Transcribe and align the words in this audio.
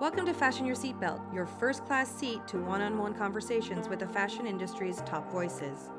Welcome 0.00 0.26
to 0.26 0.32
Fashion 0.32 0.64
Your 0.64 0.76
Seatbelt, 0.76 1.34
your 1.34 1.44
first 1.44 1.84
class 1.84 2.08
seat 2.08 2.46
to 2.46 2.58
one 2.58 2.80
on 2.80 2.98
one 2.98 3.14
conversations 3.14 3.88
with 3.88 3.98
the 3.98 4.06
fashion 4.06 4.46
industry's 4.46 4.98
top 4.98 5.28
voices. 5.32 5.90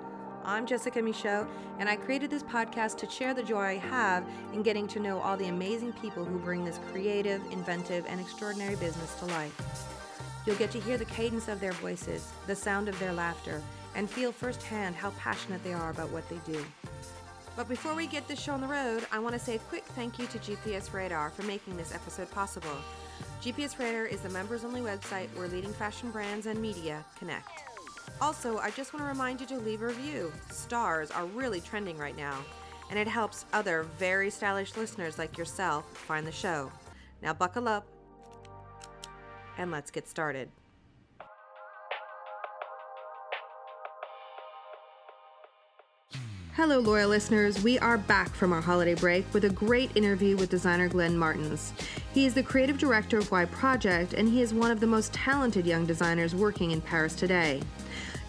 I'm 0.46 0.66
Jessica 0.66 1.02
Michault, 1.02 1.50
and 1.80 1.90
I 1.90 1.98
created 1.98 2.30
this 2.30 2.44
podcast 2.44 2.96
to 3.00 3.10
share 3.10 3.34
the 3.34 3.44
joy 3.44 3.60
I 3.60 3.76
have 3.76 4.26
in 4.54 4.64
getting 4.64 4.88
to 4.88 5.02
know 5.02 5.20
all 5.20 5.36
the 5.36 5.50
amazing 5.50 5.91
people 5.91 6.23
who 6.23 6.40
bring 6.40 6.64
this 6.64 6.80
creative, 6.94 7.41
inventive, 7.52 8.05
and 8.08 8.22
extraordinary 8.22 8.77
business 8.77 9.16
to 9.16 9.26
life. 9.26 9.54
You'll 10.45 10.55
get 10.55 10.72
to 10.72 10.80
hear 10.80 10.98
the 10.98 11.04
cadence 11.04 11.50
of 11.50 11.59
their 11.59 11.73
voices, 11.73 12.31
the 12.48 12.55
sound 12.55 12.88
of 12.88 12.98
their 13.00 13.12
laughter, 13.12 13.62
and 13.95 14.09
feel 14.09 14.31
firsthand 14.31 14.95
how 14.95 15.09
passionate 15.20 15.62
they 15.62 15.73
are 15.73 15.90
about 15.90 16.09
what 16.12 16.30
they 16.30 16.40
do. 16.50 16.63
But 17.58 17.68
before 17.68 17.95
we 17.95 18.08
get 18.08 18.30
this 18.30 18.40
show 18.40 18.54
on 18.54 18.62
the 18.62 18.68
road, 18.68 19.05
I 19.12 19.20
want 19.20 19.34
to 19.34 19.40
say 19.40 19.55
a 19.55 19.59
quick 19.59 19.84
thank 19.88 20.20
you 20.20 20.26
to 20.27 20.40
GPS 20.40 20.94
Radar 20.94 21.31
for 21.31 21.44
making 21.44 21.76
this 21.76 21.94
episode 21.94 22.31
possible. 22.31 22.77
GPS 23.41 23.79
Radar 23.79 24.05
is 24.05 24.20
the 24.20 24.29
members 24.29 24.66
only 24.66 24.81
website 24.81 25.29
where 25.34 25.48
leading 25.48 25.71
fashion 25.71 26.11
brands 26.11 26.45
and 26.45 26.61
media 26.61 27.05
connect. 27.17 27.63
Also, 28.20 28.57
I 28.57 28.70
just 28.71 28.91
want 28.91 29.05
to 29.05 29.07
remind 29.07 29.39
you 29.39 29.48
to 29.48 29.57
leave 29.57 29.81
a 29.81 29.88
review. 29.88 30.34
Stars 30.52 31.09
are 31.09 31.25
really 31.25 31.62
trending 31.62 31.98
right 31.98 32.17
now, 32.17 32.38
and 32.89 32.99
it 32.99 33.07
helps 33.07 33.45
other 33.53 33.84
very 33.98 34.29
stylish 34.29 34.75
listeners 34.75 35.17
like 35.17 35.38
yourself 35.38 35.85
find 35.95 36.27
the 36.27 36.34
show. 36.34 36.70
Now, 37.21 37.34
buckle 37.34 37.70
up 37.70 37.88
and 39.57 39.71
let's 39.71 39.90
get 39.90 40.05
started. 40.05 40.49
Hello, 46.59 46.80
loyal 46.80 47.08
listeners. 47.08 47.63
We 47.63 47.80
are 47.80 47.98
back 47.98 48.36
from 48.36 48.52
our 48.52 48.59
holiday 48.59 48.94
break 48.94 49.34
with 49.34 49.45
a 49.45 49.49
great 49.49 49.95
interview 49.95 50.36
with 50.36 50.49
designer 50.49 50.90
Glenn 50.90 51.18
Martens. 51.18 51.72
He 52.13 52.26
is 52.26 52.34
the 52.34 52.43
creative 52.43 52.77
director 52.77 53.18
of 53.18 53.32
Y 53.32 53.46
Project, 53.46 54.12
and 54.12 54.27
he 54.27 54.41
is 54.41 54.54
one 54.54 54.70
of 54.70 54.82
the 54.82 54.85
most 54.85 55.13
talented 55.13 55.65
young 55.65 55.85
designers 55.85 56.35
working 56.35 56.71
in 56.71 56.82
Paris 56.82 57.15
today. 57.15 57.62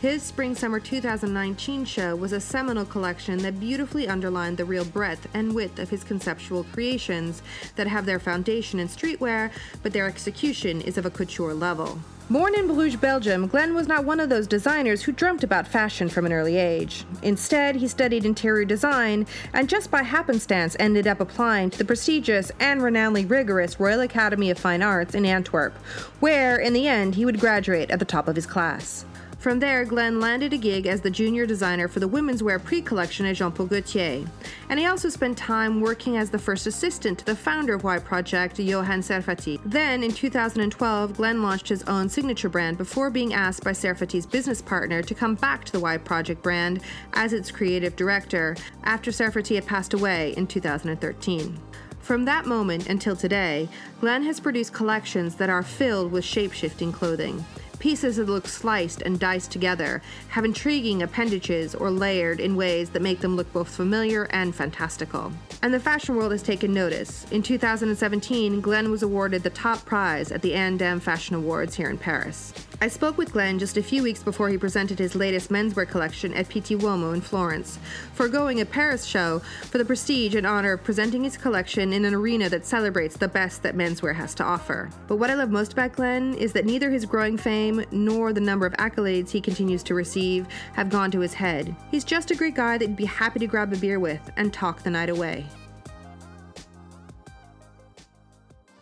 His 0.01 0.23
Spring 0.23 0.55
Summer 0.55 0.81
2019 0.81 1.85
show 1.85 2.17
was 2.17 2.33
a 2.33 2.41
seminal 2.41 2.87
collection 2.87 3.37
that 3.41 3.61
beautifully 3.61 4.09
underlined 4.09 4.57
the 4.57 4.65
real 4.65 4.87
breadth 4.87 5.29
and 5.35 5.55
width 5.55 5.79
of 5.79 5.91
his 5.91 6.05
conceptual 6.05 6.65
creations 6.73 7.43
that 7.77 7.87
have 7.87 8.07
their 8.07 8.19
foundation 8.19 8.81
in 8.81 8.89
streetwear, 8.89 9.51
but 9.83 9.93
their 9.93 10.07
execution 10.07 10.81
is 10.81 10.97
of 10.97 11.05
a 11.05 11.11
couture 11.11 11.53
level. 11.53 12.01
Born 12.31 12.55
in 12.55 12.67
Bruges, 12.67 12.97
Belgium, 12.97 13.47
Glenn 13.47 13.75
was 13.75 13.89
not 13.89 14.07
one 14.07 14.21
of 14.21 14.31
those 14.31 14.47
designers 14.47 15.03
who 15.03 15.13
dreamt 15.13 15.45
about 15.45 15.69
fashion 15.69 16.09
from 16.09 16.25
an 16.25 16.33
early 16.33 16.57
age. 16.57 17.05
Instead, 17.23 17.77
he 17.77 17.87
studied 17.87 18.25
interior 18.25 18.65
design 18.65 19.27
and 19.53 19.69
just 19.69 19.91
by 19.91 20.03
happenstance 20.03 20.77
ended 20.79 21.07
up 21.07 21.21
applying 21.21 21.69
to 21.69 21.77
the 21.77 21.85
prestigious 21.85 22.51
and 22.59 22.81
renownedly 22.81 23.29
rigorous 23.29 23.79
Royal 23.79 24.01
Academy 24.01 24.49
of 24.49 24.59
Fine 24.59 24.81
Arts 24.81 25.15
in 25.15 25.27
Antwerp, 25.27 25.77
where, 26.21 26.57
in 26.57 26.73
the 26.73 26.89
end, 26.89 27.17
he 27.17 27.27
would 27.27 27.39
graduate 27.39 27.91
at 27.91 27.99
the 27.99 28.07
top 28.07 28.29
of 28.29 28.37
his 28.37 28.47
class. 28.47 29.05
From 29.41 29.59
there, 29.59 29.87
Glenn 29.87 30.21
landed 30.21 30.53
a 30.53 30.59
gig 30.59 30.87
as 30.87 31.01
the 31.01 31.09
junior 31.09 31.47
designer 31.47 31.89
for 31.89 31.99
the 31.99 32.07
women's 32.07 32.43
wear 32.43 32.59
pre 32.59 32.83
collection 32.83 33.25
at 33.25 33.37
Jean 33.37 33.51
Paul 33.51 33.69
Gaultier. 33.69 34.27
And 34.69 34.79
he 34.79 34.85
also 34.85 35.09
spent 35.09 35.39
time 35.39 35.81
working 35.81 36.19
as 36.19 36.29
the 36.29 36.39
first 36.39 36.67
assistant 36.67 37.21
to 37.21 37.25
the 37.25 37.35
founder 37.35 37.73
of 37.73 37.83
Y 37.83 37.99
Project, 38.01 38.59
Johan 38.59 39.01
Serfaty. 39.01 39.59
Then, 39.65 40.03
in 40.03 40.13
2012, 40.13 41.17
Glenn 41.17 41.43
launched 41.43 41.71
his 41.71 41.83
own 41.85 42.11
signature 42.11 42.51
brand 42.51 42.77
before 42.77 43.09
being 43.09 43.33
asked 43.33 43.65
by 43.65 43.71
Serfaty's 43.71 44.27
business 44.27 44.61
partner 44.61 45.01
to 45.01 45.15
come 45.15 45.37
back 45.37 45.65
to 45.65 45.73
the 45.73 45.81
Y 45.81 45.97
Project 45.97 46.43
brand 46.43 46.83
as 47.15 47.33
its 47.33 47.51
creative 47.51 47.97
director 47.97 48.59
after 48.85 49.11
Serfaty 49.11 49.55
had 49.55 49.65
passed 49.65 49.95
away 49.95 50.35
in 50.37 50.47
2013. 50.47 51.59
From 52.01 52.27
that 52.27 52.45
moment 52.45 52.91
until 52.91 53.17
today, 53.17 53.71
Glenn 54.03 54.23
has 54.25 54.39
produced 54.39 54.75
collections 54.75 55.37
that 55.37 55.49
are 55.49 55.63
filled 55.63 56.13
with 56.13 56.27
shape 56.27 56.53
shifting 56.53 56.93
clothing. 56.93 57.43
Pieces 57.81 58.17
that 58.17 58.29
look 58.29 58.47
sliced 58.47 59.01
and 59.01 59.19
diced 59.19 59.51
together, 59.51 60.03
have 60.29 60.45
intriguing 60.45 61.03
appendages 61.03 61.75
or 61.75 61.91
layered 61.91 62.39
in 62.39 62.55
ways 62.55 62.91
that 62.91 63.01
make 63.01 63.21
them 63.21 63.37
look 63.37 63.51
both 63.55 63.69
familiar 63.69 64.25
and 64.31 64.55
fantastical. 64.55 65.33
And 65.63 65.73
the 65.73 65.81
fashion 65.81 66.15
world 66.15 66.33
has 66.33 66.43
taken 66.43 66.75
notice. 66.75 67.27
In 67.31 67.43
2017, 67.43 68.61
Glenn 68.61 68.91
was 68.91 69.03
awarded 69.03 69.43
the 69.43 69.51
top 69.51 69.87
prize 69.87 70.31
at 70.31 70.43
the 70.43 70.53
Andam 70.53 71.01
Fashion 71.01 71.35
Awards 71.35 71.75
here 71.75 71.89
in 71.89 71.97
Paris. 71.97 72.53
I 72.83 72.89
spoke 72.89 73.19
with 73.19 73.35
Glenn 73.35 73.59
just 73.59 73.77
a 73.77 73.83
few 73.83 74.03
weeks 74.03 74.23
before 74.23 74.49
he 74.49 74.57
presented 74.57 74.99
his 74.99 75.15
latest 75.15 75.51
menswear 75.51 75.87
collection 75.87 76.33
at 76.33 76.49
Pitti 76.49 76.75
Uomo 76.79 77.13
in 77.13 77.21
Florence, 77.21 77.79
foregoing 78.15 78.63
a 78.63 78.65
Paris 78.65 79.05
show 79.05 79.41
for 79.65 79.77
the 79.77 79.85
prestige 79.85 80.35
and 80.35 80.47
honor 80.47 80.73
of 80.73 80.83
presenting 80.83 81.25
his 81.25 81.37
collection 81.37 81.93
in 81.93 82.07
an 82.07 82.15
arena 82.15 82.49
that 82.49 82.65
celebrates 82.65 83.19
the 83.19 83.29
best 83.29 83.63
that 83.63 83.77
menswear 83.77 84.15
has 84.15 84.35
to 84.37 84.45
offer. 84.45 84.89
But 85.09 85.17
what 85.17 85.29
I 85.29 85.35
love 85.35 85.51
most 85.51 85.75
about 85.75 85.93
Glenn 85.93 86.33
is 86.33 86.55
that 86.55 86.65
neither 86.65 86.89
his 86.89 87.05
growing 87.05 87.37
fame 87.37 87.85
nor 87.91 88.33
the 88.33 88.41
number 88.41 88.65
of 88.65 88.73
accolades 88.79 89.29
he 89.29 89.43
continues 89.43 89.83
to 89.83 89.95
receive 89.95 90.47
have 90.73 90.89
gone 90.89 91.11
to 91.11 91.21
his 91.21 91.35
head. 91.35 91.77
He's 91.91 92.05
just 92.05 92.31
a 92.31 92.35
great 92.35 92.55
guy 92.55 92.79
that 92.79 92.89
you'd 92.89 92.97
be 92.97 93.05
happy 93.05 93.41
to 93.41 93.47
grab 93.47 93.75
a 93.75 93.77
beer 93.77 94.01
with 94.01 94.33
and 94.39 94.55
talk 94.55 94.83
the 94.83 94.91
night 94.91 95.11
away. 95.11 95.45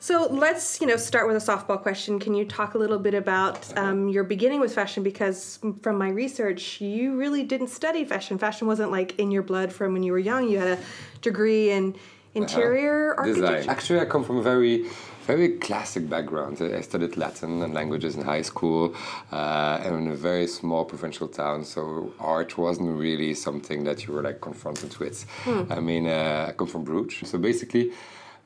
So 0.08 0.26
let's, 0.30 0.80
you 0.80 0.86
know, 0.86 0.96
start 0.96 1.26
with 1.26 1.36
a 1.36 1.38
softball 1.38 1.82
question. 1.82 2.19
Can 2.19 2.32
you 2.32 2.46
talk 2.46 2.72
a 2.72 2.78
little 2.78 2.98
bit 2.98 3.12
about 3.12 3.76
um, 3.76 4.08
your 4.08 4.24
beginning 4.24 4.58
with 4.58 4.74
fashion? 4.74 5.02
Because 5.02 5.58
from 5.82 5.98
my 5.98 6.08
research, 6.08 6.80
you 6.80 7.14
really 7.19 7.42
didn't 7.44 7.69
study 7.69 8.06
fashion. 8.06 8.38
Fashion 8.38 8.66
wasn't 8.66 8.91
like 8.91 9.18
in 9.18 9.30
your 9.30 9.42
blood 9.42 9.70
from 9.70 9.92
when 9.92 10.02
you 10.02 10.12
were 10.12 10.18
young. 10.18 10.48
You 10.48 10.60
had 10.60 10.78
a 10.78 10.82
degree 11.20 11.72
in 11.72 11.94
interior 12.34 13.12
uh, 13.12 13.18
architecture. 13.18 13.56
Design. 13.56 13.68
Actually, 13.68 14.00
I 14.00 14.06
come 14.06 14.24
from 14.24 14.38
a 14.38 14.42
very 14.42 14.86
very 15.26 15.58
classic 15.58 16.08
background. 16.08 16.62
I 16.62 16.80
studied 16.80 17.18
Latin 17.18 17.60
and 17.62 17.74
languages 17.74 18.16
in 18.16 18.22
high 18.22 18.41
school 18.41 18.94
uh, 19.30 19.78
and 19.84 19.94
in 19.94 20.08
a 20.10 20.16
very 20.16 20.47
small 20.47 20.86
provincial 20.86 21.28
town, 21.28 21.64
so 21.64 22.14
art 22.18 22.56
wasn't 22.56 22.98
really 22.98 23.34
something 23.34 23.84
that 23.84 24.06
you 24.06 24.14
were 24.14 24.22
like 24.22 24.41
confronted 24.41 24.97
with. 24.97 25.26
Hmm. 25.44 25.64
I 25.68 25.80
mean, 25.80 26.06
uh, 26.06 26.47
I 26.48 26.52
come 26.52 26.66
from 26.66 26.82
Bruges, 26.82 27.28
so 27.28 27.36
basically 27.36 27.92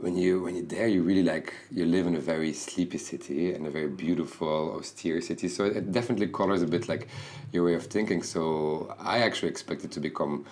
when 0.03 0.17
you 0.17 0.43
when 0.43 0.57
you're 0.57 0.65
there, 0.65 0.89
you 0.89 1.03
really 1.03 1.23
like 1.23 1.55
you 1.71 1.87
live 1.87 2.09
in 2.09 2.17
a 2.17 2.21
very 2.21 2.53
sleepy 2.53 2.99
city 2.99 3.55
and 3.55 3.67
a 3.69 3.71
very 3.71 3.87
beautiful, 3.87 4.75
austere 4.77 5.21
city. 5.21 5.49
So 5.49 5.65
it 5.65 5.93
definitely 5.93 6.27
colors 6.27 6.61
a 6.61 6.67
bit 6.67 6.89
like 6.89 7.07
your 7.53 7.65
way 7.65 7.75
of 7.75 7.87
thinking. 7.87 8.25
So 8.25 8.95
I 8.99 9.19
actually 9.19 9.51
expected 9.51 9.93
to 9.93 10.01
become 10.01 10.45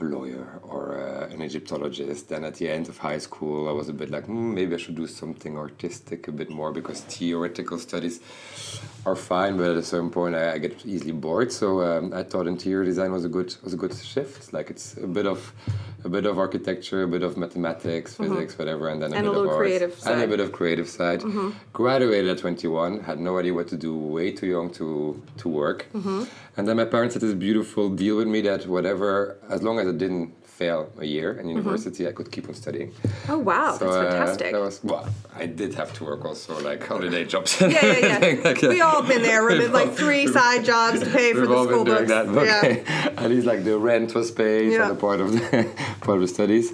a 0.00 0.04
lawyer 0.04 0.60
or 0.62 0.98
uh, 0.98 1.28
an 1.28 1.42
Egyptologist. 1.42 2.30
Then 2.30 2.42
at 2.44 2.54
the 2.54 2.70
end 2.70 2.88
of 2.88 2.96
high 2.96 3.18
school, 3.18 3.68
I 3.68 3.72
was 3.72 3.90
a 3.90 3.92
bit 3.92 4.10
like, 4.10 4.26
mm, 4.26 4.54
maybe 4.54 4.74
I 4.74 4.78
should 4.78 4.96
do 4.96 5.06
something 5.06 5.58
artistic 5.58 6.28
a 6.28 6.32
bit 6.32 6.48
more 6.48 6.72
because 6.72 7.00
theoretical 7.02 7.78
studies 7.78 8.20
are 9.04 9.16
fine, 9.16 9.58
but 9.58 9.70
at 9.70 9.76
a 9.76 9.82
certain 9.82 10.10
point, 10.10 10.34
I, 10.34 10.54
I 10.54 10.58
get 10.58 10.86
easily 10.86 11.12
bored. 11.12 11.52
So 11.52 11.82
um, 11.82 12.14
I 12.14 12.22
thought 12.22 12.46
interior 12.46 12.84
design 12.84 13.12
was 13.12 13.26
a 13.26 13.28
good 13.28 13.54
was 13.62 13.74
a 13.74 13.76
good 13.76 13.94
shift. 13.94 14.54
Like 14.54 14.70
it's 14.70 14.96
a 14.96 15.06
bit 15.06 15.26
of 15.26 15.52
a 16.04 16.08
bit 16.08 16.26
of 16.26 16.38
architecture, 16.38 17.02
a 17.02 17.08
bit 17.08 17.22
of 17.22 17.36
mathematics, 17.36 18.14
mm-hmm. 18.14 18.34
physics, 18.34 18.58
whatever, 18.58 18.88
and 18.88 19.02
then 19.02 19.12
a 19.12 19.16
and 19.16 19.26
bit 19.26 19.34
a 19.34 19.40
of 19.40 19.48
art 19.48 19.58
creative 19.58 19.94
side. 19.94 20.12
and 20.12 20.22
a 20.22 20.26
bit 20.28 20.40
of 20.40 20.52
creative 20.52 20.88
side. 20.88 21.20
Mm-hmm. 21.20 21.50
Graduated 21.72 22.30
at 22.30 22.38
21, 22.38 23.00
had 23.00 23.18
no 23.18 23.38
idea 23.38 23.54
what 23.54 23.68
to 23.68 23.76
do, 23.76 23.96
way 23.96 24.30
too 24.30 24.46
young 24.46 24.70
to 24.74 25.20
to 25.38 25.48
work. 25.48 25.86
Mm-hmm. 25.94 26.24
And 26.56 26.68
then 26.68 26.76
my 26.76 26.84
parents 26.84 27.14
had 27.14 27.22
this 27.22 27.34
beautiful 27.34 27.88
deal 27.90 28.16
with 28.16 28.28
me 28.28 28.40
that 28.42 28.66
whatever, 28.66 29.38
as 29.48 29.62
long 29.62 29.78
as 29.78 29.88
I 29.88 29.92
didn't 29.92 30.34
fail 30.56 30.90
a 30.98 31.04
year 31.04 31.30
in 31.32 31.36
mm-hmm. 31.36 31.58
university, 31.58 32.02
mm-hmm. 32.02 32.10
I 32.10 32.16
could 32.16 32.30
keep 32.32 32.48
on 32.48 32.54
studying. 32.54 32.90
Oh 33.28 33.38
wow, 33.38 33.76
so, 33.76 33.84
that's 33.84 33.96
uh, 33.96 34.10
fantastic. 34.10 34.52
That 34.52 34.60
was 34.60 34.82
well, 34.82 35.06
I 35.34 35.46
did 35.46 35.74
have 35.74 35.92
to 35.98 36.04
work 36.04 36.24
also 36.24 36.52
like 36.70 36.80
holiday 36.86 37.24
jobs. 37.32 37.60
yeah, 37.60 37.68
yeah, 37.68 38.24
yeah. 38.24 38.40
like, 38.48 38.62
we 38.62 38.80
all 38.80 39.02
been 39.02 39.22
there. 39.22 39.44
We 39.44 39.58
did 39.58 39.72
like 39.72 39.92
three 39.92 40.26
side 40.26 40.64
jobs 40.64 41.00
to 41.00 41.06
pay 41.18 41.32
for 41.34 41.46
the 41.46 41.64
school 41.64 41.84
books. 41.84 42.08
That. 42.08 42.26
Okay. 42.26 42.82
Yeah. 42.84 43.10
At 43.22 43.28
least 43.30 43.46
like 43.52 43.62
the 43.64 43.76
rent 43.78 44.14
was 44.14 44.30
paid 44.30 44.72
yeah. 44.72 44.84
and 44.84 44.92
a 44.92 45.00
part 45.06 45.20
of 45.20 45.32
the 45.32 45.68
part 46.00 46.16
of 46.18 46.22
the 46.26 46.32
studies. 46.38 46.66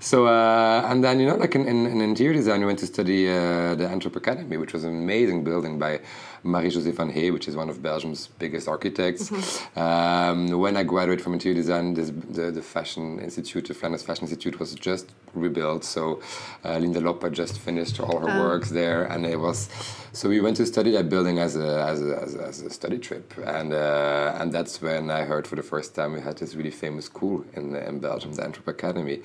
So 0.00 0.16
uh, 0.26 0.88
and 0.90 1.02
then 1.04 1.18
you 1.20 1.26
know 1.26 1.38
like 1.44 1.54
in, 1.58 1.66
in, 1.72 1.78
in 1.86 2.00
interior 2.00 2.34
design, 2.34 2.60
we 2.60 2.66
went 2.66 2.80
to 2.84 2.86
study 2.86 3.28
uh, 3.28 3.74
the 3.80 3.86
Antwerp 3.94 4.16
Academy, 4.16 4.56
which 4.62 4.72
was 4.72 4.84
an 4.84 4.94
amazing 5.02 5.42
building 5.42 5.78
by 5.78 6.00
Marie-José 6.44 6.92
Van 6.92 7.08
Hee, 7.08 7.30
which 7.30 7.48
is 7.48 7.56
one 7.56 7.70
of 7.70 7.82
Belgium's 7.82 8.28
biggest 8.38 8.68
architects. 8.68 9.30
Mm-hmm. 9.30 9.78
Um, 9.78 10.60
when 10.60 10.76
I 10.76 10.84
graduated 10.84 11.24
from 11.24 11.32
interior 11.32 11.56
design, 11.56 11.94
this, 11.94 12.10
the, 12.10 12.50
the 12.50 12.62
Fashion 12.62 13.18
Institute, 13.18 13.66
the 13.66 13.74
Flanders 13.74 14.02
Fashion 14.02 14.24
Institute, 14.24 14.60
was 14.60 14.74
just 14.74 15.12
rebuilt. 15.32 15.84
So 15.84 16.20
uh, 16.64 16.78
Linda 16.78 17.00
Lopp 17.00 17.30
just 17.32 17.58
finished 17.58 17.98
all 17.98 18.20
her 18.20 18.30
um. 18.30 18.38
works 18.38 18.70
there, 18.70 19.04
and 19.04 19.24
it 19.24 19.40
was. 19.40 19.68
So 20.12 20.28
we 20.28 20.40
went 20.40 20.56
to 20.58 20.66
study 20.66 20.92
that 20.92 21.08
building 21.08 21.38
as 21.38 21.56
a 21.56 21.82
as 21.82 22.00
a, 22.02 22.22
as 22.22 22.34
a, 22.36 22.42
as 22.42 22.62
a 22.62 22.70
study 22.70 22.98
trip, 22.98 23.34
and 23.44 23.72
uh, 23.72 24.36
and 24.38 24.52
that's 24.52 24.80
when 24.80 25.10
I 25.10 25.24
heard 25.24 25.46
for 25.46 25.56
the 25.56 25.62
first 25.62 25.94
time 25.94 26.12
we 26.12 26.20
had 26.20 26.36
this 26.38 26.54
really 26.54 26.70
famous 26.70 27.06
school 27.06 27.44
in 27.54 27.74
in 27.74 27.98
Belgium, 28.00 28.32
the 28.34 28.44
Antwerp 28.44 28.68
Academy 28.68 29.22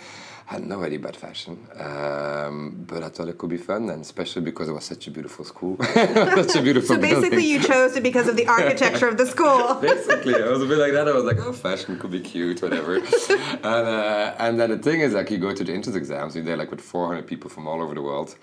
had 0.50 0.66
no 0.66 0.84
idea 0.84 0.98
about 0.98 1.16
fashion, 1.16 1.60
um, 1.80 2.84
but 2.88 3.04
I 3.04 3.10
thought 3.10 3.28
it 3.28 3.38
could 3.38 3.52
be 3.52 3.58
fun, 3.58 3.88
and 3.92 4.02
especially 4.02 4.42
because 4.42 4.68
it 4.68 4.72
was 4.72 4.84
such 4.84 5.06
a 5.06 5.12
beautiful 5.12 5.46
school, 5.46 5.78
such 5.84 6.56
a 6.56 6.62
beautiful. 6.64 6.96
so 6.96 7.00
basically, 7.00 7.30
building. 7.30 7.46
you 7.46 7.60
chose 7.62 7.96
it 7.96 8.02
because 8.02 8.28
of 8.28 8.36
the 8.36 8.48
architecture 8.48 9.08
of 9.08 9.18
the 9.18 9.28
school. 9.28 9.76
basically, 9.82 10.34
I 10.34 10.50
was 10.50 10.64
a 10.64 10.66
bit 10.66 10.80
like 10.80 10.94
that. 10.94 11.08
I 11.08 11.12
was 11.12 11.24
like, 11.24 11.38
oh, 11.38 11.54
fashion 11.54 12.00
could 12.00 12.10
be 12.10 12.20
cute, 12.20 12.64
whatever. 12.64 12.96
and 12.96 13.66
uh, 13.66 14.34
and 14.40 14.60
then 14.60 14.72
the 14.72 14.80
thing 14.80 15.02
is, 15.02 15.14
like, 15.14 15.30
you 15.30 15.38
go 15.38 15.54
to 15.54 15.64
the 15.64 15.72
entrance 15.72 15.96
exams, 15.96 16.36
you're 16.36 16.44
there 16.44 16.58
like 16.58 16.72
with 16.72 16.82
400 16.82 17.28
people 17.28 17.52
from 17.52 17.68
all 17.68 17.80
over 17.80 17.94
the 17.94 18.02
world 18.02 18.36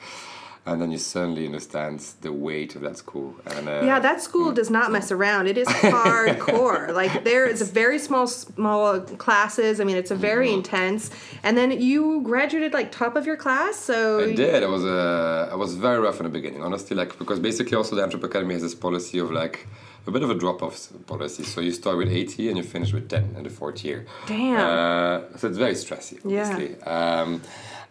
and 0.66 0.80
then 0.80 0.90
you 0.90 0.98
suddenly 0.98 1.46
understand 1.46 2.00
the 2.22 2.32
weight 2.32 2.74
of 2.76 2.82
that 2.82 2.96
school. 2.96 3.34
And 3.46 3.68
uh, 3.68 3.82
Yeah, 3.84 3.98
that 4.00 4.20
school 4.20 4.52
does 4.52 4.70
not 4.70 4.90
mess 4.92 5.10
around. 5.12 5.46
It 5.46 5.58
is 5.58 5.68
hardcore. 5.94 6.92
like 6.92 7.24
there 7.24 7.46
is 7.46 7.60
a 7.62 7.64
very 7.64 7.98
small 7.98 8.26
small 8.26 9.00
classes. 9.00 9.80
I 9.80 9.84
mean, 9.84 9.96
it's 9.96 10.10
a 10.10 10.16
very 10.16 10.48
Mm-hmm. 10.48 10.56
intense. 10.58 11.10
And 11.42 11.56
then 11.56 11.70
you 11.90 12.20
graduated 12.22 12.72
like 12.72 12.88
top 12.92 13.16
of 13.16 13.24
your 13.26 13.36
class, 13.36 13.76
so 13.76 14.20
I 14.20 14.34
did. 14.34 14.62
I 14.62 14.66
was 14.76 14.84
uh, 14.84 15.48
I 15.54 15.56
was 15.56 15.74
very 15.74 15.98
rough 16.06 16.18
in 16.20 16.24
the 16.24 16.34
beginning, 16.38 16.62
honestly. 16.62 16.94
Like 16.96 17.18
because 17.18 17.38
basically 17.40 17.76
also 17.76 17.96
the 17.96 18.02
Antwerp 18.02 18.24
Academy 18.24 18.54
has 18.54 18.62
this 18.62 18.74
policy 18.74 19.18
of 19.18 19.30
like 19.30 19.66
a 20.06 20.10
bit 20.10 20.22
of 20.22 20.30
a 20.30 20.34
drop 20.34 20.62
off 20.62 20.76
policy. 21.06 21.42
So 21.42 21.60
you 21.60 21.72
start 21.72 21.96
with 21.98 22.08
80 22.08 22.48
and 22.48 22.56
you 22.58 22.62
finish 22.62 22.92
with 22.92 23.08
10 23.08 23.34
in 23.36 23.42
the 23.42 23.50
fourth 23.50 23.84
year. 23.84 24.06
Damn. 24.26 24.60
Uh, 24.60 25.36
so 25.38 25.48
it's 25.48 25.58
very 25.58 25.74
stressy, 25.74 26.16
Yeah. 26.24 26.48
obviously. 26.48 26.80
Um, 26.82 27.42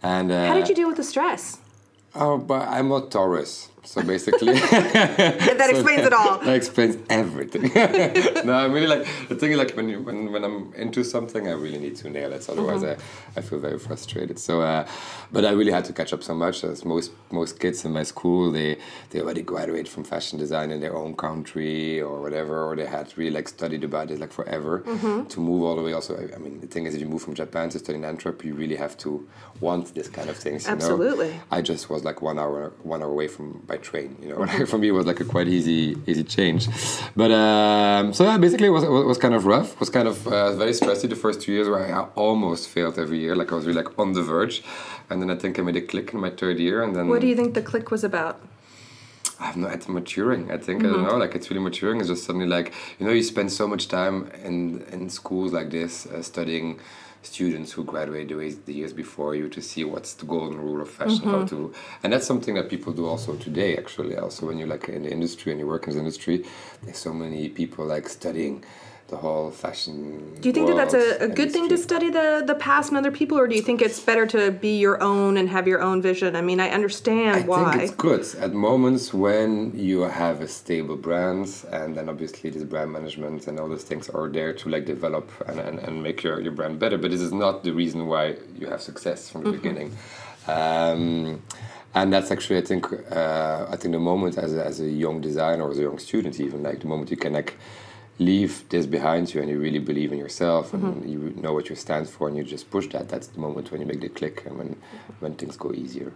and 0.01 0.31
uh, 0.31 0.47
how 0.47 0.53
did 0.53 0.69
you 0.69 0.75
deal 0.75 0.87
with 0.87 0.97
the 0.97 1.03
stress? 1.03 1.57
Oh, 2.15 2.37
but 2.37 2.67
I'm 2.69 2.91
a 2.93 3.01
Taurus, 3.07 3.69
so 3.85 4.01
basically. 4.03 4.53
That 5.55 5.69
explains 5.69 6.03
it 6.05 6.13
all. 6.13 6.39
That 6.39 6.55
explains 6.55 6.97
everything. 7.09 7.71
no, 8.45 8.53
I'm 8.53 8.71
really 8.71 8.87
like 8.87 9.07
the 9.29 9.35
thing 9.35 9.51
is 9.51 9.57
like 9.57 9.71
when 9.75 9.89
you 9.89 10.01
when, 10.01 10.31
when 10.31 10.43
I'm 10.43 10.73
into 10.73 11.03
something, 11.03 11.47
I 11.47 11.51
really 11.51 11.77
need 11.77 11.95
to 11.97 12.09
nail 12.09 12.31
it. 12.33 12.49
Otherwise, 12.49 12.75
Mm-hmm. 12.75 13.37
I, 13.37 13.39
I 13.39 13.41
feel 13.41 13.59
very 13.59 13.79
frustrated. 13.79 14.37
So, 14.39 14.61
uh, 14.61 14.87
but 15.31 15.45
I 15.45 15.51
really 15.51 15.71
had 15.71 15.85
to 15.85 15.93
catch 15.93 16.11
up 16.13 16.23
so 16.23 16.33
much. 16.33 16.63
As 16.63 16.83
most 16.83 17.11
most 17.31 17.59
kids 17.59 17.85
in 17.85 17.91
my 17.93 18.03
school, 18.03 18.51
they 18.51 18.77
they 19.09 19.21
already 19.21 19.41
graduate 19.41 19.87
from 19.87 20.03
fashion 20.03 20.37
design 20.39 20.71
in 20.71 20.79
their 20.81 20.95
own 20.95 21.15
country 21.15 22.01
or 22.01 22.21
whatever, 22.21 22.63
or 22.63 22.75
they 22.75 22.85
had 22.85 23.15
really 23.17 23.31
like 23.31 23.47
studied 23.47 23.83
about 23.83 24.11
it 24.11 24.19
like 24.19 24.33
forever. 24.33 24.79
Mm-hmm. 24.79 25.27
To 25.27 25.39
move 25.39 25.63
all 25.63 25.75
the 25.75 25.81
way, 25.81 25.93
also, 25.93 26.15
I, 26.17 26.35
I 26.35 26.37
mean, 26.37 26.59
the 26.59 26.67
thing 26.67 26.85
is, 26.85 26.95
if 26.95 27.01
you 27.01 27.07
move 27.07 27.21
from 27.21 27.33
Japan 27.35 27.69
to 27.69 27.79
study 27.79 27.97
in 27.97 28.05
Antwerp, 28.05 28.43
you 28.43 28.53
really 28.53 28.75
have 28.75 28.97
to 28.99 29.27
want 29.59 29.93
this 29.95 30.09
kind 30.09 30.29
of 30.29 30.37
things. 30.37 30.65
You 30.65 30.73
Absolutely. 30.73 31.29
Know? 31.29 31.39
I 31.51 31.61
just 31.61 31.89
was 31.89 32.03
like 32.03 32.21
one 32.21 32.37
hour 32.39 32.73
one 32.83 33.01
hour 33.01 33.09
away 33.09 33.27
from 33.27 33.63
by 33.75 33.81
train. 33.89 34.09
You 34.21 34.29
know, 34.29 34.35
Mm-hmm. 34.45 34.65
for 34.71 34.77
me 34.77 34.87
it 34.89 34.95
was 34.99 35.05
like 35.11 35.19
a 35.25 35.25
quite 35.35 35.47
easy 35.57 35.81
easy 36.07 36.23
change. 36.37 36.63
But 37.21 37.31
um, 37.31 38.13
so 38.13 38.21
yeah, 38.29 38.37
basically 38.45 38.67
it 38.67 38.75
was 38.77 38.83
it 38.83 38.89
was 39.13 39.17
kind 39.25 39.33
of 39.39 39.45
rough. 39.45 39.69
It 39.75 39.79
was 39.79 39.89
kind 39.97 40.07
of 40.07 40.17
uh, 40.27 40.51
very 40.61 40.71
stressy 40.81 41.07
the 41.15 41.15
first 41.25 41.37
two 41.43 41.51
years 41.55 41.67
where 41.71 41.81
I 41.85 42.07
almost 42.15 42.63
failed 42.75 42.95
every 43.03 43.19
year. 43.25 43.35
Like 43.35 43.51
I 43.51 43.55
was 43.55 43.65
really 43.67 43.81
like 43.83 43.91
on 43.99 44.13
the 44.13 44.23
verge, 44.33 44.57
and 45.09 45.15
then 45.21 45.29
I 45.29 45.37
think 45.41 45.59
I 45.59 45.61
made 45.69 45.75
a 45.83 45.85
click 45.91 46.07
in 46.13 46.19
my 46.19 46.31
third 46.41 46.57
year, 46.59 46.77
and 46.83 46.91
then 46.95 47.07
What 47.07 47.21
do 47.21 47.27
you 47.27 47.35
think 47.35 47.53
the 47.59 47.65
click 47.71 47.87
was 47.95 48.03
about? 48.03 48.35
I 49.39 49.47
have 49.47 49.57
no, 49.57 49.67
it's 49.67 49.89
maturing. 49.89 50.43
I 50.49 50.57
think 50.57 50.77
I 50.83 50.85
Mm-hmm. 50.85 50.93
don't 50.93 51.03
know. 51.09 51.17
Like 51.23 51.33
it's 51.37 51.47
really 51.49 51.63
maturing. 51.69 51.99
It's 51.99 52.09
just 52.13 52.23
suddenly 52.27 52.47
like 52.57 52.67
you 52.99 53.03
know 53.05 53.13
you 53.19 53.23
spend 53.23 53.49
so 53.61 53.65
much 53.73 53.83
time 53.99 54.15
in 54.47 54.55
in 54.95 55.09
schools 55.09 55.49
like 55.57 55.69
this 55.71 55.93
uh, 56.05 56.21
studying 56.31 56.67
students 57.25 57.71
who 57.73 57.83
graduate 57.83 58.27
the, 58.29 58.35
the 58.65 58.73
years 58.73 58.93
before 58.93 59.35
you 59.35 59.49
to 59.49 59.61
see 59.61 59.83
what's 59.83 60.13
the 60.13 60.25
golden 60.25 60.59
rule 60.59 60.81
of 60.81 60.89
fashion 60.89 61.25
how 61.29 61.39
Mm-hmm. 61.39 61.47
to 61.47 61.73
and 62.03 62.13
that's 62.13 62.27
something 62.27 62.55
that 62.55 62.69
people 62.69 62.93
do 62.93 63.05
also 63.07 63.35
today 63.35 63.75
actually 63.77 64.15
also 64.17 64.45
when 64.47 64.57
you're 64.59 64.67
like 64.75 64.87
in 64.89 65.03
the 65.03 65.11
industry 65.11 65.51
and 65.51 65.59
you 65.59 65.67
work 65.67 65.87
in 65.87 65.93
the 65.93 65.99
industry 65.99 66.45
there's 66.83 66.97
so 66.97 67.13
many 67.13 67.49
people 67.49 67.85
like 67.85 68.07
studying 68.09 68.63
the 69.07 69.17
whole 69.17 69.51
fashion 69.51 70.35
Do 70.41 70.49
you 70.49 70.53
think 70.53 70.67
that 70.67 70.77
that's 70.77 70.95
a, 70.95 71.25
a 71.25 71.27
good 71.27 71.51
thing 71.51 71.69
to 71.69 71.77
study 71.77 72.09
the, 72.09 72.43
the 72.45 72.55
past 72.55 72.89
and 72.89 72.97
other 72.97 73.11
people, 73.11 73.37
or 73.37 73.47
do 73.47 73.55
you 73.55 73.61
think 73.61 73.81
it's 73.81 73.99
better 73.99 74.25
to 74.27 74.51
be 74.51 74.79
your 74.79 75.01
own 75.01 75.37
and 75.37 75.47
have 75.49 75.67
your 75.67 75.81
own 75.81 76.01
vision? 76.01 76.35
I 76.35 76.41
mean, 76.41 76.59
I 76.59 76.69
understand 76.69 77.43
I 77.43 77.47
why. 77.47 77.71
think 77.71 77.83
it's 77.83 77.93
good 77.93 78.25
at 78.39 78.53
moments 78.53 79.13
when 79.13 79.77
you 79.77 80.01
have 80.01 80.41
a 80.41 80.47
stable 80.47 80.95
brand, 80.95 81.53
and 81.71 81.95
then 81.95 82.09
obviously 82.09 82.49
this 82.49 82.63
brand 82.63 82.91
management 82.91 83.47
and 83.47 83.59
all 83.59 83.69
those 83.69 83.83
things 83.83 84.09
are 84.09 84.27
there 84.27 84.53
to 84.53 84.69
like 84.69 84.85
develop 84.85 85.29
and, 85.47 85.59
and, 85.59 85.77
and 85.79 86.01
make 86.01 86.23
your, 86.23 86.41
your 86.41 86.53
brand 86.53 86.79
better. 86.79 86.97
But 86.97 87.11
this 87.11 87.21
is 87.21 87.31
not 87.31 87.63
the 87.63 87.73
reason 87.73 88.07
why 88.07 88.37
you 88.57 88.67
have 88.67 88.81
success 88.81 89.29
from 89.29 89.43
the 89.43 89.51
beginning. 89.51 89.95
Um, 90.47 91.43
and 91.93 92.11
that's 92.11 92.29
actually, 92.29 92.57
I 92.57 92.61
think, 92.61 92.91
uh, 93.11 93.67
I 93.69 93.75
think 93.77 93.93
the 93.93 93.99
moment 93.99 94.37
as 94.37 94.53
a, 94.53 94.65
as 94.65 94.81
a 94.81 94.89
young 94.89 95.21
designer 95.21 95.63
or 95.63 95.71
as 95.71 95.79
a 95.79 95.83
young 95.83 95.99
student, 95.99 96.39
even 96.39 96.63
like 96.63 96.81
the 96.81 96.87
moment 96.87 97.09
you 97.09 97.17
can 97.17 97.33
like 97.33 97.55
leave 98.17 98.67
this 98.69 98.85
behind 98.85 99.33
you 99.33 99.41
and 99.41 99.49
you 99.49 99.59
really 99.59 99.79
believe 99.79 100.13
in 100.13 100.17
yourself 100.17 100.73
and 100.73 100.83
mm-hmm. 100.83 101.09
you 101.09 101.33
know 101.41 101.53
what 101.53 101.69
you 101.69 101.75
stand 101.75 102.09
for 102.09 102.29
and 102.29 102.37
you 102.37 102.43
just 102.43 102.69
push 102.71 102.87
that. 102.87 103.09
That's 103.09 103.27
the 103.27 103.39
moment 103.39 103.71
when 103.71 103.81
you 103.81 103.87
make 103.87 103.99
the 103.99 104.09
click 104.09 104.45
and 104.45 104.57
when 104.57 104.75
when 105.19 105.35
things 105.35 105.57
go 105.57 105.73
easier. 105.73 106.13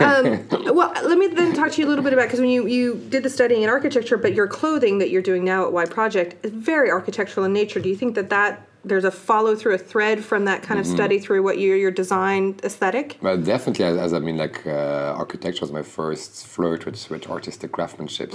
Um, 0.00 0.46
well, 0.74 0.92
let 1.02 1.18
me 1.18 1.26
then 1.26 1.52
talk 1.52 1.72
to 1.72 1.80
you 1.80 1.86
a 1.86 1.90
little 1.90 2.04
bit 2.04 2.12
about 2.12 2.26
because 2.26 2.40
when 2.40 2.50
you, 2.50 2.66
you 2.66 2.96
did 3.08 3.22
the 3.22 3.30
studying 3.30 3.62
in 3.62 3.68
architecture, 3.68 4.16
but 4.16 4.34
your 4.34 4.46
clothing 4.46 4.98
that 4.98 5.10
you're 5.10 5.22
doing 5.22 5.44
now 5.44 5.66
at 5.66 5.72
Y 5.72 5.84
Project 5.86 6.44
is 6.44 6.52
very 6.52 6.90
architectural 6.90 7.44
in 7.44 7.52
nature. 7.52 7.80
Do 7.80 7.88
you 7.88 7.96
think 7.96 8.14
that 8.14 8.30
that 8.30 8.66
there's 8.88 9.04
a 9.04 9.10
follow 9.28 9.52
through, 9.56 9.74
a 9.74 9.78
thread 9.92 10.18
from 10.30 10.44
that 10.50 10.60
kind 10.62 10.76
Mm-hmm. 10.80 10.90
of 10.92 10.96
study 10.98 11.18
through 11.24 11.42
what 11.42 11.56
your 11.58 11.76
your 11.84 11.90
design 12.02 12.42
aesthetic? 12.68 13.06
Well, 13.26 13.38
definitely, 13.54 13.84
as, 13.90 13.96
as 14.06 14.12
I 14.18 14.20
mean, 14.26 14.36
like 14.44 14.58
uh, 14.66 15.22
architecture 15.22 15.62
was 15.66 15.72
my 15.80 15.82
first 15.98 16.46
flirt 16.54 16.80
with, 16.86 16.98
with 17.10 17.28
artistic 17.36 17.70
craftsmanship. 17.76 18.30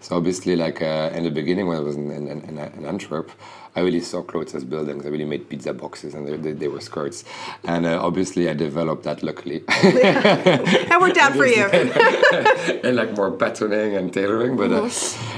So 0.00 0.10
obviously, 0.20 0.54
like 0.56 0.78
uh, 0.82 1.16
in 1.16 1.22
the 1.28 1.30
beginning 1.40 1.66
when 1.68 1.76
I 1.76 1.84
was 1.90 1.96
in, 1.96 2.10
in, 2.18 2.24
in, 2.28 2.58
in 2.76 2.84
Antwerp, 2.92 3.28
I 3.74 3.80
really 3.80 4.00
saw 4.00 4.22
clothes 4.22 4.54
as 4.54 4.64
buildings. 4.64 5.06
I 5.06 5.08
really 5.08 5.24
made 5.24 5.48
pizza 5.48 5.72
boxes, 5.72 6.12
and 6.14 6.28
they, 6.28 6.36
they, 6.36 6.52
they 6.52 6.68
were 6.68 6.80
skirts. 6.80 7.24
And 7.64 7.86
uh, 7.86 8.04
obviously, 8.04 8.48
I 8.50 8.52
developed 8.52 9.04
that 9.04 9.22
luckily, 9.22 9.60
That 9.68 10.98
worked 11.00 11.16
out 11.16 11.32
for 11.32 11.46
you. 11.46 11.64
and 12.84 12.96
like 12.96 13.16
more 13.16 13.30
patterning 13.30 13.96
and 13.96 14.12
tailoring. 14.12 14.56
But 14.56 14.72
uh, 14.72 14.84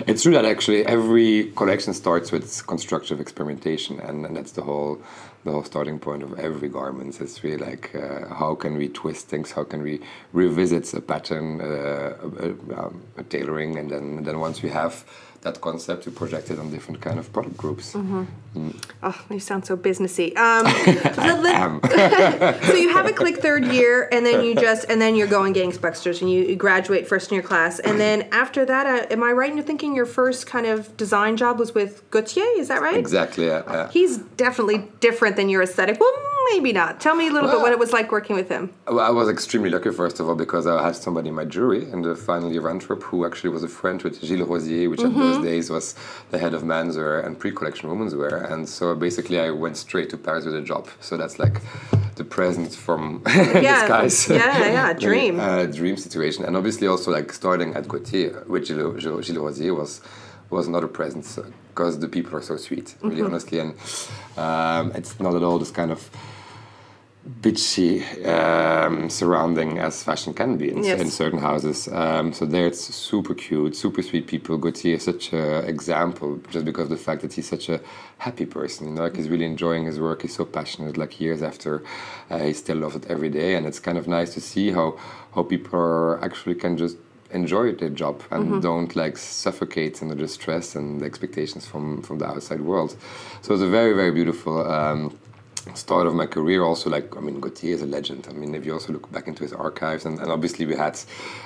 it's 0.06 0.22
true 0.24 0.32
that 0.32 0.44
actually 0.44 0.84
every 0.84 1.52
collection 1.54 1.94
starts 1.94 2.32
with 2.32 2.66
constructive 2.66 3.20
experimentation, 3.20 4.00
and, 4.00 4.26
and 4.26 4.36
that's 4.36 4.52
the 4.52 4.62
whole 4.62 5.00
the 5.44 5.52
whole 5.52 5.62
starting 5.62 5.98
point 5.98 6.22
of 6.22 6.38
every 6.38 6.68
garment. 6.68 7.20
It's 7.20 7.44
really 7.44 7.58
like 7.58 7.94
uh, 7.94 8.34
how 8.34 8.54
can 8.54 8.76
we 8.76 8.88
twist 8.88 9.28
things, 9.28 9.52
how 9.52 9.64
can 9.64 9.82
we 9.82 10.00
revisit 10.32 10.92
a 10.94 11.00
pattern, 11.00 11.60
uh, 11.60 12.16
a, 12.22 12.48
a, 12.48 12.78
um, 12.78 13.02
a 13.18 13.22
tailoring, 13.22 13.76
and 13.78 13.90
then 13.90 14.24
then 14.24 14.40
once 14.40 14.62
we 14.62 14.70
have 14.70 15.04
that 15.44 15.60
concept, 15.60 16.06
we 16.06 16.12
project 16.12 16.50
it 16.50 16.58
on 16.58 16.70
different 16.70 17.00
kind 17.00 17.18
of 17.18 17.32
product 17.32 17.56
groups. 17.56 17.94
Oh, 19.02 19.24
you 19.30 19.38
sound 19.38 19.66
so 19.66 19.76
businessy. 19.76 20.36
Um, 20.36 20.64
so 22.62 22.74
you 22.74 22.92
have 22.92 23.06
a 23.06 23.12
click 23.12 23.36
third 23.36 23.66
year, 23.66 24.08
and 24.10 24.24
then 24.24 24.44
you 24.44 24.54
just, 24.54 24.86
and 24.88 25.00
then 25.00 25.14
you're 25.14 25.28
going 25.28 25.54
gangbusters, 25.54 26.22
and 26.22 26.30
you, 26.30 26.44
you 26.44 26.56
graduate 26.56 27.06
first 27.06 27.30
in 27.30 27.34
your 27.34 27.44
class, 27.44 27.78
and 27.78 28.00
then 28.00 28.26
after 28.32 28.64
that, 28.64 28.86
uh, 28.86 29.06
am 29.12 29.22
I 29.22 29.32
right 29.32 29.52
in 29.52 29.62
thinking 29.62 29.94
your 29.94 30.06
first 30.06 30.46
kind 30.46 30.66
of 30.66 30.96
design 30.96 31.36
job 31.36 31.58
was 31.58 31.74
with 31.74 32.10
Gaultier? 32.10 32.46
Is 32.56 32.68
that 32.68 32.80
right? 32.80 32.96
Exactly. 32.96 33.46
Yeah, 33.46 33.62
yeah. 33.66 33.90
He's 33.90 34.18
definitely 34.18 34.88
different 35.00 35.36
than 35.36 35.48
your 35.48 35.62
aesthetic. 35.62 36.00
Well, 36.00 36.12
maybe 36.52 36.72
not. 36.72 37.00
Tell 37.00 37.14
me 37.14 37.28
a 37.28 37.32
little 37.32 37.50
bit 37.50 37.60
what 37.60 37.72
it 37.72 37.78
was 37.78 37.92
like 37.92 38.10
working 38.12 38.36
with 38.36 38.48
him. 38.48 38.72
Well, 38.86 39.00
I 39.00 39.10
was 39.10 39.28
extremely 39.28 39.70
lucky, 39.70 39.90
first 39.90 40.20
of 40.20 40.28
all, 40.28 40.34
because 40.34 40.66
I 40.66 40.82
had 40.82 40.96
somebody 40.96 41.28
in 41.28 41.34
my 41.34 41.44
jury 41.44 41.90
and 41.90 42.04
the 42.04 42.14
final 42.14 42.52
year 42.52 42.62
who 42.62 43.24
actually 43.26 43.50
was 43.50 43.62
a 43.62 43.68
friend 43.68 44.02
with 44.02 44.22
Gilles 44.24 44.42
Rosier, 44.46 44.88
which 44.90 45.00
at 45.02 45.14
those 45.14 45.42
days 45.42 45.70
was 45.70 45.94
the 46.30 46.38
head 46.38 46.54
of 46.54 46.62
menswear 46.62 47.24
and 47.24 47.38
pre-collection 47.38 47.88
women's 47.88 48.14
wear. 48.14 48.36
And 48.52 48.68
so 48.68 48.94
basically, 48.94 49.38
I 49.40 49.50
went 49.50 49.76
straight 49.76 50.10
to 50.10 50.16
Paris 50.16 50.44
with 50.44 50.54
a 50.56 50.62
job. 50.62 50.88
So 51.00 51.16
that's 51.16 51.38
like 51.38 51.60
the 52.16 52.24
present 52.24 52.74
from 52.74 53.22
Yeah, 53.26 53.80
disguise. 53.80 54.28
yeah, 54.28 54.58
yeah, 54.78 54.92
dream. 55.06 55.40
uh, 55.40 55.66
dream 55.66 55.96
situation. 55.96 56.44
And 56.44 56.56
obviously, 56.56 56.86
also 56.86 57.10
like 57.10 57.32
starting 57.32 57.74
at 57.74 57.88
Gaultier 57.88 58.44
with 58.48 58.66
Gilles, 58.66 59.00
Gilles, 59.00 59.22
Gilles 59.22 59.38
Rosier 59.38 59.74
was 59.74 60.00
was 60.50 60.68
another 60.68 60.86
present 60.86 61.26
because 61.68 61.98
the 61.98 62.06
people 62.08 62.36
are 62.36 62.42
so 62.42 62.56
sweet, 62.56 62.94
really 63.02 63.22
honestly, 63.22 63.58
and 63.58 63.74
um, 64.36 64.92
it's 64.94 65.18
not 65.18 65.34
at 65.34 65.42
all 65.42 65.58
this 65.58 65.70
kind 65.72 65.90
of 65.90 66.08
bitchy 67.40 68.02
um, 68.26 69.08
surrounding 69.08 69.78
as 69.78 70.02
fashion 70.02 70.34
can 70.34 70.56
be 70.58 70.70
in, 70.70 70.84
Yes. 70.84 71.00
in 71.00 71.10
certain 71.10 71.38
houses. 71.38 71.88
Um, 71.88 72.32
so 72.32 72.44
there, 72.44 72.66
it's 72.66 72.80
super 72.94 73.34
cute, 73.34 73.74
super 73.76 74.02
sweet 74.02 74.26
people. 74.26 74.58
Gaultier 74.58 74.96
is 74.96 75.04
such 75.04 75.32
an 75.32 75.64
example 75.64 76.38
just 76.50 76.64
because 76.66 76.84
of 76.84 76.90
the 76.90 76.96
fact 76.96 77.22
that 77.22 77.32
he's 77.32 77.48
such 77.48 77.68
a 77.70 77.80
happy 78.18 78.44
person. 78.44 78.88
You 78.88 78.94
know, 78.94 79.02
like 79.02 79.16
he's 79.16 79.28
really 79.30 79.46
enjoying 79.46 79.86
his 79.86 79.98
work. 79.98 80.22
He's 80.22 80.34
so 80.36 80.44
passionate. 80.44 80.96
Like 80.98 81.18
years 81.20 81.42
after, 81.42 81.82
uh, 82.30 82.38
he 82.40 82.52
still 82.52 82.76
loves 82.78 82.96
it 82.96 83.06
every 83.08 83.30
day, 83.30 83.54
and 83.54 83.66
it's 83.66 83.80
kind 83.80 83.96
of 83.96 84.06
nice 84.06 84.34
to 84.34 84.40
see 84.40 84.70
how 84.72 84.98
how 85.34 85.42
people 85.44 85.78
are 85.78 86.22
actually 86.22 86.54
can 86.56 86.76
just 86.76 86.96
enjoy 87.30 87.72
their 87.72 87.88
job 87.88 88.22
and 88.30 88.62
don't 88.62 88.94
like 88.94 89.16
suffocate 89.18 90.00
under 90.02 90.14
the 90.14 90.28
stress 90.28 90.76
and 90.76 91.00
the 91.00 91.06
expectations 91.06 91.66
from 91.66 92.02
from 92.02 92.18
the 92.18 92.26
outside 92.26 92.60
world. 92.60 92.96
So 93.42 93.54
it's 93.54 93.62
a 93.62 93.68
very 93.68 93.94
very 93.94 94.10
beautiful. 94.12 94.70
Um, 94.70 95.18
start 95.74 96.06
of 96.06 96.14
my 96.14 96.26
career 96.26 96.62
also 96.62 96.90
like 96.90 97.16
i 97.16 97.20
mean 97.20 97.40
gaultier 97.40 97.74
is 97.74 97.82
a 97.82 97.86
legend 97.86 98.26
i 98.30 98.32
mean 98.32 98.54
if 98.54 98.64
you 98.66 98.72
also 98.72 98.92
look 98.92 99.10
back 99.10 99.26
into 99.26 99.42
his 99.42 99.52
archives 99.52 100.04
and, 100.04 100.18
and 100.20 100.30
obviously 100.30 100.66
we 100.66 100.74
had 100.76 100.98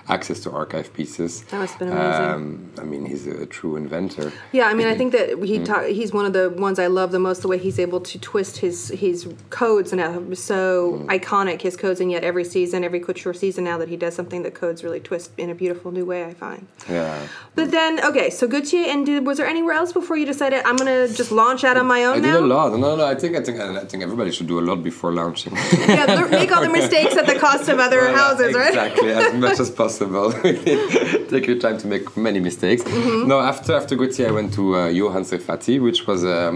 access 0.09 0.41
to 0.41 0.51
archive 0.51 0.93
pieces 0.93 1.43
That 1.51 1.59
must 1.59 1.75
have 1.75 1.79
been 1.81 1.93
amazing. 1.97 2.25
um, 2.25 2.71
i 2.79 2.85
mean 2.85 3.07
he's 3.07 3.27
a 3.27 3.47
true 3.47 3.77
inventor 3.77 4.33
Yeah, 4.53 4.67
I 4.67 4.75
mean, 4.75 4.87
I 4.87 4.97
think 4.97 5.13
that 5.13 5.29
Mm. 5.39 5.45
he 5.47 5.57
ta- 5.71 5.89
he's 5.99 6.13
one 6.13 6.27
of 6.31 6.33
the 6.33 6.47
ones 6.67 6.79
I 6.79 6.89
love 6.89 7.11
the 7.13 7.19
most. 7.29 7.43
The 7.43 7.49
way 7.53 7.59
he's 7.59 7.79
able 7.87 8.01
to 8.11 8.17
twist 8.31 8.55
his 8.67 8.89
his 9.05 9.19
codes 9.51 9.89
and 9.93 10.01
how 10.01 10.13
so 10.35 10.59
Mm. 10.99 11.07
iconic 11.19 11.59
his 11.69 11.77
codes, 11.77 12.01
and 12.03 12.09
yet 12.11 12.23
every 12.31 12.45
season, 12.55 12.79
every 12.89 13.01
couture 13.07 13.35
season 13.45 13.63
now 13.71 13.77
that 13.81 13.89
he 13.93 13.97
does 14.05 14.15
something, 14.19 14.41
the 14.43 14.51
codes 14.63 14.79
really 14.87 15.01
twist 15.09 15.27
in 15.43 15.49
a 15.51 15.57
beautiful 15.63 15.91
new 15.99 16.07
way. 16.13 16.21
I 16.31 16.35
find. 16.45 16.63
yeah 16.99 17.19
But 17.59 17.69
then, 17.77 17.93
okay, 18.11 18.29
so 18.39 18.43
Gucci, 18.55 18.83
and 18.93 18.99
did, 19.07 19.27
was 19.29 19.37
there 19.39 19.47
anywhere 19.57 19.75
else 19.81 19.93
before 20.01 20.17
you 20.21 20.27
decided 20.35 20.59
I'm 20.69 20.77
gonna 20.81 21.09
just 21.21 21.31
launch 21.43 21.63
out 21.69 21.77
on 21.83 21.87
my 21.95 22.01
own 22.09 22.17
I 22.17 22.21
now? 22.27 22.33
did 22.35 22.43
a 22.49 22.51
lot. 22.57 22.67
No, 22.85 22.91
no, 23.01 23.05
I 23.15 23.17
think, 23.21 23.33
I 23.37 23.43
think, 23.47 23.57
I 23.61 23.85
think 23.91 24.01
I 24.05 24.07
everybody 24.09 24.31
should 24.37 24.49
do 24.55 24.59
a 24.63 24.65
lot 24.71 24.79
before 24.91 25.11
launching. 25.23 25.53
yeah, 25.57 26.27
make 26.41 26.51
all 26.55 26.63
the 26.69 26.75
mistakes 26.81 27.15
at 27.21 27.27
the 27.33 27.39
cost 27.47 27.65
of 27.73 27.77
other 27.87 28.01
Well, 28.05 28.17
houses, 28.23 28.51
right? 28.63 28.75
Exactly, 28.75 29.11
as 29.23 29.35
much 29.45 29.59
as 29.65 29.71
possible. 29.83 30.27
Take 31.33 31.45
your 31.51 31.59
time 31.67 31.77
to 31.83 31.87
make 31.95 32.05
many 32.29 32.41
mistakes. 32.51 32.83
Mm-hmm. 32.85 33.29
No, 33.33 33.37
after 33.53 33.71
after 33.81 33.95
Gaultier, 34.01 34.29
I 34.33 34.35
went 34.41 34.51
to 34.59 34.65
uh, 34.77 34.79
Johann 35.01 35.25
Serfaty, 35.31 35.77
which 35.87 36.01
was 36.11 36.21
an 36.25 36.55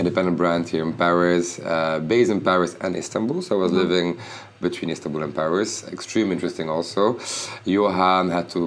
independent 0.00 0.36
brand 0.42 0.62
here 0.72 0.84
in 0.88 0.92
Paris, 1.04 1.46
uh, 1.58 1.98
based 2.12 2.30
in 2.34 2.40
Paris 2.50 2.72
and 2.84 2.92
Istanbul. 3.02 3.38
So 3.42 3.50
I 3.56 3.58
was 3.64 3.72
Mm-hmm. 3.72 3.84
living 3.88 4.08
between 4.66 4.88
Istanbul 4.96 5.22
and 5.26 5.34
Paris. 5.42 5.70
Extremely 5.96 6.32
interesting, 6.36 6.66
also. 6.76 7.02
Johann 7.74 8.26
had 8.36 8.46
to 8.56 8.60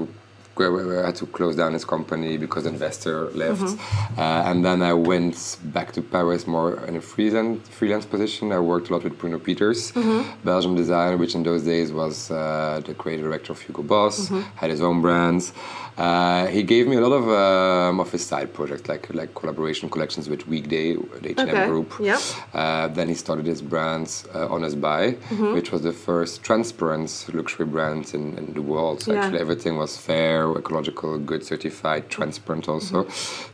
had 0.69 1.15
to 1.15 1.25
close 1.25 1.55
down 1.55 1.73
his 1.73 1.85
company 1.85 2.37
because 2.37 2.63
the 2.63 2.69
investor 2.69 3.29
left. 3.31 3.61
Mm-hmm. 3.61 4.19
Uh, 4.19 4.49
and 4.49 4.63
then 4.65 4.81
I 4.81 4.93
went 4.93 5.57
back 5.63 5.91
to 5.93 6.01
Paris 6.01 6.45
more 6.47 6.85
in 6.85 6.95
a 6.97 7.01
freelance 7.01 7.67
freelance 7.69 8.05
position. 8.05 8.51
I 8.51 8.59
worked 8.59 8.89
a 8.89 8.93
lot 8.93 9.03
with 9.03 9.17
Bruno 9.17 9.39
Pieters, 9.39 9.93
Mm-hmm. 9.93 10.43
Belgian 10.43 10.75
designer, 10.75 11.17
which 11.17 11.35
in 11.35 11.43
those 11.43 11.63
days 11.63 11.91
was 11.91 12.29
uh, 12.31 12.81
the 12.85 12.93
creative 12.93 13.25
director 13.25 13.53
of 13.53 13.59
Hugo 13.61 13.83
Boss, 13.83 14.29
Mm-hmm. 14.29 14.41
had 14.55 14.69
his 14.69 14.81
own 14.81 15.01
brands. 15.01 15.53
Uh, 15.99 16.45
he 16.47 16.63
gave 16.63 16.87
me 16.87 16.95
a 16.95 17.01
lot 17.05 17.11
of 17.11 17.25
um, 17.27 17.99
of 17.99 18.09
his 18.11 18.25
side 18.25 18.53
projects, 18.53 18.87
like 18.87 19.13
like 19.13 19.31
collaboration 19.35 19.89
collections 19.89 20.29
with 20.29 20.47
Weekday, 20.47 20.93
the 21.23 21.29
H&M 21.31 21.49
Okay, 21.49 21.65
group. 21.67 21.89
yep. 21.99 22.19
Uh, 22.53 22.87
then 22.87 23.07
he 23.09 23.15
started 23.25 23.45
his 23.45 23.61
brands, 23.61 24.25
uh, 24.33 24.47
Honest 24.55 24.79
By, 24.79 25.01
Mm-hmm. 25.29 25.53
which 25.55 25.69
was 25.73 25.81
the 25.81 25.91
first 25.91 26.41
transparent 26.41 27.09
luxury 27.33 27.65
brand 27.65 28.03
in, 28.13 28.23
in 28.37 28.53
the 28.53 28.61
world. 28.61 29.01
So 29.01 29.11
Yeah. 29.11 29.19
actually 29.19 29.39
everything 29.41 29.75
was 29.83 29.91
fair, 29.97 30.39
ecological, 30.61 31.19
good, 31.31 31.43
certified, 31.53 32.03
transparent 32.09 32.65
also. 32.69 32.97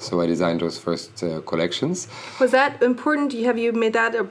So 0.05 0.21
I 0.21 0.27
designed 0.27 0.59
those 0.61 0.77
first 0.77 1.11
uh, 1.23 1.41
collections. 1.51 2.07
Was 2.39 2.51
that 2.51 2.71
important? 2.83 3.33
Have 3.49 3.57
you 3.57 3.71
made 3.73 3.93
that 3.93 4.13
a, 4.13 4.23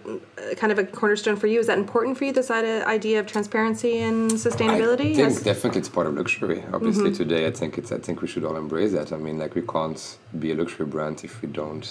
a 0.53 0.55
kind 0.55 0.71
of 0.75 0.79
a 0.79 0.85
cornerstone 0.85 1.37
for 1.37 1.49
you? 1.49 1.59
Is 1.59 1.67
that 1.67 1.79
important 1.79 2.17
for 2.19 2.25
you? 2.27 2.33
This 2.33 2.51
ide- 2.51 2.85
idea 2.99 3.19
of 3.21 3.27
transparency 3.27 3.99
and 4.09 4.31
sustainability? 4.31 5.11
I 5.13 5.15
think 5.15 5.35
Yes. 5.35 5.43
definitely 5.43 5.81
it's 5.81 5.89
part 5.89 6.07
of 6.07 6.15
luxury. 6.15 6.63
Obviously 6.73 7.11
Mm-hmm. 7.11 7.23
today 7.25 7.47
I 7.47 7.51
think 7.61 7.77
it's 7.79 7.91
I 7.93 7.99
think 8.05 8.21
we 8.23 8.29
should 8.29 8.45
all 8.45 8.57
embrace 8.57 8.93
that. 8.93 9.13
I 9.13 9.17
mean 9.27 9.39
like 9.39 9.55
we 9.55 9.63
can't 9.63 10.01
be 10.39 10.53
a 10.53 10.55
luxury 10.55 10.87
brand 10.95 11.17
if 11.25 11.41
we 11.43 11.49
don't 11.49 11.87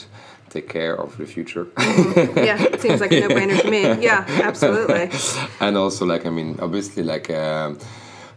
take 0.50 0.67
care 0.70 0.96
of 1.03 1.17
the 1.17 1.25
future. 1.25 1.65
yeah, 2.50 2.62
it 2.75 2.79
seems 2.82 3.00
like 3.01 3.12
a 3.12 3.20
no-brainer 3.22 3.58
to 3.62 3.70
me. 3.75 3.82
Yeah, 4.10 4.25
absolutely. 4.50 5.05
and 5.65 5.74
also 5.77 6.05
like 6.05 6.24
I 6.25 6.29
mean 6.29 6.50
obviously 6.62 7.03
like 7.03 7.27
um, 7.32 7.77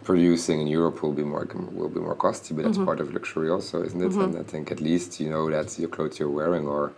producing 0.04 0.61
in 0.62 0.66
Europe 0.78 1.02
will 1.02 1.12
be 1.12 1.25
more 1.33 1.47
will 1.78 1.88
be 1.99 2.00
more 2.00 2.14
costly, 2.25 2.52
but 2.56 2.62
Mm-hmm. 2.64 2.73
that's 2.73 2.85
part 2.90 3.00
of 3.00 3.12
luxury 3.12 3.49
also, 3.50 3.83
isn't 3.88 4.00
it? 4.06 4.12
And 4.25 4.37
I 4.38 4.42
think 4.52 4.71
at 4.73 4.80
least 4.80 5.21
you 5.21 5.28
know 5.35 5.45
that 5.50 5.68
your 5.78 5.90
clothes 5.97 6.18
you're 6.21 6.30
wearing 6.40 6.66
are 6.68 6.92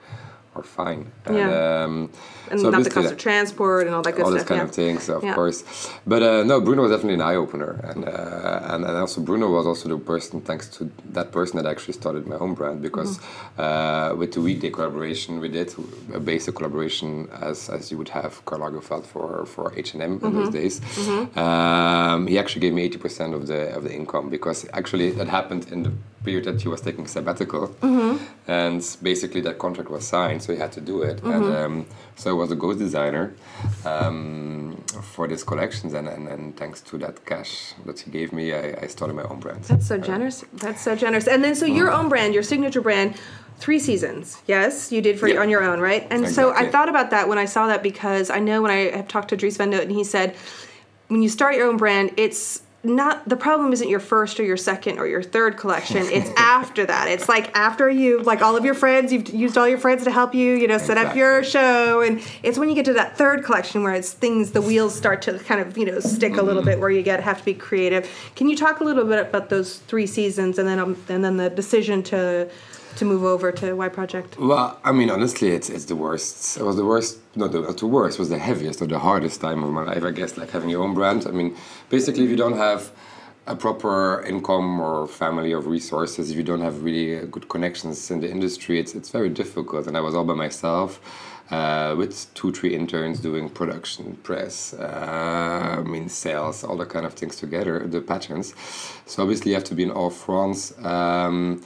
are 0.56 0.62
fine. 0.62 1.02
And, 1.26 1.36
Yeah. 1.36 1.84
um, 1.84 2.10
And 2.50 2.58
so 2.60 2.70
not 2.70 2.82
the 2.84 2.90
cost 2.90 3.12
of 3.12 3.18
transport 3.18 3.86
and 3.86 3.94
all 3.94 4.02
that 4.02 4.14
good 4.16 4.24
all 4.24 4.30
stuff. 4.32 4.40
those 4.40 4.48
kind 4.48 4.58
yeah. 4.60 4.64
of 4.68 4.74
things, 4.74 5.08
of 5.08 5.22
Yeah. 5.22 5.34
course. 5.34 5.58
But 6.06 6.22
uh, 6.22 6.42
no, 6.44 6.60
Bruno 6.60 6.82
was 6.82 6.90
definitely 6.90 7.14
an 7.22 7.26
eye 7.30 7.36
opener, 7.44 7.72
and, 7.90 8.00
uh, 8.08 8.72
and 8.72 8.80
and 8.88 8.96
also 8.96 9.20
Bruno 9.20 9.46
was 9.58 9.66
also 9.66 9.84
the 9.88 9.98
person, 10.12 10.40
thanks 10.40 10.66
to 10.76 10.90
that 11.16 11.30
person, 11.32 11.54
that 11.58 11.66
actually 11.72 11.94
started 12.02 12.26
my 12.26 12.36
home 12.36 12.54
brand 12.54 12.80
because 12.88 13.10
Mm-hmm. 13.18 13.60
uh, 13.66 14.08
with 14.20 14.30
the 14.32 14.40
weekday 14.40 14.70
collaboration 14.70 15.30
we 15.44 15.48
did 15.58 15.68
a 16.14 16.20
basic 16.32 16.54
collaboration 16.58 17.28
as 17.48 17.68
as 17.76 17.82
you 17.90 17.96
would 18.00 18.12
have 18.18 18.32
Karl 18.46 18.60
Lagerfeld 18.62 19.04
for 19.12 19.44
for 19.54 19.64
H 19.76 19.90
and 19.94 20.02
M 20.02 20.12
in 20.26 20.32
those 20.38 20.48
Mm-hmm. 20.48 20.60
days. 20.60 20.74
Um, 21.36 22.26
he 22.26 22.38
actually 22.38 22.62
gave 22.66 22.74
me 22.78 22.82
eighty 22.86 22.98
percent 22.98 23.34
of 23.34 23.42
the 23.50 23.60
of 23.76 23.82
the 23.86 23.92
income 24.00 24.26
because 24.30 24.58
actually 24.72 25.10
that 25.18 25.28
happened 25.28 25.64
in 25.74 25.82
the 25.86 25.92
period 26.24 26.44
that 26.44 26.60
she 26.60 26.68
was 26.68 26.80
taking 26.80 27.06
sabbatical, 27.06 27.68
Mm-hmm. 27.80 28.16
and 28.50 28.96
basically 29.02 29.40
that 29.42 29.58
contract 29.58 29.90
was 29.90 30.06
signed, 30.06 30.42
so 30.42 30.52
he 30.52 30.58
had 30.58 30.72
to 30.72 30.80
do 30.80 31.02
it. 31.02 31.22
And 31.22 31.44
Mm-hmm. 31.44 31.64
um, 31.80 31.86
so 32.16 32.30
I 32.30 32.32
was 32.32 32.50
a 32.50 32.56
ghost 32.56 32.78
designer 32.78 33.34
um, 33.84 34.76
for 35.14 35.26
these 35.28 35.44
collections, 35.44 35.94
and, 35.94 36.08
and, 36.08 36.28
and 36.28 36.56
thanks 36.56 36.80
to 36.82 36.98
that 36.98 37.24
cash 37.26 37.74
that 37.86 38.00
he 38.00 38.10
gave 38.10 38.32
me, 38.32 38.52
I, 38.52 38.74
I 38.82 38.86
started 38.86 39.14
my 39.14 39.22
own 39.24 39.40
brand. 39.40 39.64
That's 39.64 39.86
so 39.86 39.98
generous. 39.98 40.44
That's 40.52 40.80
so 40.82 40.94
generous. 40.96 41.26
And 41.26 41.42
then, 41.44 41.54
so 41.54 41.66
your 41.66 41.90
own 41.90 42.08
brand, 42.08 42.34
your 42.34 42.42
signature 42.42 42.80
brand, 42.80 43.14
three 43.58 43.78
seasons. 43.78 44.40
Yes, 44.46 44.92
you 44.92 45.00
did 45.00 45.18
for 45.18 45.28
Yeah. 45.28 45.40
on 45.40 45.48
your 45.50 45.62
own, 45.62 45.80
right? 45.80 46.06
And 46.10 46.28
so 46.28 46.52
I 46.54 46.70
thought 46.70 46.88
about 46.88 47.10
that 47.10 47.28
when 47.28 47.38
I 47.38 47.44
saw 47.44 47.66
that 47.68 47.82
because 47.82 48.30
I 48.30 48.38
know 48.38 48.62
when 48.62 48.70
I 48.70 48.90
have 48.96 49.08
talked 49.08 49.28
to 49.30 49.36
Dries 49.36 49.56
Van 49.56 49.70
Noten, 49.72 49.90
he 49.90 50.04
said 50.04 50.36
when 51.08 51.22
you 51.22 51.28
start 51.28 51.56
your 51.56 51.66
own 51.68 51.76
brand, 51.76 52.12
it's 52.16 52.62
not 52.84 53.28
the 53.28 53.36
problem 53.36 53.72
isn't 53.72 53.88
your 53.88 53.98
first 53.98 54.38
or 54.38 54.44
your 54.44 54.56
second 54.56 54.98
or 54.98 55.06
your 55.06 55.22
third 55.22 55.56
collection. 55.56 56.06
It's 56.06 56.30
after 56.36 56.86
that. 56.86 57.08
It's 57.08 57.28
like 57.28 57.56
after 57.56 57.90
you 57.90 58.22
like 58.22 58.40
all 58.40 58.56
of 58.56 58.64
your 58.64 58.74
friends 58.74 59.12
you've 59.12 59.28
used 59.30 59.58
all 59.58 59.66
your 59.66 59.78
friends 59.78 60.04
to 60.04 60.12
help 60.12 60.32
you 60.32 60.54
you 60.54 60.68
know 60.68 60.78
set 60.78 60.96
up 60.96 61.16
your 61.16 61.42
show. 61.42 62.02
And 62.02 62.22
it's 62.44 62.56
when 62.56 62.68
you 62.68 62.76
get 62.76 62.84
to 62.84 62.92
that 62.92 63.18
third 63.18 63.44
collection 63.44 63.82
where 63.82 63.94
it's 63.94 64.12
things 64.12 64.52
the 64.52 64.62
wheels 64.62 64.96
start 64.96 65.22
to 65.22 65.38
kind 65.40 65.60
of 65.60 65.76
you 65.76 65.86
know 65.86 65.98
stick 65.98 66.36
a 66.36 66.42
little 66.42 66.62
bit 66.62 66.78
where 66.78 66.90
you 66.90 67.02
get 67.02 67.20
have 67.20 67.38
to 67.38 67.44
be 67.44 67.54
creative. 67.54 68.08
Can 68.36 68.48
you 68.48 68.56
talk 68.56 68.80
a 68.80 68.84
little 68.84 69.04
bit 69.04 69.18
about 69.18 69.48
those 69.48 69.78
three 69.78 70.06
seasons 70.06 70.58
and 70.58 70.68
then 70.68 70.78
um, 70.78 70.96
and 71.08 71.24
then 71.24 71.36
the 71.36 71.50
decision 71.50 72.04
to 72.04 72.48
to 72.96 73.04
move 73.04 73.24
over 73.24 73.52
to 73.52 73.74
y 73.74 73.88
project 73.88 74.38
Well, 74.38 74.78
I 74.84 74.92
mean, 74.92 75.10
honestly, 75.10 75.48
it's 75.50 75.68
it's 75.68 75.86
the 75.86 75.96
worst. 75.96 76.56
It 76.56 76.64
was 76.64 76.76
the 76.76 76.84
worst. 76.84 77.18
No, 77.36 77.48
the, 77.48 77.60
not 77.60 77.78
the 77.78 77.86
worst. 77.86 78.18
Was 78.18 78.28
the 78.28 78.38
heaviest 78.38 78.82
or 78.82 78.86
the 78.86 78.98
hardest 78.98 79.40
time 79.40 79.62
of 79.62 79.70
my 79.70 79.84
life, 79.84 80.04
I 80.04 80.10
guess. 80.10 80.36
Like 80.36 80.50
having 80.50 80.70
your 80.70 80.82
own 80.82 80.94
brand. 80.94 81.26
I 81.26 81.30
mean, 81.30 81.56
basically, 81.90 82.24
if 82.24 82.30
you 82.30 82.36
don't 82.36 82.56
have 82.56 82.90
a 83.46 83.56
proper 83.56 84.22
income 84.24 84.80
or 84.80 85.06
family 85.06 85.52
of 85.52 85.66
resources, 85.66 86.30
if 86.30 86.36
you 86.36 86.42
don't 86.42 86.60
have 86.60 86.82
really 86.82 87.26
good 87.26 87.48
connections 87.48 88.10
in 88.10 88.20
the 88.20 88.30
industry, 88.30 88.78
it's 88.78 88.94
it's 88.94 89.10
very 89.10 89.30
difficult. 89.30 89.86
And 89.86 89.96
I 89.96 90.00
was 90.00 90.14
all 90.14 90.24
by 90.24 90.34
myself. 90.34 91.00
Uh, 91.50 91.94
with 91.96 92.12
two, 92.34 92.52
three 92.52 92.74
interns 92.74 93.20
doing 93.20 93.48
production, 93.48 94.18
press, 94.22 94.74
uh, 94.74 95.76
I 95.78 95.82
mean 95.82 96.10
sales, 96.10 96.62
all 96.62 96.76
the 96.76 96.84
kind 96.84 97.06
of 97.06 97.14
things 97.14 97.36
together, 97.36 97.86
the 97.86 98.02
patterns. 98.02 98.52
So 99.06 99.22
obviously 99.22 99.52
you 99.52 99.54
have 99.54 99.64
to 99.64 99.74
be 99.74 99.84
in 99.84 99.90
all 99.90 100.10
fronts. 100.10 100.76
Um, 100.84 101.62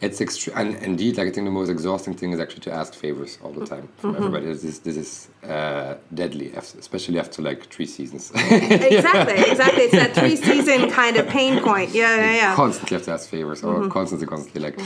it's 0.00 0.20
extreme, 0.22 0.56
and 0.56 0.76
indeed, 0.82 1.18
like 1.18 1.28
I 1.28 1.30
think 1.30 1.44
the 1.46 1.50
most 1.50 1.68
exhausting 1.68 2.14
thing 2.14 2.32
is 2.32 2.40
actually 2.40 2.60
to 2.62 2.72
ask 2.72 2.94
favors 2.94 3.38
all 3.42 3.52
the 3.52 3.66
time 3.66 3.88
from 3.98 4.16
everybody. 4.16 4.46
This 4.46 4.64
is 4.64 4.78
this 4.78 4.96
is 4.96 5.28
uh, 5.46 5.96
deadly, 6.14 6.52
especially 6.54 7.18
after 7.18 7.42
like 7.42 7.66
three 7.66 7.84
seasons. 7.84 8.30
exactly 8.34 9.34
exactly. 9.50 9.82
It's 9.84 9.92
that 9.92 10.14
three 10.14 10.36
season 10.36 10.90
kind 10.90 11.18
of 11.18 11.28
pain 11.28 11.60
point. 11.68 11.90
Yeah 11.90 12.16
yeah 12.16 12.34
yeah. 12.34 12.54
Constantly 12.54 12.96
have 12.96 13.04
to 13.04 13.12
ask 13.12 13.28
favors 13.28 13.62
or 13.62 13.88
constantly 13.88 14.26
constantly 14.26 14.62
like 14.62 14.80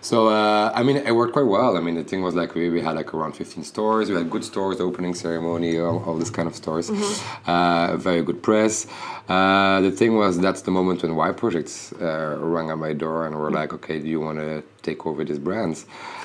so 0.00 0.28
uh, 0.28 0.72
i 0.74 0.82
mean 0.82 0.96
it 0.98 1.14
worked 1.16 1.32
quite 1.32 1.46
well. 1.46 1.76
I 1.76 1.80
mean 1.80 1.96
the 1.96 2.04
thing 2.04 2.22
was 2.22 2.34
like 2.36 2.54
we, 2.54 2.70
we 2.70 2.80
had 2.80 2.94
like 2.94 3.12
around 3.12 3.32
15 3.32 3.64
stores. 3.64 4.08
We 4.08 4.14
had 4.14 4.30
good 4.30 4.44
stores 4.44 4.80
opening 4.80 5.14
ceremony 5.14 5.78
all, 5.80 6.04
all 6.04 6.16
this 6.16 6.30
kind 6.30 6.46
of 6.46 6.54
stores. 6.54 6.90
Uh, 7.46 7.96
very 7.96 8.22
good 8.22 8.40
press. 8.40 8.86
Uh, 9.28 9.80
the 9.80 9.90
thing 9.90 10.16
was 10.16 10.38
that's 10.38 10.62
the 10.62 10.70
moment 10.70 11.02
when 11.02 11.16
y 11.16 11.32
projects 11.32 11.92
uh, 12.00 12.36
rang 12.40 12.70
at 12.70 12.78
my 12.78 12.92
door 12.92 13.26
and 13.26 13.34
were 13.36 13.50
like 13.50 13.72
okay 13.72 13.98
do 14.00 14.08
you 14.08 14.20
want 14.20 14.38
to 14.38 14.59
take 14.82 15.04
over 15.06 15.24
these 15.24 15.38
brands 15.38 15.84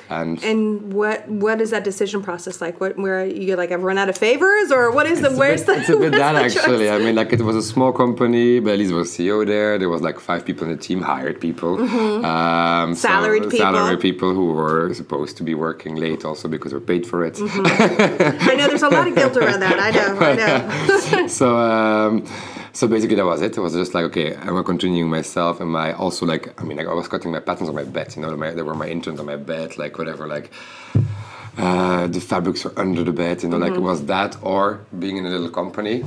and 0.10 0.42
And 0.44 0.94
what 0.94 1.28
what 1.28 1.60
is 1.60 1.72
that 1.72 1.84
decision 1.84 2.22
process 2.22 2.62
like? 2.62 2.80
What 2.80 2.96
where 2.98 3.26
you 3.26 3.56
like 3.56 3.72
I've 3.72 3.82
run 3.82 3.98
out 3.98 4.08
of 4.08 4.18
favors 4.18 4.72
or 4.72 4.92
what 4.92 5.08
is 5.08 5.20
the 5.22 5.32
where's 5.32 5.64
bit- 5.64 5.76
the 5.76 5.82
It's 5.82 5.90
a 5.90 5.98
bit 5.98 6.12
that 6.24 6.36
actually. 6.36 6.90
I 6.92 7.00
mean, 7.00 7.16
like 7.16 7.34
it 7.34 7.42
was 7.42 7.56
a 7.56 7.64
small 7.64 7.92
company, 7.92 8.60
but 8.60 8.74
at 8.74 8.80
least 8.80 8.90
there 8.92 9.00
was 9.00 9.10
CEO 9.12 9.46
there. 9.46 9.78
There 9.80 9.90
was 9.90 10.02
like 10.02 10.20
five 10.20 10.46
people 10.46 10.64
in 10.68 10.72
the 10.76 10.82
team, 10.82 11.02
hired 11.02 11.42
people, 11.42 11.82
um, 12.26 12.94
so 12.94 13.08
Salaried 13.08 13.44
people. 13.44 13.58
salaried 13.60 14.00
people 14.00 14.34
who 14.34 14.46
were 14.54 14.94
supposed 14.94 15.38
to 15.38 15.44
be 15.44 15.56
working 15.56 15.96
late 15.96 16.24
also 16.24 16.48
because 16.48 16.72
we're 16.72 16.80
paid 16.94 17.06
for 17.08 17.26
it. 17.26 17.36
I 17.42 18.54
know 18.58 18.68
there's 18.68 18.84
a 18.84 18.90
lot 18.90 19.08
of 19.08 19.16
guilt 19.16 19.36
around 19.38 19.60
that. 19.62 19.78
I 19.80 19.90
know, 19.98 20.10
I 20.20 20.34
know. 21.22 21.28
so 21.28 21.58
um, 21.58 22.26
so 22.76 22.88
basically 22.88 23.16
that 23.16 23.26
was 23.26 23.42
it. 23.42 23.58
It 23.58 23.62
was 23.62 23.74
just 23.74 23.94
like 23.94 24.04
okay, 24.06 24.36
am 24.36 24.58
I'm 24.58 24.64
continuing 24.64 25.10
myself 25.10 25.62
Am 25.62 25.76
I 25.76 25.94
also 25.94 26.26
like 26.26 26.62
I 26.62 26.64
mean 26.66 26.78
like 26.78 26.88
I 26.88 26.94
was 26.94 27.08
cutting 27.08 27.32
my 27.32 27.40
patterns 27.40 27.70
on 27.70 27.76
my 27.76 27.86
bed. 27.86 28.16
You 28.16 28.22
know, 28.22 28.36
my, 28.36 28.52
there 28.52 28.66
were 28.66 28.76
my 28.76 28.90
interns 28.90 29.20
on 29.20 29.26
my 29.26 29.38
bed, 29.38 29.78
like 29.78 29.98
whatever, 29.98 30.28
like. 30.28 30.52
Uh, 31.58 32.08
the 32.08 32.20
fabrics 32.20 32.66
were 32.66 32.74
under 32.78 33.02
the 33.04 33.12
bed, 33.14 33.42
you 33.42 33.48
know, 33.50 33.58
like 33.58 33.74
it 33.74 33.80
was 33.82 34.06
that 34.06 34.36
or 34.42 34.82
being 35.00 35.16
in 35.18 35.26
a 35.26 35.30
little 35.30 35.50
company 35.50 36.04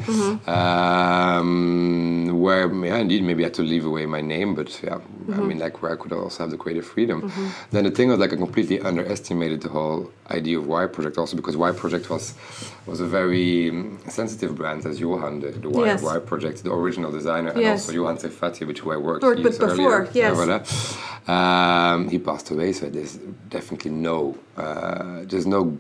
um, 0.99 2.39
where, 2.41 2.73
yeah, 2.85 2.97
indeed, 2.99 3.23
maybe 3.23 3.45
I 3.45 3.47
had 3.47 3.55
to 3.55 3.63
leave 3.63 3.85
away 3.87 4.07
my 4.07 4.21
name, 4.21 4.55
but 4.55 4.69
yeah, 4.83 4.99
I 5.33 5.41
mean, 5.41 5.59
like 5.59 5.81
where 5.83 5.93
I 5.93 5.97
could 5.97 6.13
also 6.13 6.43
have 6.43 6.51
the 6.51 6.57
creative 6.57 6.87
freedom. 6.87 7.33
Then 7.71 7.85
the 7.85 7.91
thing 7.91 8.09
was, 8.11 8.19
like, 8.19 8.33
I 8.33 8.37
completely 8.37 8.81
underestimated 8.81 9.63
the 9.63 9.69
whole 9.71 10.11
idea 10.31 10.59
of 10.59 10.67
Y 10.67 10.87
Project 10.87 11.17
also 11.19 11.37
because 11.37 11.57
Y 11.57 11.73
Project 11.73 12.11
was 12.11 12.35
was 12.87 13.01
a 13.01 13.07
very 13.07 13.71
um, 13.71 13.99
sensitive 14.09 14.55
brand 14.57 14.85
as 14.87 14.99
Johan, 15.01 15.41
the, 15.41 15.51
the 15.51 15.69
Y, 15.69 15.87
Yes. 15.87 16.03
y 16.03 16.19
Project, 16.19 16.65
the 16.65 16.73
original 16.73 17.11
designer, 17.11 17.51
and 17.51 17.61
Yes. 17.61 17.81
also 17.87 17.93
Johan 17.93 18.17
Serfaty, 18.19 18.67
which 18.67 18.81
who 18.81 18.91
I 18.93 18.97
worked 18.97 19.25
years 19.25 19.39
with 19.45 19.59
before, 19.59 19.93
earlier. 20.03 20.09
yes. 20.13 20.99
Um, 21.29 22.09
he 22.09 22.19
passed 22.19 22.51
away, 22.51 22.73
so 22.73 22.89
there's 22.89 23.15
definitely 23.57 23.91
no, 23.91 24.37
uh, 24.59 25.25
there's 25.25 25.47
no 25.47 25.79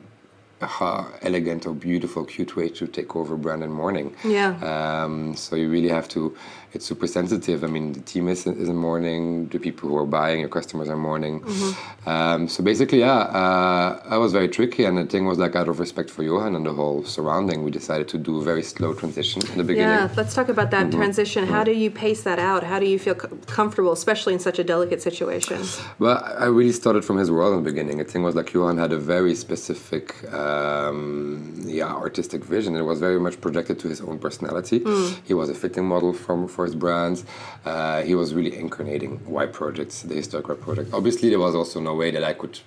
uh, 0.61 1.04
elegant 1.23 1.66
or 1.66 1.75
beautiful, 1.75 2.25
cute 2.25 2.56
way 2.56 2.68
to 2.68 2.87
take 2.87 3.14
over 3.16 3.37
brand 3.37 3.62
and 3.62 3.73
morning. 3.73 4.14
Yeah. 4.25 4.56
Um, 4.61 5.37
so 5.37 5.56
you 5.56 5.68
really 5.70 5.88
have 5.88 6.08
to. 6.11 6.37
It's 6.75 6.85
super 6.85 7.07
sensitive. 7.07 7.65
I 7.65 7.67
mean, 7.67 7.93
the 7.93 8.01
team 8.01 8.29
is, 8.29 8.47
is 8.47 8.69
in 8.69 8.77
mourning. 8.77 9.49
The 9.49 9.59
people 9.59 9.89
who 9.89 9.97
are 9.97 10.07
buying, 10.07 10.41
your 10.41 10.51
customers 10.51 10.89
are 10.89 10.97
mourning. 10.97 11.41
Mm-hmm. 11.41 12.09
Um, 12.09 12.49
so 12.49 12.63
basically, 12.63 13.01
yeah, 13.01 13.21
uh, 13.43 14.03
I 14.09 14.19
was 14.19 14.33
very 14.33 14.49
tricky, 14.49 14.85
and 14.85 14.99
the 14.99 15.07
thing 15.07 15.25
was 15.25 15.39
like 15.39 15.57
out 15.57 15.69
of 15.69 15.81
respect 15.81 16.11
for 16.11 16.23
Johan 16.23 16.55
and 16.55 16.67
the 16.67 16.75
whole 16.75 17.05
surrounding, 17.05 17.65
we 17.65 17.71
decided 17.71 18.09
to 18.09 18.19
do 18.19 18.41
a 18.41 18.45
very 18.45 18.63
slow 18.63 18.93
transition 18.93 19.41
in 19.51 19.59
the 19.59 19.65
beginning. 19.65 19.89
Yeah, 19.89 20.11
let's 20.17 20.35
talk 20.35 20.49
about 20.49 20.71
that 20.73 20.93
transition. 20.93 21.47
How 21.47 21.65
do 21.65 21.73
you 21.73 21.91
pace 21.91 22.23
that 22.25 22.39
out? 22.39 22.63
How 22.65 22.79
do 22.79 22.87
you 22.87 22.99
feel 22.99 23.15
co- 23.15 23.37
comfortable, 23.47 23.93
especially 23.93 24.35
in 24.35 24.41
such 24.41 24.59
a 24.59 24.65
delicate 24.65 25.01
situation? 25.01 25.63
Well, 25.99 26.23
I 26.39 26.47
really 26.47 26.73
started 26.73 27.05
from 27.05 27.17
his 27.17 27.31
world 27.31 27.57
in 27.57 27.65
the 27.65 27.71
beginning. 27.71 27.99
The 27.99 28.05
thing 28.05 28.23
was 28.23 28.35
like 28.35 28.53
Johan 28.53 28.77
had 28.77 28.93
a 28.93 28.99
very 28.99 29.35
specific, 29.35 30.31
um, 30.33 31.63
yeah, 31.65 31.93
artistic 31.95 32.45
vision. 32.45 32.77
It 32.77 32.83
was 32.83 33.01
very 33.01 33.19
much 33.19 33.41
projected 33.41 33.79
to 33.81 33.89
his 33.89 34.01
own 34.01 34.19
personality. 34.19 34.83
He 35.25 35.35
was 35.35 35.49
a 35.49 35.55
fitting 35.55 35.87
model 35.87 36.13
from 36.13 36.49
for 36.59 36.65
his 36.65 36.75
brands. 36.75 37.25
Uh, 37.65 38.03
he 38.03 38.17
was 38.17 38.35
really 38.35 38.53
incarnating 38.65 39.12
Y 39.25 39.47
projects, 39.47 40.03
the 40.03 40.17
historic 40.17 40.49
Y 40.49 40.57
project. 40.57 40.93
Obviously, 40.93 41.29
there 41.29 41.38
was 41.38 41.55
also 41.55 41.79
no 41.79 41.95
way 41.95 42.11
that 42.11 42.25
I 42.25 42.33
could 42.33 42.59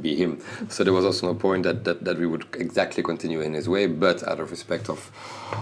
be 0.00 0.14
him. 0.14 0.40
So 0.68 0.84
there 0.84 0.92
was 0.92 1.04
also 1.04 1.26
no 1.26 1.34
point 1.34 1.64
that, 1.64 1.82
that, 1.82 2.04
that 2.04 2.16
we 2.16 2.26
would 2.32 2.44
exactly 2.54 3.02
continue 3.02 3.40
in 3.40 3.52
his 3.54 3.68
way. 3.68 3.88
But 3.88 4.18
out 4.28 4.38
of 4.38 4.52
respect 4.52 4.88
of 4.88 5.00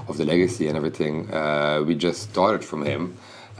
of 0.06 0.18
the 0.18 0.26
legacy 0.26 0.68
and 0.68 0.76
everything, 0.76 1.14
uh, 1.32 1.82
we 1.86 1.94
just 1.94 2.20
started 2.30 2.62
from 2.62 2.84
him. 2.84 3.02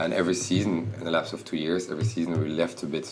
And 0.01 0.13
every 0.13 0.35
season, 0.35 0.93
in 0.99 1.03
the 1.05 1.11
lapse 1.17 1.33
of 1.33 1.43
two 1.43 1.57
years, 1.57 1.89
every 1.89 2.05
season 2.13 2.39
we 2.39 2.49
left 2.63 2.83
a 2.83 2.85
bit 2.85 3.07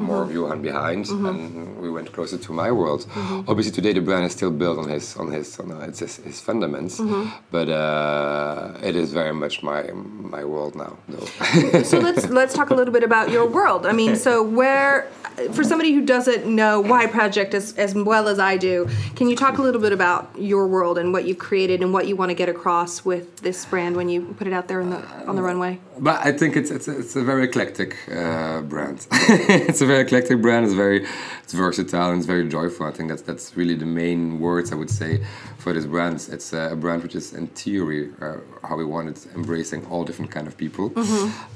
more 0.00 0.22
of 0.22 0.32
Johan 0.32 0.62
behind, 0.62 1.06
mm-hmm. 1.06 1.26
and 1.26 1.80
we 1.80 1.90
went 1.90 2.12
closer 2.12 2.38
to 2.38 2.52
my 2.52 2.70
world. 2.72 3.06
Mm-hmm. 3.06 3.48
Obviously, 3.48 3.72
today 3.72 3.92
the 3.92 4.00
brand 4.00 4.24
is 4.24 4.32
still 4.32 4.50
built 4.50 4.78
on 4.78 4.88
his 4.88 5.16
on 5.16 5.30
his 5.30 5.58
on 5.60 5.70
it's 5.82 6.00
his, 6.00 6.16
his 6.16 6.40
fundaments, 6.40 6.98
mm-hmm. 6.98 7.28
but 7.50 7.68
uh, 7.68 8.78
it 8.82 8.96
is 8.96 9.12
very 9.12 9.34
much 9.34 9.62
my 9.62 9.82
my 9.92 10.44
world 10.44 10.74
now. 10.74 10.96
Though. 11.08 11.82
so 11.82 11.98
let's 11.98 12.28
let's 12.28 12.54
talk 12.54 12.70
a 12.70 12.74
little 12.74 12.92
bit 12.92 13.04
about 13.04 13.30
your 13.30 13.46
world. 13.46 13.86
I 13.86 13.92
mean, 13.92 14.16
so 14.26 14.42
where 14.42 15.08
for 15.52 15.64
somebody 15.64 15.92
who 15.92 16.04
doesn't 16.04 16.46
know 16.46 16.80
Y 16.80 17.06
Project 17.06 17.54
as 17.54 17.72
as 17.76 17.94
well 17.94 18.28
as 18.28 18.38
I 18.38 18.56
do, 18.56 18.88
can 19.16 19.28
you 19.28 19.36
talk 19.36 19.58
a 19.58 19.62
little 19.62 19.80
bit 19.80 19.92
about 19.92 20.30
your 20.38 20.66
world 20.66 20.98
and 20.98 21.12
what 21.12 21.24
you've 21.24 21.38
created 21.38 21.82
and 21.82 21.92
what 21.92 22.06
you 22.06 22.16
want 22.16 22.30
to 22.30 22.34
get 22.34 22.48
across 22.48 23.04
with 23.04 23.38
this 23.38 23.64
brand 23.64 23.96
when 23.96 24.08
you 24.08 24.34
put 24.38 24.46
it 24.46 24.52
out 24.52 24.68
there 24.68 24.84
the 24.84 25.00
on 25.26 25.36
the 25.36 25.42
runway? 25.42 25.78
But 25.98 26.24
I 26.24 26.32
think 26.32 26.56
it's 26.56 26.70
it's 26.70 26.88
it's 26.88 27.16
a 27.16 27.22
very 27.22 27.44
eclectic 27.44 27.96
uh, 28.10 28.60
brand. 28.62 29.06
it's 29.12 29.80
a 29.80 29.86
very 29.86 30.00
eclectic 30.00 30.40
brand. 30.40 30.64
It's 30.66 30.74
very 30.74 31.06
it's 31.42 31.52
versatile 31.52 32.10
and 32.10 32.18
it's 32.18 32.26
very 32.26 32.48
joyful. 32.48 32.86
I 32.86 32.92
think 32.92 33.08
that's 33.10 33.22
that's 33.22 33.56
really 33.56 33.74
the 33.74 33.86
main 33.86 34.40
words 34.40 34.72
I 34.72 34.76
would 34.76 34.90
say 34.90 35.24
for 35.60 35.72
this 35.72 35.86
brand. 35.86 36.14
It's 36.32 36.52
a 36.52 36.76
brand 36.76 37.02
which 37.02 37.14
is 37.14 37.32
in 37.34 37.46
theory 37.48 38.10
uh, 38.20 38.36
how 38.66 38.76
we 38.76 38.84
want 38.84 39.06
it, 39.10 39.26
embracing 39.34 39.86
all 39.90 40.04
different 40.04 40.30
kind 40.30 40.46
of 40.46 40.56
people. 40.56 40.86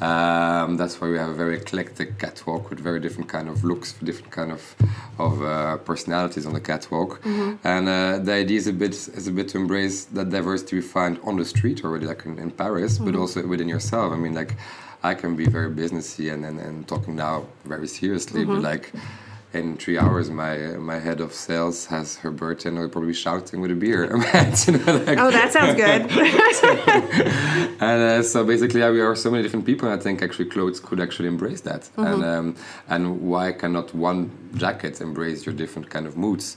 Um, 0.01 0.77
that's 0.77 1.01
why 1.01 1.09
we 1.09 1.19
have 1.19 1.31
a 1.31 1.39
very 1.45 1.57
eclectic 1.57 2.19
catwalk 2.19 2.71
with 2.71 2.81
very 2.81 3.01
different 3.01 3.29
kind 3.29 3.49
of 3.49 3.65
looks, 3.65 3.93
for 3.93 4.05
different 4.05 4.31
kind 4.31 4.53
of 4.53 4.63
of 5.19 5.43
uh, 5.43 5.77
personalities 5.91 6.45
on 6.47 6.53
the 6.53 6.61
catwalk. 6.61 7.21
And 7.65 7.89
uh, 7.89 8.19
the 8.27 8.33
idea 8.33 8.59
is 8.59 8.67
a 8.67 8.73
bit 8.73 8.93
is 8.93 9.27
a 9.27 9.33
bit 9.33 9.49
to 9.53 9.59
embrace 9.59 10.05
that 10.17 10.29
diversity 10.31 10.77
we 10.77 10.83
find 10.83 11.19
on 11.25 11.37
the 11.37 11.45
street 11.45 11.85
already, 11.85 12.07
like 12.07 12.25
in, 12.27 12.39
in 12.39 12.51
Paris, 12.51 12.99
but 12.99 13.15
also 13.17 13.47
within 13.47 13.69
yourself. 13.69 14.13
I 14.13 14.17
mean, 14.17 14.35
like 14.35 14.53
I 15.03 15.15
can 15.15 15.37
be 15.37 15.47
very 15.47 15.71
businessy 15.71 16.33
and 16.33 16.45
and, 16.45 16.61
and 16.61 16.87
talking 16.89 17.15
now 17.17 17.47
very 17.65 17.89
seriously, 17.89 18.45
but 18.45 18.61
like 18.73 18.93
in 19.55 19.77
three 19.77 19.99
hours, 19.99 20.31
my 20.31 20.57
my 20.79 20.99
head 20.99 21.21
of 21.21 21.33
sales 21.33 21.87
has 21.87 22.17
her 22.17 22.31
birthday 22.31 22.69
and 22.69 22.79
I'll 22.79 22.89
probably 22.89 23.09
be 23.09 23.15
shouting 23.15 23.61
with 23.61 23.71
a 23.71 23.75
beer. 23.75 24.05
you 24.05 24.73
know, 24.79 25.05
like, 25.07 25.19
Oh, 25.19 25.31
that 25.31 25.53
sounds 25.53 25.75
good. 25.75 26.03
and 27.81 28.03
uh, 28.03 28.23
so 28.23 28.45
basically, 28.45 28.81
yeah, 28.81 28.91
we 28.91 29.01
are 29.01 29.15
so 29.17 29.31
many 29.31 29.43
different 29.43 29.67
people. 29.67 29.89
And 29.89 29.99
I 29.99 30.03
think 30.03 30.23
actually 30.23 30.47
clothes 30.47 30.81
could 30.81 31.01
actually 31.01 31.29
embrace 31.29 31.61
that. 31.63 31.89
And 31.97 32.25
um, 32.25 32.57
and 32.89 33.21
why 33.23 33.53
cannot 33.53 33.95
one 33.95 34.31
jacket 34.55 35.01
embrace 35.01 35.47
your 35.47 35.55
different 35.55 35.91
kind 35.91 36.07
of 36.07 36.17
moods? 36.17 36.57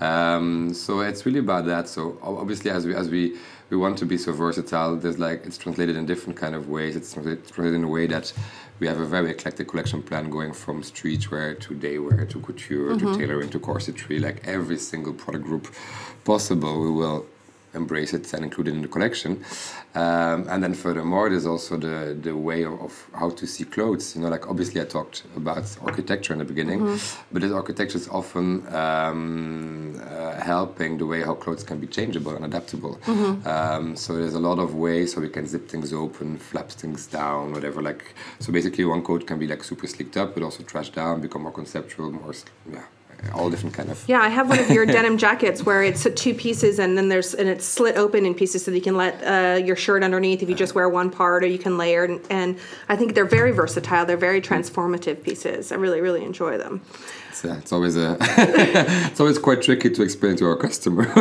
Um, 0.00 0.72
so 0.74 1.00
it's 1.00 1.24
really 1.26 1.40
about 1.40 1.66
that. 1.66 1.88
So 1.88 2.18
obviously, 2.22 2.70
as 2.70 2.86
we 2.86 2.94
as 2.94 3.08
we 3.08 3.36
we 3.70 3.76
want 3.76 3.98
to 3.98 4.06
be 4.06 4.16
so 4.16 4.32
versatile, 4.32 4.96
there's 4.96 5.18
like 5.18 5.44
it's 5.44 5.58
translated 5.58 5.96
in 5.96 6.06
different 6.06 6.38
kind 6.38 6.54
of 6.54 6.68
ways. 6.68 6.96
It's 6.96 7.12
translated 7.12 7.74
in 7.74 7.84
a 7.84 7.88
way 7.88 8.06
that 8.06 8.32
we 8.80 8.86
have 8.86 9.00
a 9.00 9.04
very 9.04 9.30
eclectic 9.30 9.68
collection 9.68 10.02
plan 10.02 10.30
going 10.30 10.52
from 10.52 10.82
streetwear 10.82 11.58
to 11.60 11.74
daywear 11.74 12.28
to 12.28 12.40
couture 12.40 12.96
to 12.96 13.04
mm-hmm. 13.04 13.18
tailoring 13.18 13.50
to 13.50 13.58
corsetry. 13.58 14.20
Like 14.20 14.46
every 14.46 14.78
single 14.78 15.12
product 15.12 15.44
group 15.44 15.72
possible, 16.24 16.80
we 16.80 16.90
will 16.90 17.26
embrace 17.74 18.14
it 18.14 18.32
and 18.32 18.44
include 18.44 18.68
it 18.68 18.74
in 18.74 18.82
the 18.82 18.88
collection. 18.88 19.44
Um, 19.94 20.46
and 20.48 20.62
then 20.62 20.74
furthermore, 20.74 21.28
there's 21.30 21.46
also 21.46 21.76
the, 21.76 22.16
the 22.20 22.36
way 22.36 22.64
of, 22.64 22.80
of 22.80 23.06
how 23.14 23.30
to 23.30 23.46
see 23.46 23.64
clothes. 23.64 24.14
You 24.14 24.22
know, 24.22 24.28
like 24.28 24.48
obviously 24.48 24.80
I 24.80 24.84
talked 24.84 25.24
about 25.36 25.64
architecture 25.82 26.32
in 26.32 26.38
the 26.38 26.44
beginning, 26.44 26.98
but 27.32 27.42
this 27.42 27.52
architecture 27.52 27.98
is 27.98 28.08
often 28.08 28.66
um, 28.74 30.00
uh, 30.00 30.40
helping 30.40 30.98
the 30.98 31.06
way 31.06 31.22
how 31.22 31.34
clothes 31.34 31.64
can 31.64 31.78
be 31.78 31.86
changeable 31.86 32.34
and 32.34 32.44
adaptable. 32.44 32.98
Um, 33.46 33.96
so 33.96 34.14
there's 34.14 34.34
a 34.34 34.38
lot 34.38 34.58
of 34.58 34.74
ways 34.74 35.14
so 35.14 35.20
we 35.20 35.28
can 35.28 35.46
zip 35.46 35.68
things 35.68 35.92
open, 35.92 36.38
flap 36.38 36.70
things 36.70 37.06
down, 37.06 37.52
whatever. 37.52 37.82
Like 37.82 38.14
so, 38.38 38.52
basically 38.52 38.84
one 38.84 39.02
coat 39.02 39.26
can 39.26 39.38
be 39.38 39.46
like 39.46 39.64
super 39.64 39.86
sleeked 39.86 40.16
up, 40.16 40.34
but 40.34 40.42
also 40.42 40.62
trashed 40.62 40.94
down, 40.94 41.20
become 41.20 41.42
more 41.42 41.52
conceptual, 41.52 42.10
more 42.12 42.32
yeah, 42.70 42.84
all 43.34 43.50
different 43.50 43.74
kind 43.74 43.90
of. 43.90 44.02
Yeah, 44.06 44.20
I 44.20 44.28
have 44.28 44.48
one 44.48 44.58
of 44.58 44.70
your 44.70 44.86
denim 44.96 45.18
jackets 45.18 45.64
where 45.64 45.82
it's 45.82 46.06
two 46.14 46.34
pieces 46.34 46.78
and 46.78 46.96
then 46.96 47.08
there's 47.08 47.34
and 47.34 47.48
it's 47.48 47.64
slit 47.64 47.96
open 47.96 48.24
in 48.26 48.34
pieces 48.34 48.64
so 48.64 48.70
that 48.70 48.76
you 48.76 48.82
can 48.82 48.96
let 48.96 49.22
uh, 49.24 49.56
your 49.56 49.76
shirt 49.76 50.02
underneath 50.02 50.42
if 50.42 50.48
you 50.48 50.54
just 50.54 50.74
wear 50.74 50.88
one 50.88 51.10
part 51.10 51.44
or 51.44 51.46
you 51.46 51.58
can 51.58 51.76
layer 51.78 52.04
and, 52.04 52.20
and 52.30 52.58
I 52.88 52.96
think 52.96 53.14
they're 53.14 53.24
very 53.24 53.52
versatile. 53.52 54.06
They're 54.06 54.16
very 54.16 54.40
transformative 54.40 55.22
pieces. 55.22 55.72
I 55.72 55.76
really 55.76 56.00
really 56.00 56.24
enjoy 56.24 56.58
them. 56.58 56.82
It's, 57.30 57.44
uh, 57.44 57.56
it's 57.58 57.72
always 57.72 57.96
a, 57.96 58.16
it's 58.20 59.20
always 59.20 59.38
quite 59.38 59.62
tricky 59.62 59.90
to 59.90 60.02
explain 60.02 60.36
to 60.36 60.46
our 60.46 60.56
customer. 60.56 61.06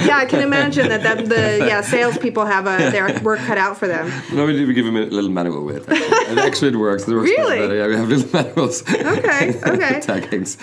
Yeah, 0.00 0.18
I 0.18 0.26
can 0.26 0.40
imagine 0.40 0.88
that, 0.88 1.02
that 1.02 1.28
the 1.28 1.66
yeah 1.66 1.80
salespeople 1.80 2.44
have 2.44 2.66
a, 2.66 2.90
their 2.90 3.20
work 3.20 3.40
cut 3.40 3.58
out 3.58 3.76
for 3.76 3.86
them. 3.86 4.10
no, 4.32 4.46
we, 4.46 4.64
we 4.64 4.74
give 4.74 4.84
them 4.84 4.96
a 4.96 5.00
little 5.06 5.30
manual 5.30 5.64
with 5.64 5.76
it. 5.76 5.88
Actually, 5.88 6.26
and 6.26 6.38
actually 6.38 6.68
it 6.68 6.76
works. 6.76 7.08
It 7.08 7.14
works 7.14 7.28
Really? 7.28 7.78
Yeah, 7.78 7.86
we 7.86 7.96
have 7.96 8.08
little 8.08 8.30
manuals. 8.32 8.82
Okay, 8.88 9.58
okay. 9.64 10.00
Taggings. 10.00 10.56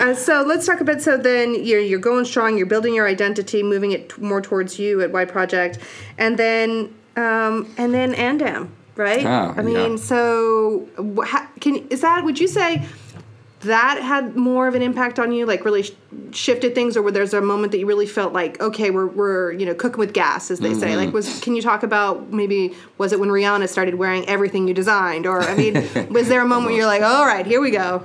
Uh, 0.00 0.14
so 0.14 0.42
let's 0.42 0.66
talk 0.66 0.80
about 0.80 1.00
so 1.00 1.16
then 1.16 1.54
you're 1.64 1.80
you're 1.80 1.98
going 2.00 2.24
strong. 2.24 2.56
You're 2.56 2.66
building 2.66 2.94
your 2.94 3.06
identity, 3.06 3.62
moving 3.62 3.92
it 3.92 4.08
t- 4.10 4.22
more 4.22 4.40
towards 4.40 4.78
you 4.78 5.00
at 5.00 5.12
Y 5.12 5.24
Project, 5.24 5.78
and 6.18 6.38
then 6.38 6.94
um, 7.16 7.72
and 7.76 7.94
then 7.94 8.14
Andam, 8.14 8.68
right? 8.96 9.24
Ah, 9.24 9.54
I 9.56 9.62
mean, 9.62 9.92
yeah. 9.92 9.96
so 9.96 10.88
wh- 10.98 11.60
can 11.60 11.86
is 11.88 12.00
that? 12.02 12.24
Would 12.24 12.40
you 12.40 12.48
say 12.48 12.84
that 13.64 14.00
had 14.00 14.36
more 14.36 14.66
of 14.66 14.74
an 14.74 14.82
impact 14.82 15.18
on 15.18 15.32
you, 15.32 15.46
like 15.46 15.64
really 15.64 15.82
sh- 15.82 15.92
shifted 16.32 16.74
things, 16.74 16.96
or 16.96 17.02
were 17.02 17.10
there's 17.10 17.34
a 17.34 17.40
moment 17.40 17.72
that 17.72 17.78
you 17.78 17.86
really 17.86 18.06
felt 18.06 18.32
like, 18.32 18.60
okay, 18.60 18.90
we're 18.90 19.06
we're 19.06 19.52
you 19.52 19.66
know 19.66 19.74
cooking 19.74 19.98
with 19.98 20.12
gas, 20.12 20.50
as 20.50 20.60
they 20.60 20.74
say. 20.74 20.88
Mm-hmm. 20.88 20.96
Like, 20.96 21.12
was 21.12 21.40
can 21.40 21.54
you 21.54 21.62
talk 21.62 21.82
about 21.82 22.32
maybe 22.32 22.74
was 22.98 23.12
it 23.12 23.20
when 23.20 23.28
Rihanna 23.28 23.68
started 23.68 23.96
wearing 23.96 24.26
everything 24.26 24.68
you 24.68 24.74
designed, 24.74 25.26
or 25.26 25.42
I 25.42 25.54
mean, 25.54 25.74
was 26.10 26.28
there 26.28 26.40
a 26.40 26.46
moment 26.46 26.66
where 26.66 26.76
you're 26.76 26.86
like, 26.86 27.02
all 27.02 27.26
right, 27.26 27.46
here 27.46 27.60
we 27.60 27.70
go? 27.70 28.02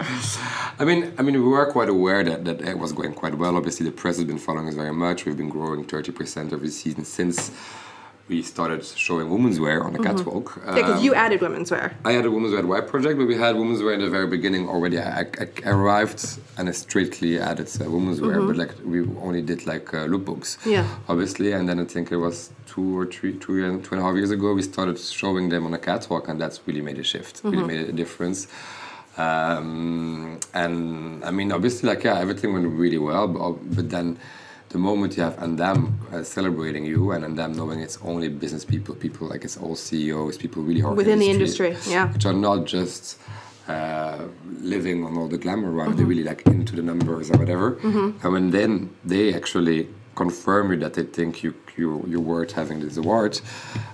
I 0.80 0.86
mean, 0.86 1.14
I 1.18 1.24
mean, 1.24 1.36
we 1.36 1.42
were 1.42 1.70
quite 1.72 1.90
aware 1.90 2.24
that, 2.24 2.46
that 2.46 2.62
it 2.62 2.80
was 2.80 2.94
going 2.94 3.14
quite 3.14 3.38
well. 3.38 3.58
Obviously, 3.58 3.86
the 3.86 3.92
press 3.92 4.16
has 4.16 4.26
been 4.26 4.38
following 4.38 4.70
us 4.70 4.76
very 4.76 4.94
much. 4.94 5.26
We've 5.26 5.36
been 5.36 5.50
growing 5.50 5.84
30% 5.84 6.54
every 6.54 6.70
season 6.70 7.04
since 7.04 7.52
we 8.30 8.44
started 8.44 8.86
showing 8.86 9.30
women's 9.30 9.60
wear 9.60 9.84
on 9.84 9.92
the 9.94 10.00
catwalk. 10.00 10.48
Yeah, 10.66 10.76
because 10.76 10.98
Um, 11.00 11.04
you 11.04 11.16
added 11.16 11.42
women's 11.42 11.72
wear. 11.72 11.88
I 12.06 12.12
had 12.14 12.26
a 12.26 12.32
women's 12.32 12.54
wear 12.54 12.66
Y 12.66 12.82
Project, 12.82 13.18
but 13.18 13.28
we 13.28 13.36
had 13.36 13.56
women's 13.58 13.82
wear 13.82 13.94
in 13.96 14.02
the 14.02 14.10
very 14.10 14.28
beginning 14.28 14.70
already. 14.70 15.00
I, 15.00 15.22
I, 15.22 15.26
I 15.66 15.70
arrived 15.72 16.22
and 16.58 16.70
I 16.70 16.72
strictly 16.72 17.40
added 17.40 17.68
uh, 17.82 17.90
women's 17.90 18.22
wear, 18.22 18.40
but 18.42 18.56
like 18.56 18.74
we 18.86 19.00
only 19.28 19.42
did 19.42 19.66
like 19.66 19.88
uh, 19.94 20.06
lookbooks. 20.14 20.50
Yeah. 20.66 20.88
Obviously, 21.08 21.52
and 21.54 21.68
then 21.68 21.80
I 21.80 21.86
think 21.86 22.12
it 22.12 22.18
was 22.18 22.52
two 22.68 22.88
or 23.00 23.06
three, 23.08 23.34
two, 23.34 23.66
and 23.66 23.84
two 23.84 23.96
and 23.96 24.02
a 24.04 24.06
half 24.06 24.16
years 24.16 24.30
ago, 24.30 24.54
we 24.54 24.62
started 24.62 24.98
showing 25.00 25.50
them 25.50 25.66
on 25.66 25.74
a 25.74 25.80
catwalk, 25.80 26.28
and 26.30 26.40
that's 26.40 26.60
really 26.68 26.82
made 26.82 27.00
a 27.00 27.04
shift. 27.04 27.42
Really 27.44 27.64
made 27.74 27.82
a 27.90 27.92
difference. 27.92 28.48
Um, 29.18 30.40
and 30.54 31.26
I 31.26 31.32
mean, 31.32 31.52
obviously, 31.52 31.90
like 31.90 32.04
yeah, 32.04 32.20
everything 32.20 32.54
went 32.54 32.68
really 32.68 33.00
well, 33.00 33.28
but, 33.28 33.76
but 33.76 33.90
then 33.90 34.18
the 34.70 34.78
moment 34.78 35.18
you 35.18 35.24
have 35.24 35.36
Andam 35.38 35.94
uh, 36.14 36.24
celebrating 36.24 36.86
you 36.86 37.12
and 37.12 37.24
Andam 37.26 37.56
knowing 37.56 37.80
it's 37.80 37.98
only 38.04 38.30
business 38.30 38.64
people, 38.64 38.96
people 38.96 39.28
like 39.28 39.44
it's 39.44 39.58
all 39.58 39.76
CEOs, 39.76 40.38
people 40.38 40.62
really 40.64 40.82
hard 40.82 40.96
Within 40.96 41.20
the 41.20 41.30
industry, 41.30 41.76
yeah. 41.88 42.12
which 42.14 42.26
are 42.26 42.34
not 42.34 42.66
just 42.66 43.18
uh, 43.68 44.26
living 44.62 45.04
on 45.04 45.18
all 45.18 45.28
the 45.28 45.38
glamour 45.38 45.72
around, 45.72 45.98
they're 45.98 46.06
really 46.06 46.24
like 46.24 46.46
into 46.48 46.76
the 46.76 46.82
numbers 46.82 47.30
or 47.32 47.38
whatever. 47.38 47.78
And 48.24 48.34
when 48.34 48.52
then 48.52 48.96
they 49.04 49.34
actually 49.34 49.88
confirm 50.16 50.72
you 50.72 50.80
that 50.80 50.94
they 50.96 51.04
think 51.04 51.44
you 51.44 51.54
you're, 51.78 52.06
you're 52.10 52.20
worth 52.20 52.52
having 52.52 52.82
this 52.82 52.98
award, 52.98 53.40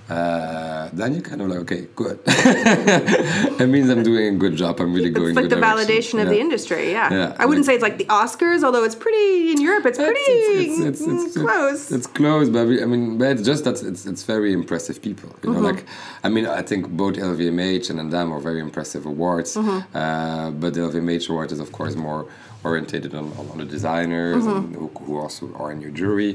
uh, 0.09 0.89
then 0.91 1.13
you're 1.13 1.21
kind 1.21 1.39
of 1.41 1.49
like, 1.49 1.59
okay, 1.59 1.87
good. 1.95 2.19
it 2.25 3.69
means 3.69 3.89
I'm 3.91 4.01
doing 4.01 4.35
a 4.35 4.37
good 4.37 4.55
job. 4.55 4.79
I'm 4.79 4.93
really 4.93 5.11
going. 5.11 5.29
It's 5.29 5.35
like 5.35 5.49
the 5.49 5.55
direction. 5.57 5.87
validation 6.19 6.21
of 6.23 6.29
the 6.29 6.39
industry. 6.39 6.91
Yeah, 6.91 7.13
Yeah, 7.13 7.35
I 7.37 7.45
wouldn't 7.45 7.65
like- 7.67 7.73
say 7.73 7.75
it's 7.75 7.83
like 7.83 7.97
the 7.99 8.05
Oscars, 8.05 8.63
although 8.63 8.83
it's 8.83 8.95
pretty 8.95 9.51
in 9.51 9.61
Europe. 9.61 9.85
It's 9.85 9.97
pretty 9.99 10.19
It's- 10.19 10.79
it's- 10.79 11.01
it's- 11.01 11.25
it's- 11.35 11.37
close. 11.37 11.91
It's 11.91 12.07
close, 12.07 12.49
but 12.49 12.67
we, 12.67 12.81
I 12.81 12.85
mean, 12.85 13.17
but 13.19 13.27
it's 13.33 13.43
just 13.43 13.63
that 13.65 13.81
it's 13.83 14.05
it's 14.05 14.23
very 14.23 14.51
impressive 14.53 15.01
people. 15.01 15.29
You 15.43 15.49
know, 15.51 15.55
Mm-hmm. 15.57 15.65
like 15.65 15.85
I 16.23 16.29
mean, 16.29 16.45
I 16.47 16.63
think 16.63 16.89
both 16.89 17.15
LVMH 17.15 17.89
and 17.91 17.99
Andam 17.99 18.31
are 18.31 18.39
very 18.39 18.61
impressive 18.61 19.05
awards. 19.05 19.55
Mm-hmm. 19.55 19.79
Uh, 19.95 20.51
but 20.61 20.73
the 20.73 20.81
LVMH 20.81 21.29
award 21.29 21.51
is 21.51 21.59
of 21.59 21.71
course 21.71 21.95
more 21.95 22.25
orientated 22.65 23.13
on, 23.13 23.31
on, 23.37 23.57
the 23.57 23.65
designers 23.65 24.43
Mm-hmm. 24.43 24.57
and 24.65 24.75
who, 24.75 24.87
who 25.05 25.17
also 25.17 25.53
are 25.55 25.71
in 25.71 25.79
your 25.81 25.91
jury. 25.91 26.31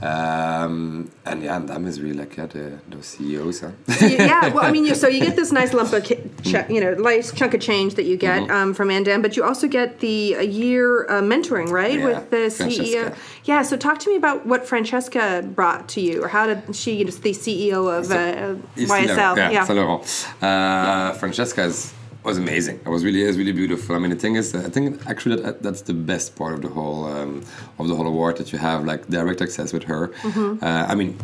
Um, 0.00 1.10
and 1.26 1.42
yeah, 1.42 1.56
and 1.56 1.68
Andam 1.68 1.86
is 1.86 2.00
really 2.00 2.16
like 2.18 2.36
yeah, 2.36 2.46
the 2.46 2.78
those 2.88 3.06
CEOs. 3.06 3.60
Huh? 3.60 3.70
yeah, 4.00 4.48
well, 4.54 4.64
I 4.64 4.70
mean, 4.70 4.84
you, 4.86 4.94
so 4.94 5.08
you 5.08 5.20
get 5.20 5.36
this 5.42 5.52
nice 5.52 5.72
lump 5.72 5.92
of, 5.92 6.04
ki- 6.04 6.22
ch- 6.42 6.68
you 6.70 6.80
know, 6.80 6.94
nice 6.94 7.32
chunk 7.32 7.54
of 7.54 7.60
change 7.60 7.94
that 7.96 8.04
you 8.04 8.16
get 8.16 8.32
Mm-hmm. 8.42 8.50
um, 8.50 8.74
from 8.74 8.88
Andam, 8.88 9.20
but 9.22 9.36
you 9.36 9.44
also 9.44 9.68
get 9.68 9.98
the 10.00 10.34
a 10.34 10.42
year 10.42 11.04
uh, 11.10 11.20
mentoring, 11.20 11.68
right, 11.70 11.98
Yeah, 11.98 12.06
with 12.06 12.30
the 12.30 12.36
CEO. 12.58 13.14
Yeah, 13.44 13.62
so 13.62 13.76
talk 13.76 13.98
to 14.00 14.10
me 14.10 14.16
about 14.16 14.46
what 14.46 14.66
Francesca 14.66 15.42
brought 15.54 15.88
to 15.90 16.00
you, 16.00 16.22
or 16.24 16.28
how 16.28 16.46
did 16.46 16.74
she, 16.74 17.02
is 17.02 17.20
the 17.20 17.32
CEO 17.32 17.80
of 17.98 18.10
uh, 18.10 18.54
YSL? 18.76 19.16
Laurent, 19.36 19.52
yeah, 19.52 19.64
Saint 19.64 19.78
Laurent. 19.78 20.02
Uh, 20.42 21.12
Francesca 21.14 21.62
is, 21.64 21.92
was 22.24 22.38
amazing. 22.38 22.80
It 22.86 22.88
was 22.88 23.04
really, 23.04 23.22
it 23.24 23.26
was 23.26 23.38
really 23.38 23.52
beautiful. 23.52 23.96
I 23.96 23.98
mean, 23.98 24.10
the 24.10 24.16
thing 24.16 24.36
is, 24.36 24.54
I 24.54 24.70
think 24.70 25.04
actually 25.06 25.36
that 25.42 25.62
that's 25.62 25.82
the 25.82 25.94
best 25.94 26.36
part 26.36 26.54
of 26.54 26.62
the 26.62 26.68
whole 26.68 27.06
um, 27.06 27.44
of 27.78 27.88
the 27.88 27.96
whole 27.96 28.06
award 28.06 28.36
that 28.38 28.52
you 28.52 28.58
have 28.58 28.84
like 28.84 29.08
direct 29.08 29.40
access 29.42 29.72
with 29.72 29.84
her. 29.84 30.08
Mm-hmm. 30.08 30.64
Uh, 30.64 30.86
I 30.88 30.94
mean. 30.94 31.18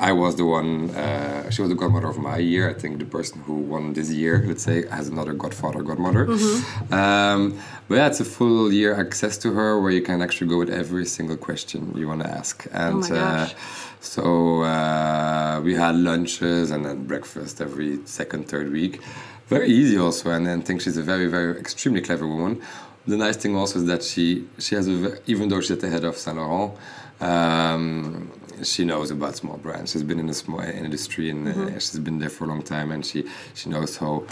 I 0.00 0.12
was 0.12 0.36
the 0.36 0.44
one. 0.44 0.90
Uh, 0.90 1.50
she 1.50 1.60
was 1.60 1.70
the 1.70 1.74
godmother 1.74 2.06
of 2.06 2.18
my 2.18 2.38
year. 2.38 2.70
I 2.70 2.74
think 2.74 3.00
the 3.00 3.04
person 3.04 3.40
who 3.40 3.54
won 3.54 3.94
this 3.94 4.10
year, 4.10 4.44
let's 4.46 4.62
say, 4.62 4.86
has 4.86 5.08
another 5.08 5.32
godfather, 5.32 5.82
godmother. 5.82 6.26
Mm-hmm. 6.26 6.94
Um, 6.94 7.58
but 7.88 7.96
yeah, 7.96 8.06
it's 8.06 8.20
a 8.20 8.24
full 8.24 8.72
year 8.72 8.94
access 8.94 9.36
to 9.38 9.52
her, 9.52 9.80
where 9.80 9.90
you 9.90 10.02
can 10.02 10.22
actually 10.22 10.50
go 10.50 10.58
with 10.58 10.70
every 10.70 11.04
single 11.04 11.36
question 11.36 11.92
you 11.96 12.06
want 12.06 12.22
to 12.22 12.30
ask. 12.30 12.64
And 12.72 12.94
Oh 12.94 13.00
my 13.00 13.08
gosh. 13.08 13.52
Uh, 13.52 13.56
so 14.00 14.62
uh, 14.62 15.60
we 15.64 15.74
had 15.74 15.96
lunches 15.96 16.70
and 16.70 16.84
then 16.84 17.04
breakfast 17.04 17.60
every 17.60 17.98
second, 18.06 18.48
third 18.48 18.70
week. 18.70 19.00
Very 19.48 19.68
easy 19.68 19.98
also, 19.98 20.30
and 20.30 20.46
then 20.46 20.60
think 20.62 20.82
she's 20.82 20.98
a 20.98 21.02
very, 21.02 21.26
very 21.26 21.58
extremely 21.58 22.02
clever 22.02 22.26
woman. 22.26 22.60
The 23.06 23.16
nice 23.16 23.36
thing 23.36 23.56
also 23.56 23.78
is 23.78 23.86
that 23.86 24.02
she 24.02 24.46
she 24.58 24.74
has 24.74 24.86
a 24.86 25.18
even 25.26 25.48
though 25.48 25.60
she's 25.62 25.70
at 25.70 25.80
the 25.80 25.88
head 25.88 26.04
of 26.04 26.18
Saint 26.18 26.36
Laurent, 26.36 26.74
um, 27.20 28.30
she 28.62 28.84
knows 28.84 29.10
about 29.10 29.36
small 29.36 29.56
brands. 29.56 29.92
She's 29.92 30.02
been 30.02 30.20
in 30.20 30.26
the 30.26 30.34
small 30.34 30.60
industry 30.60 31.30
and 31.30 31.48
uh, 31.48 31.78
she's 31.78 31.98
been 31.98 32.18
there 32.18 32.28
for 32.28 32.44
a 32.44 32.48
long 32.48 32.62
time, 32.62 32.92
and 32.92 33.06
she 33.06 33.24
she 33.54 33.70
knows 33.70 33.96
how 33.96 34.24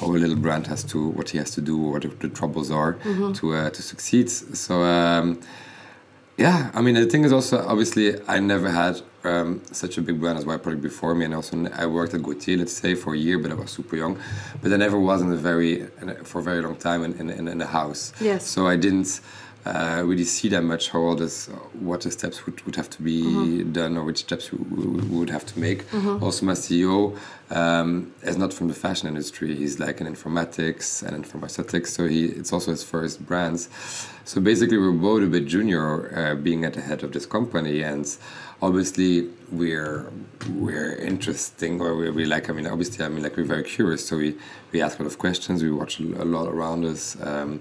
how 0.00 0.06
a 0.08 0.18
little 0.18 0.36
brand 0.36 0.66
has 0.66 0.82
to 0.84 1.08
what 1.10 1.30
he 1.30 1.38
has 1.38 1.52
to 1.52 1.60
do, 1.60 1.76
what 1.78 2.02
the, 2.02 2.28
troubles 2.28 2.72
are 2.72 2.94
to 3.34 3.54
uh, 3.54 3.70
to 3.70 3.82
succeed. 3.82 4.28
So. 4.30 4.82
Um, 4.82 5.40
yeah, 6.36 6.72
I 6.74 6.80
mean 6.82 6.96
the 6.96 7.06
thing 7.06 7.22
is 7.22 7.32
also 7.32 7.64
obviously 7.64 8.20
I 8.26 8.40
never 8.40 8.68
had 8.68 9.00
um, 9.24 9.62
such 9.72 9.98
a 9.98 10.02
big 10.02 10.20
brand 10.20 10.38
as 10.38 10.46
Y 10.46 10.56
Project 10.56 10.82
before 10.82 11.14
me, 11.14 11.24
and 11.24 11.34
also 11.34 11.66
I 11.74 11.86
worked 11.86 12.14
at 12.14 12.22
Gaultier, 12.22 12.58
let's 12.58 12.72
say, 12.72 12.94
for 12.94 13.14
a 13.14 13.18
year, 13.18 13.38
but 13.38 13.50
I 13.50 13.54
was 13.54 13.70
super 13.70 13.96
young. 13.96 14.18
But 14.62 14.72
I 14.72 14.76
never 14.76 14.98
was 14.98 15.22
in 15.22 15.32
a 15.32 15.36
very 15.36 15.80
in 16.00 16.08
a, 16.10 16.14
for 16.24 16.40
a 16.40 16.42
very 16.42 16.60
long 16.62 16.76
time 16.76 17.04
in 17.04 17.30
in, 17.30 17.48
in, 17.48 17.60
a 17.60 17.66
house. 17.66 18.12
Yes. 18.20 18.46
So 18.46 18.66
I 18.66 18.76
didn't 18.76 19.20
uh, 19.66 20.02
really 20.04 20.24
see 20.24 20.48
that 20.50 20.62
much 20.62 20.90
how 20.90 21.00
all 21.00 21.14
this, 21.14 21.46
what 21.80 22.02
the 22.02 22.10
steps 22.10 22.44
would, 22.44 22.60
would 22.66 22.76
have 22.76 22.90
to 22.90 23.02
be 23.02 23.64
done, 23.64 23.96
or 23.96 24.04
which 24.04 24.18
steps 24.18 24.52
we, 24.52 24.58
we 24.58 24.86
we 25.00 25.18
would 25.18 25.30
have 25.30 25.46
to 25.46 25.58
make. 25.58 25.84
Also, 26.20 26.44
my 26.44 26.52
CEO 26.52 27.16
um, 27.50 28.12
is 28.22 28.36
not 28.36 28.52
from 28.52 28.68
the 28.68 28.74
fashion 28.74 29.08
industry. 29.08 29.54
He's 29.54 29.78
like 29.78 30.00
in 30.02 30.06
informatics 30.06 31.02
and 31.02 31.16
in 31.16 31.24
pharmaceutics, 31.24 31.94
so 31.94 32.06
he 32.06 32.26
it's 32.26 32.52
also 32.52 32.72
his 32.72 32.84
first 32.84 33.24
brands. 33.26 33.70
So 34.26 34.40
basically, 34.40 34.76
we're 34.76 34.92
both 34.92 35.22
a 35.22 35.26
bit 35.26 35.46
junior, 35.46 36.14
uh, 36.14 36.34
being 36.34 36.64
at 36.64 36.74
the 36.74 36.82
head 36.82 37.02
of 37.02 37.12
this 37.12 37.24
company, 37.24 37.82
and 37.82 38.06
obviously 38.62 39.30
we're 39.50 40.10
we're 40.50 40.94
interesting, 40.96 41.80
or 41.80 41.96
we, 41.96 42.10
we 42.10 42.24
like. 42.24 42.50
I 42.50 42.52
mean, 42.52 42.66
obviously, 42.66 43.04
I 43.04 43.08
mean, 43.08 43.22
like 43.22 43.36
we're 43.36 43.44
very 43.44 43.64
curious, 43.64 44.06
so 44.06 44.16
we 44.16 44.36
we 44.72 44.82
ask 44.82 44.98
a 44.98 45.02
lot 45.02 45.10
of 45.10 45.18
questions. 45.18 45.62
We 45.62 45.70
watch 45.70 46.00
a 46.00 46.24
lot 46.24 46.48
around 46.48 46.84
us. 46.84 47.16
Um, 47.20 47.60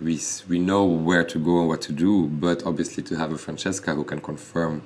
we 0.00 0.20
we 0.48 0.58
know 0.58 0.84
where 0.84 1.24
to 1.24 1.38
go 1.38 1.60
and 1.60 1.68
what 1.68 1.82
to 1.82 1.92
do, 1.92 2.26
but 2.28 2.64
obviously 2.64 3.02
to 3.04 3.16
have 3.16 3.32
a 3.32 3.38
Francesca 3.38 3.94
who 3.94 4.04
can 4.04 4.20
confirm 4.20 4.82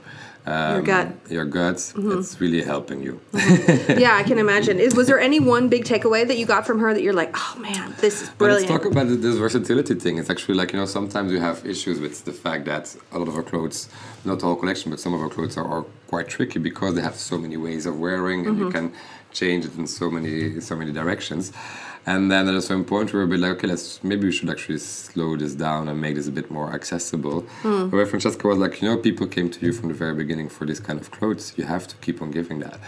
um, 0.47 0.85
gut. 0.85 1.13
your 1.29 1.45
guts, 1.45 1.93
mm-hmm. 1.93 2.19
it's 2.19 2.41
really 2.41 2.63
helping 2.63 3.03
you. 3.03 3.21
Mm-hmm. 3.33 3.99
yeah, 3.99 4.17
I 4.17 4.23
can 4.23 4.39
imagine. 4.39 4.79
Is 4.79 4.95
was 4.95 5.07
there 5.07 5.21
any 5.21 5.41
one 5.41 5.69
big 5.69 5.85
takeaway 5.85 6.27
that 6.27 6.39
you 6.39 6.47
got 6.47 6.67
from 6.67 6.79
her 6.79 6.95
that 6.95 7.03
you're 7.03 7.13
like, 7.13 7.31
oh 7.35 7.59
man, 7.59 7.95
this 8.01 8.23
is 8.23 8.29
But 8.31 8.39
brilliant? 8.39 8.71
let's 8.71 8.83
talk 8.83 8.91
about 8.91 9.09
this 9.09 9.37
versatility 9.37 9.95
thing. 9.95 10.19
It's 10.19 10.31
actually 10.31 10.55
like, 10.55 10.73
you 10.73 10.79
know, 10.79 10.87
sometimes 10.87 11.33
we 11.33 11.39
have 11.39 11.65
issues 11.67 11.99
with 12.01 12.25
the 12.25 12.33
fact 12.33 12.65
that 12.67 12.97
a 13.13 13.19
lot 13.19 13.29
of 13.29 13.37
our 13.37 13.43
clothes, 13.43 13.89
not 14.25 14.39
the 14.41 14.47
whole 14.47 14.57
collection, 14.57 14.91
but 14.91 15.01
some 15.01 15.13
of 15.13 15.21
our 15.21 15.29
clothes 15.29 15.57
are, 15.57 15.67
are 15.67 15.85
quite 16.09 16.29
tricky 16.29 16.59
because 16.59 16.95
they 16.95 17.03
have 17.03 17.17
so 17.17 17.37
many 17.37 17.57
ways 17.57 17.85
of 17.87 17.99
wearing 17.99 18.47
and 18.47 18.59
you 18.59 18.65
mm-hmm. 18.65 18.89
can 18.89 18.93
change 19.33 19.65
it 19.65 19.77
in 19.79 19.87
so 19.87 20.11
many 20.11 20.61
so 20.61 20.77
many 20.77 20.93
directions. 20.93 21.53
And 22.07 22.31
then 22.33 22.49
at 22.49 22.63
some 22.63 22.85
point 22.87 23.13
we 23.13 23.23
were 23.23 23.37
like, 23.37 23.53
okay, 23.57 23.67
let's 23.67 24.03
maybe 24.03 24.25
we 24.25 24.33
should 24.33 24.49
actually 24.49 24.79
slow 24.79 25.37
this 25.37 25.55
down 25.55 25.87
and 25.87 26.01
make 26.01 26.15
this 26.15 26.29
a 26.29 26.33
bit 26.33 26.51
more 26.51 26.73
accessible. 26.73 27.43
Where 27.63 28.07
Francesca 28.07 28.49
was 28.49 28.57
like, 28.57 28.81
you 28.81 28.89
know, 28.89 28.97
people 28.97 29.27
came 29.27 29.51
to 29.51 29.59
you 29.67 29.73
from 29.75 29.89
the 29.89 29.95
very 29.95 30.15
beginning 30.15 30.49
for 30.49 30.65
this 30.65 30.81
kind 30.81 30.99
of 30.99 31.11
clothes. 31.11 31.53
You 31.59 31.65
have 31.65 31.87
to 31.89 31.97
keep 31.97 32.23
on 32.23 32.31
giving 32.31 32.61
that, 32.61 32.79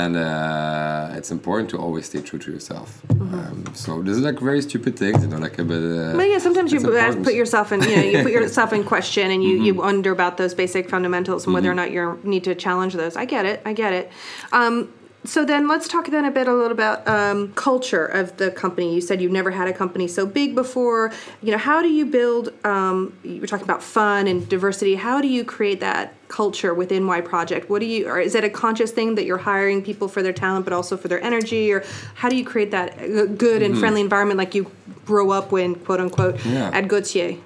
and 0.00 0.14
uh, 0.16 1.16
it's 1.18 1.30
important 1.30 1.70
to 1.70 1.78
always 1.78 2.04
stay 2.06 2.20
true 2.20 2.38
to 2.38 2.52
yourself. 2.52 3.00
Um, 3.10 3.64
so 3.74 4.02
this 4.02 4.14
is 4.18 4.22
like 4.22 4.38
very 4.38 4.60
stupid 4.60 4.94
things, 4.98 5.22
you 5.22 5.28
know, 5.28 5.38
like 5.38 5.58
a 5.58 5.64
bit. 5.64 5.82
Uh, 5.82 6.16
But 6.16 6.28
yeah, 6.28 6.38
sometimes 6.38 6.70
you 6.70 6.80
put 6.80 6.94
important. 6.94 7.24
put 7.24 7.34
yourself 7.34 7.72
in, 7.72 7.80
you 7.82 7.96
know, 7.96 8.02
you 8.12 8.22
put 8.22 8.32
yourself 8.38 8.72
in 8.74 8.84
question, 8.84 9.30
and 9.30 9.42
you 9.42 9.50
Mm-hmm. 9.56 9.64
you 9.66 9.74
wonder 9.74 10.10
about 10.12 10.36
those 10.36 10.54
basic 10.54 10.84
fundamentals 10.94 11.40
and 11.46 11.54
whether 11.54 11.70
or 11.70 11.74
not 11.82 11.90
you 11.94 12.18
need 12.24 12.44
to 12.44 12.54
challenge 12.54 12.92
those. 13.02 13.14
I 13.16 13.24
get 13.24 13.44
it, 13.52 13.58
I 13.64 13.72
get 13.72 13.92
it. 14.00 14.06
Um, 14.52 14.76
so 15.24 15.44
then 15.44 15.68
let's 15.68 15.86
talk 15.86 16.06
then 16.08 16.24
a 16.24 16.30
bit 16.30 16.48
a 16.48 16.54
little 16.54 16.72
about 16.72 17.06
um, 17.06 17.52
culture 17.54 18.06
of 18.06 18.36
the 18.38 18.50
company. 18.50 18.94
You 18.94 19.00
said 19.00 19.20
you've 19.20 19.32
never 19.32 19.50
had 19.50 19.68
a 19.68 19.72
company 19.72 20.08
so 20.08 20.24
big 20.26 20.54
before. 20.54 21.12
You 21.42 21.52
know, 21.52 21.58
how 21.58 21.82
do 21.82 21.88
you 21.88 22.06
build? 22.06 22.52
Um, 22.64 23.12
you 23.22 23.40
were 23.40 23.46
talking 23.46 23.64
about 23.64 23.82
fun 23.82 24.26
and 24.26 24.48
diversity. 24.48 24.94
How 24.94 25.20
do 25.20 25.28
you 25.28 25.44
create 25.44 25.80
that 25.80 26.14
culture 26.28 26.72
within 26.72 27.06
Y 27.06 27.20
Project? 27.20 27.68
What 27.68 27.80
do 27.80 27.86
you, 27.86 28.08
or 28.08 28.18
is 28.20 28.34
it 28.34 28.44
a 28.44 28.50
conscious 28.50 28.92
thing 28.92 29.16
that 29.16 29.24
you're 29.24 29.38
hiring 29.38 29.82
people 29.82 30.08
for 30.08 30.22
their 30.22 30.32
talent, 30.32 30.64
but 30.64 30.72
also 30.72 30.96
for 30.96 31.08
their 31.08 31.22
energy, 31.22 31.72
or 31.72 31.84
how 32.14 32.28
do 32.28 32.36
you 32.36 32.44
create 32.44 32.70
that 32.70 32.98
uh, 32.98 33.26
good 33.26 33.62
and 33.62 33.76
friendly 33.78 34.00
environment 34.00 34.38
like 34.38 34.54
you 34.54 34.70
grow 35.04 35.30
up 35.30 35.50
when 35.52 35.74
quote 35.74 36.00
unquote, 36.00 36.36
Mm-hmm. 36.36 36.52
Yeah. 36.54 36.70
at 36.72 36.86
Gaultier? 36.88 37.36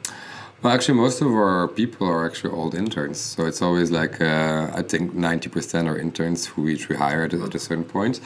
Well, 0.64 0.72
actually, 0.72 0.94
most 0.94 1.20
of 1.20 1.29
our 1.29 1.68
people 1.68 2.07
are 2.09 2.24
actually 2.24 2.55
old 2.55 2.74
interns. 2.74 3.20
So 3.20 3.44
it's 3.44 3.61
always 3.61 3.90
like, 3.90 4.18
uh, 4.22 4.70
I 4.74 4.81
think 4.81 5.12
90% 5.12 5.87
are 5.87 5.98
interns 5.98 6.46
who 6.46 6.68
each 6.68 6.88
we 6.88 6.96
hired 6.96 7.35
at 7.35 7.55
a 7.55 7.59
certain 7.59 7.85
point. 7.85 8.18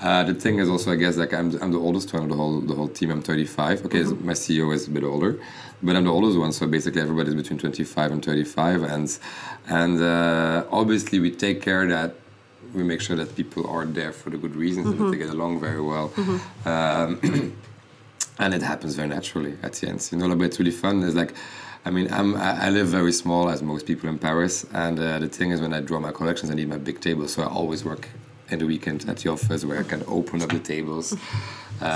Uh, 0.00 0.24
the 0.24 0.32
thing 0.32 0.58
is 0.58 0.70
also, 0.70 0.92
I 0.92 0.96
guess, 0.96 1.18
like 1.18 1.34
I'm, 1.34 1.54
I'm 1.60 1.70
the 1.70 1.78
oldest 1.78 2.10
one 2.14 2.22
of 2.22 2.30
the 2.30 2.34
whole 2.34 2.62
the 2.62 2.74
whole 2.74 2.88
team. 2.88 3.10
I'm 3.10 3.20
35. 3.20 3.84
Okay, 3.84 4.04
so 4.04 4.14
my 4.14 4.32
CEO 4.32 4.74
is 4.74 4.88
a 4.88 4.90
bit 4.90 5.04
older, 5.04 5.38
but 5.82 5.94
I'm 5.94 6.04
the 6.04 6.10
oldest 6.10 6.38
one. 6.38 6.52
So 6.52 6.66
basically, 6.66 7.02
everybody's 7.02 7.34
between 7.34 7.58
25 7.58 8.10
and 8.10 8.24
35, 8.24 8.84
and 8.84 9.18
and 9.68 10.02
uh, 10.02 10.64
obviously 10.70 11.20
we 11.20 11.30
take 11.30 11.60
care 11.60 11.86
that 11.86 12.14
we 12.72 12.84
make 12.84 13.02
sure 13.02 13.16
that 13.16 13.36
people 13.36 13.68
are 13.68 13.84
there 13.84 14.12
for 14.12 14.30
the 14.30 14.38
good 14.38 14.56
reasons 14.56 14.86
and 14.86 14.98
that 14.98 15.10
they 15.10 15.18
get 15.18 15.28
along 15.28 15.60
very 15.60 15.82
well. 15.82 16.10
Um, 16.64 17.20
and 18.38 18.54
it 18.54 18.62
happens 18.62 18.94
very 18.94 19.08
naturally 19.08 19.58
at 19.62 19.74
the 19.74 19.88
end. 19.90 20.08
You 20.10 20.18
know, 20.18 20.34
but 20.34 20.44
it's 20.44 20.58
really 20.58 20.72
fun. 20.72 21.02
It's 21.02 21.14
like, 21.14 21.34
I 21.84 21.90
mean, 21.90 22.12
I'm, 22.12 22.36
I 22.36 22.70
live 22.70 22.86
very 22.88 23.12
small 23.12 23.48
as 23.50 23.60
most 23.62 23.86
people 23.86 24.08
in 24.08 24.18
Paris, 24.18 24.64
and 24.72 24.98
uh, 25.00 25.18
the 25.18 25.28
thing 25.28 25.50
is, 25.50 25.60
when 25.60 25.72
I 25.74 25.80
draw 25.80 25.98
my 25.98 26.12
collections, 26.12 26.50
I 26.50 26.54
need 26.54 26.68
my 26.68 26.78
big 26.78 27.00
table, 27.00 27.26
so 27.26 27.42
I 27.42 27.46
always 27.46 27.84
work 27.84 28.08
in 28.50 28.60
the 28.60 28.66
weekend 28.66 29.08
at 29.08 29.16
the 29.18 29.30
office 29.30 29.64
where 29.64 29.80
I 29.80 29.82
can 29.82 30.04
open 30.06 30.42
up 30.42 30.50
the 30.50 30.60
tables. 30.60 31.16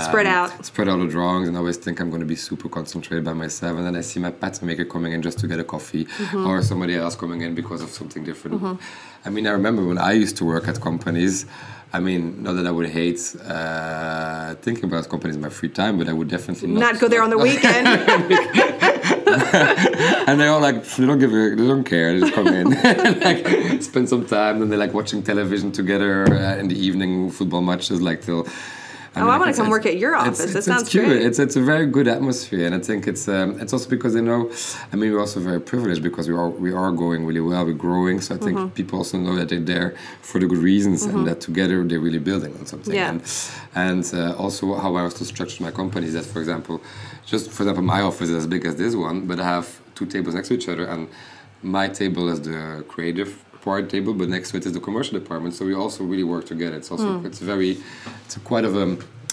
Spread 0.09 0.25
um, 0.25 0.33
out. 0.33 0.65
Spread 0.65 0.89
out 0.89 0.97
the 0.99 1.07
drawings, 1.07 1.47
and 1.47 1.55
I 1.55 1.59
always 1.61 1.77
think 1.77 2.01
I'm 2.01 2.09
going 2.09 2.19
to 2.19 2.25
be 2.25 2.35
super 2.35 2.67
concentrated 2.67 3.23
by 3.23 3.31
myself. 3.31 3.77
And 3.77 3.85
then 3.87 3.95
I 3.95 4.01
see 4.01 4.19
my 4.19 4.31
pattern 4.31 4.67
maker 4.67 4.83
coming 4.83 5.13
in 5.13 5.21
just 5.21 5.39
to 5.39 5.47
get 5.47 5.59
a 5.59 5.63
coffee, 5.63 6.03
Mm-hmm. 6.05 6.45
or 6.47 6.61
somebody 6.61 6.95
else 6.95 7.15
coming 7.15 7.39
in 7.41 7.55
because 7.55 7.81
of 7.81 7.89
something 7.89 8.25
different. 8.25 8.79
I 9.23 9.29
mean, 9.29 9.47
I 9.47 9.51
remember 9.51 9.85
when 9.85 9.97
I 9.97 10.11
used 10.11 10.35
to 10.37 10.45
work 10.45 10.67
at 10.67 10.81
companies. 10.81 11.45
I 11.93 12.01
mean, 12.01 12.43
not 12.43 12.53
that 12.57 12.67
I 12.67 12.71
would 12.71 12.89
hate 12.89 13.21
uh, 13.47 14.55
thinking 14.55 14.85
about 14.85 15.07
companies 15.07 15.37
in 15.37 15.41
my 15.41 15.47
free 15.49 15.69
time, 15.69 15.97
but 15.97 16.09
I 16.09 16.13
would 16.13 16.27
definitely 16.27 16.67
not, 16.67 16.79
Not 16.81 16.99
go 16.99 17.07
there 17.07 17.23
on 17.23 17.29
the 17.29 17.37
weekend. 17.37 17.87
and 20.27 20.39
they're 20.39 20.51
all 20.51 20.61
like, 20.61 20.83
they 20.83 21.05
don't 21.05 21.19
give 21.19 21.33
a, 21.33 21.55
they 21.55 21.67
don't 21.67 21.83
care. 21.83 22.13
They 22.13 22.19
just 22.21 22.33
come 22.33 22.47
in, 22.47 22.69
like 23.21 23.81
spend 23.81 24.09
some 24.09 24.25
time, 24.25 24.61
and 24.61 24.71
they're 24.71 24.79
like 24.79 24.93
watching 24.93 25.21
television 25.23 25.71
together 25.71 26.25
uh, 26.33 26.55
in 26.55 26.67
the 26.67 26.79
evening, 26.79 27.31
football 27.31 27.61
matches, 27.61 28.01
like 28.01 28.21
till 28.21 28.47
I 29.17 29.21
oh, 29.21 29.29
I 29.29 29.37
want 29.37 29.53
to 29.53 29.61
come 29.61 29.69
work 29.69 29.85
at 29.85 29.97
your 29.97 30.15
office. 30.15 30.39
It's, 30.39 30.55
it's, 30.55 30.65
sounds 30.67 30.83
it's 30.83 30.91
cute. 30.91 31.05
Great. 31.05 31.25
It's 31.25 31.39
it's 31.39 31.55
a 31.55 31.61
very 31.61 31.87
good 31.87 32.07
atmosphere, 32.07 32.65
and 32.67 32.75
I 32.75 32.79
think 32.79 33.07
it's 33.07 33.27
um, 33.27 33.59
it's 33.59 33.73
also 33.73 33.89
because 33.89 34.13
they 34.13 34.21
know. 34.21 34.51
I 34.91 34.95
mean, 34.95 35.11
we're 35.11 35.19
also 35.19 35.39
very 35.39 35.61
privileged 35.61 36.03
because 36.03 36.27
we 36.27 36.35
are 36.35 36.49
we 36.49 36.71
are 36.71 36.91
going 36.91 37.25
really 37.25 37.41
well. 37.41 37.65
We're 37.65 37.73
growing, 37.73 38.21
so 38.21 38.35
I 38.35 38.37
think 38.37 38.57
mm-hmm. 38.57 38.79
people 38.79 38.99
also 38.99 39.17
know 39.17 39.35
that 39.35 39.49
they're 39.49 39.59
there 39.59 39.95
for 40.21 40.39
the 40.39 40.47
good 40.47 40.59
reasons, 40.59 41.05
mm-hmm. 41.05 41.17
and 41.17 41.27
that 41.27 41.41
together 41.41 41.83
they're 41.83 41.99
really 41.99 42.19
building 42.19 42.53
on 42.59 42.65
something. 42.65 42.93
Yeah. 42.93 43.09
And, 43.09 43.21
and 43.75 44.13
uh, 44.13 44.35
also 44.43 44.75
how 44.75 44.95
I 44.95 45.01
also 45.01 45.25
structured 45.25 45.61
my 45.61 45.71
company 45.71 46.07
is 46.07 46.13
that, 46.13 46.25
for 46.25 46.39
example, 46.39 46.81
just 47.25 47.49
for 47.49 47.63
example, 47.63 47.83
my 47.83 48.01
office 48.01 48.29
is 48.29 48.35
as 48.35 48.47
big 48.47 48.65
as 48.65 48.75
this 48.75 48.95
one, 48.95 49.27
but 49.27 49.39
I 49.39 49.45
have 49.45 49.67
two 49.95 50.05
tables 50.05 50.35
next 50.35 50.49
to 50.49 50.53
each 50.53 50.69
other, 50.69 50.85
and 50.85 51.07
my 51.63 51.87
table 51.87 52.29
is 52.29 52.41
the 52.41 52.85
creative 52.87 53.43
table, 53.89 54.13
but 54.13 54.29
next 54.29 54.51
to 54.51 54.57
it 54.57 54.65
is 54.65 54.73
the 54.73 54.79
commercial 54.79 55.19
department. 55.19 55.55
So 55.55 55.65
we 55.65 55.73
also 55.73 56.03
really 56.03 56.23
work 56.23 56.45
together. 56.45 56.77
It's 56.77 56.91
also 56.91 57.19
mm. 57.19 57.25
it's 57.25 57.39
very 57.39 57.71
it's 58.25 58.37
quite 58.51 58.65
of 58.65 58.75
a 58.75 58.85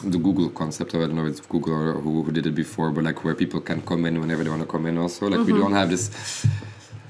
the 0.02 0.18
Google 0.18 0.50
concept. 0.50 0.94
I 0.94 0.98
don't 0.98 1.14
know 1.14 1.26
if 1.26 1.32
it's 1.32 1.40
Google 1.40 1.72
or 1.72 1.92
who, 1.94 2.22
who 2.22 2.32
did 2.32 2.46
it 2.46 2.54
before, 2.54 2.90
but 2.90 3.04
like 3.04 3.24
where 3.24 3.34
people 3.34 3.60
can 3.60 3.80
come 3.82 4.04
in 4.04 4.20
whenever 4.20 4.42
they 4.44 4.50
want 4.50 4.62
to 4.62 4.68
come 4.68 4.86
in. 4.86 4.98
Also, 4.98 5.26
like 5.26 5.40
mm-hmm. 5.40 5.52
we 5.52 5.58
don't 5.58 5.72
have 5.72 5.90
this 5.90 6.10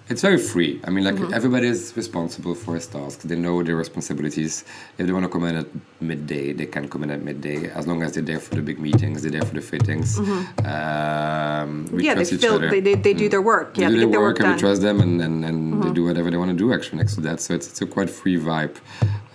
it's 0.09 0.21
very 0.21 0.37
free. 0.38 0.81
I 0.85 0.90
mean, 0.90 1.05
like 1.05 1.14
mm-hmm. 1.14 1.33
everybody 1.33 1.67
is 1.67 1.95
responsible 1.97 2.55
for 2.55 2.75
his 2.75 2.87
task. 2.87 3.23
They 3.23 3.37
know 3.37 3.62
their 3.62 3.77
responsibilities. 3.77 4.64
If 4.99 5.07
they 5.07 5.12
want 5.12 5.25
to 5.25 5.31
come 5.31 5.45
in 5.45 5.57
at 5.57 5.67
midday, 6.01 6.53
they 6.53 6.67
can 6.67 6.88
come 6.88 7.05
in 7.05 7.11
at 7.11 7.23
midday. 7.23 7.71
As 7.71 7.87
long 7.87 8.03
as 8.03 8.12
they're 8.12 8.23
there 8.23 8.38
for 8.38 8.55
the 8.55 8.62
big 8.62 8.79
meetings, 8.79 9.23
they're 9.23 9.31
there 9.31 9.43
for 9.43 9.55
the 9.55 9.62
fittings. 9.62 10.19
Mm-hmm. 10.19 10.67
Um, 10.67 11.88
we 11.90 12.05
yeah, 12.05 12.14
trust 12.14 12.33
they 12.33 12.37
each 12.37 12.45
other. 12.45 12.69
They, 12.69 12.81
they, 12.81 12.95
they 12.97 13.14
do 13.14 13.29
their 13.31 13.40
work. 13.40 13.75
They 13.75 13.83
yeah, 13.83 13.88
do 13.88 14.01
their, 14.01 14.11
their 14.11 14.21
work, 14.21 14.38
work, 14.38 14.47
and 14.47 14.55
we 14.55 14.61
trust 14.61 14.83
them, 14.83 15.01
and, 15.01 15.23
and, 15.23 15.45
and 15.45 15.73
mm-hmm. 15.73 15.88
they 15.88 15.93
do 15.95 16.05
whatever 16.05 16.31
they 16.31 16.37
want 16.37 16.51
to 16.51 16.57
do 16.57 16.75
actually 16.75 16.99
next 16.99 17.14
to 17.14 17.23
that. 17.23 17.40
So 17.40 17.55
it's, 17.55 17.69
it's 17.69 17.81
a 17.81 17.87
quite 17.87 18.11
free 18.11 18.37
vibe. 18.37 18.77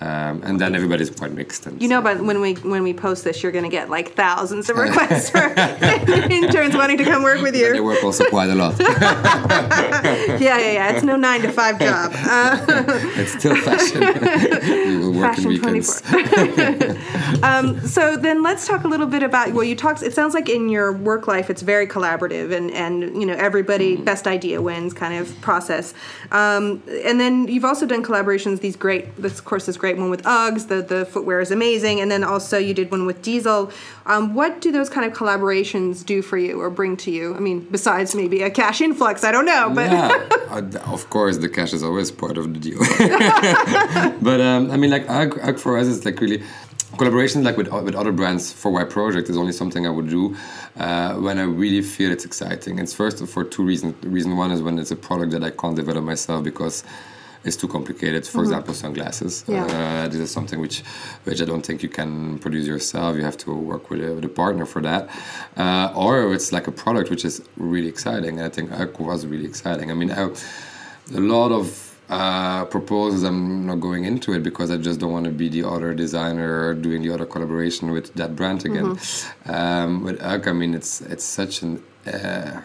Um, 0.01 0.41
and 0.45 0.61
then 0.61 0.75
everybody's 0.75 1.09
quite 1.09 1.33
mixed. 1.33 1.65
And 1.65 1.81
you 1.81 1.89
know, 1.89 2.01
but 2.01 2.21
when 2.23 2.39
we 2.39 2.53
when 2.53 2.83
we 2.83 2.93
post 2.93 3.25
this, 3.25 3.43
you're 3.43 3.51
going 3.51 3.65
to 3.65 3.69
get 3.69 3.89
like 3.89 4.13
thousands 4.15 4.69
of 4.69 4.77
requests 4.77 5.29
for 5.29 5.39
interns 6.31 6.73
wanting 6.73 6.97
to 6.99 7.03
come 7.03 7.21
work 7.21 7.41
with 7.41 7.53
you. 7.53 7.73
they 7.73 7.81
work 7.81 8.01
also 8.01 8.23
quite 8.29 8.49
a 8.49 8.55
lot. 8.55 8.79
yeah, 8.79 10.37
yeah, 10.39 10.71
yeah. 10.71 10.91
It's 10.93 11.03
no 11.03 11.17
nine 11.17 11.41
to 11.41 11.51
five 11.51 11.79
job. 11.79 12.13
Uh, 12.15 12.65
it's 13.17 13.37
still 13.37 13.55
fashion. 13.57 13.99
we 13.99 14.97
will 14.97 15.11
work 15.11 15.35
fashion 15.35 15.49
weekends. 15.49 16.01
um, 17.43 17.85
so 17.85 18.15
then 18.15 18.41
let's 18.41 18.65
talk 18.65 18.85
a 18.85 18.87
little 18.87 19.07
bit 19.07 19.21
about. 19.21 19.51
Well, 19.51 19.65
you 19.65 19.75
talked. 19.75 20.01
It 20.01 20.13
sounds 20.13 20.33
like 20.33 20.47
in 20.47 20.69
your 20.69 20.93
work 20.93 21.27
life, 21.27 21.49
it's 21.49 21.61
very 21.61 21.87
collaborative, 21.87 22.55
and 22.55 22.71
and 22.71 23.19
you 23.19 23.25
know 23.25 23.35
everybody 23.35 23.97
mm. 23.97 24.05
best 24.05 24.27
idea 24.27 24.61
wins 24.61 24.93
kind 24.93 25.15
of 25.15 25.41
process. 25.41 25.93
Um, 26.31 26.81
and 27.03 27.19
then 27.19 27.49
you've 27.49 27.65
also 27.65 27.85
done 27.85 28.01
collaborations. 28.01 28.61
These 28.61 28.77
great. 28.77 29.13
This 29.17 29.41
course 29.41 29.67
is 29.67 29.75
great 29.75 29.88
one 29.97 30.09
with 30.09 30.23
Uggs. 30.23 30.67
The 30.67 30.81
the 30.81 31.05
footwear 31.05 31.39
is 31.41 31.51
amazing, 31.51 31.99
and 31.99 32.09
then 32.11 32.23
also 32.23 32.57
you 32.57 32.73
did 32.73 32.91
one 32.91 33.05
with 33.05 33.21
Diesel. 33.21 33.71
Um, 34.05 34.33
what 34.33 34.61
do 34.61 34.71
those 34.71 34.89
kind 34.89 35.05
of 35.09 35.17
collaborations 35.17 36.05
do 36.05 36.21
for 36.21 36.37
you 36.37 36.59
or 36.59 36.69
bring 36.69 36.97
to 36.97 37.11
you? 37.11 37.35
I 37.35 37.39
mean, 37.39 37.67
besides 37.71 38.15
maybe 38.15 38.41
a 38.41 38.49
cash 38.49 38.81
influx, 38.81 39.23
I 39.23 39.31
don't 39.31 39.45
know, 39.45 39.69
but 39.73 39.91
yeah, 39.91 40.29
uh, 40.49 40.91
of 40.91 41.09
course 41.09 41.37
the 41.37 41.49
cash 41.49 41.73
is 41.73 41.83
always 41.83 42.11
part 42.11 42.37
of 42.37 42.53
the 42.53 42.59
deal. 42.59 42.79
but 44.21 44.41
um, 44.41 44.71
I 44.71 44.77
mean, 44.77 44.91
like 44.91 45.05
Ugg, 45.09 45.39
Ugg 45.41 45.59
for 45.59 45.77
us 45.77 45.87
is 45.87 46.05
like 46.05 46.19
really 46.19 46.43
collaborations 46.93 47.43
like 47.43 47.55
with, 47.55 47.71
with 47.71 47.95
other 47.95 48.11
brands 48.11 48.51
for 48.51 48.71
Y 48.71 48.83
Project 48.83 49.29
is 49.29 49.37
only 49.37 49.53
something 49.53 49.85
I 49.85 49.89
would 49.89 50.09
do 50.09 50.35
uh, 50.77 51.13
when 51.15 51.37
I 51.37 51.43
really 51.43 51.81
feel 51.81 52.11
it's 52.11 52.25
exciting. 52.25 52.79
It's 52.79 52.93
first 52.93 53.25
for 53.27 53.43
two 53.43 53.63
reasons. 53.63 53.95
Reason 54.03 54.35
one 54.35 54.51
is 54.51 54.61
when 54.61 54.79
it's 54.79 54.91
a 54.91 54.95
product 54.95 55.31
that 55.31 55.43
I 55.43 55.51
can't 55.51 55.75
develop 55.75 56.03
myself 56.03 56.43
because 56.43 56.83
is 57.43 57.55
too 57.55 57.67
complicated. 57.67 58.25
For 58.25 58.39
mm-hmm. 58.39 58.45
example, 58.45 58.73
sunglasses. 58.73 59.45
Yeah. 59.47 59.65
Uh, 59.65 60.07
this 60.07 60.19
is 60.19 60.31
something 60.31 60.59
which, 60.59 60.81
which 61.23 61.41
I 61.41 61.45
don't 61.45 61.65
think 61.65 61.81
you 61.83 61.89
can 61.89 62.39
produce 62.39 62.67
yourself. 62.67 63.15
You 63.15 63.23
have 63.23 63.37
to 63.37 63.53
work 63.53 63.89
with 63.89 64.03
a, 64.03 64.13
with 64.13 64.25
a 64.25 64.29
partner 64.29 64.65
for 64.65 64.81
that. 64.81 65.09
Uh, 65.57 65.91
or 65.95 66.33
it's 66.33 66.51
like 66.51 66.67
a 66.67 66.71
product 66.71 67.09
which 67.09 67.23
is 67.23 67.41
really 67.57 67.87
exciting. 67.87 68.37
And 68.39 68.45
I 68.45 68.49
think 68.49 68.71
Ugg 68.71 68.99
was 68.99 69.25
really 69.25 69.45
exciting. 69.45 69.89
I 69.91 69.93
mean, 69.93 70.11
I, 70.11 70.29
a 71.15 71.19
lot 71.19 71.51
of 71.51 71.89
uh, 72.09 72.65
proposals. 72.65 73.23
I'm 73.23 73.67
not 73.67 73.79
going 73.79 74.05
into 74.05 74.33
it 74.33 74.41
because 74.41 74.71
I 74.71 74.77
just 74.77 74.99
don't 74.99 75.11
want 75.11 75.25
to 75.25 75.31
be 75.31 75.47
the 75.47 75.63
other 75.67 75.93
designer 75.93 76.73
doing 76.73 77.03
the 77.03 77.13
other 77.13 77.25
collaboration 77.25 77.91
with 77.91 78.13
that 78.15 78.35
brand 78.35 78.65
again. 78.65 78.95
Mm-hmm. 78.95 79.51
Um, 79.51 80.03
with 80.03 80.19
Ugg, 80.21 80.47
I 80.47 80.53
mean, 80.53 80.73
it's 80.73 81.01
it's 81.01 81.23
such 81.23 81.61
an 81.61 81.83
uh, 82.07 82.61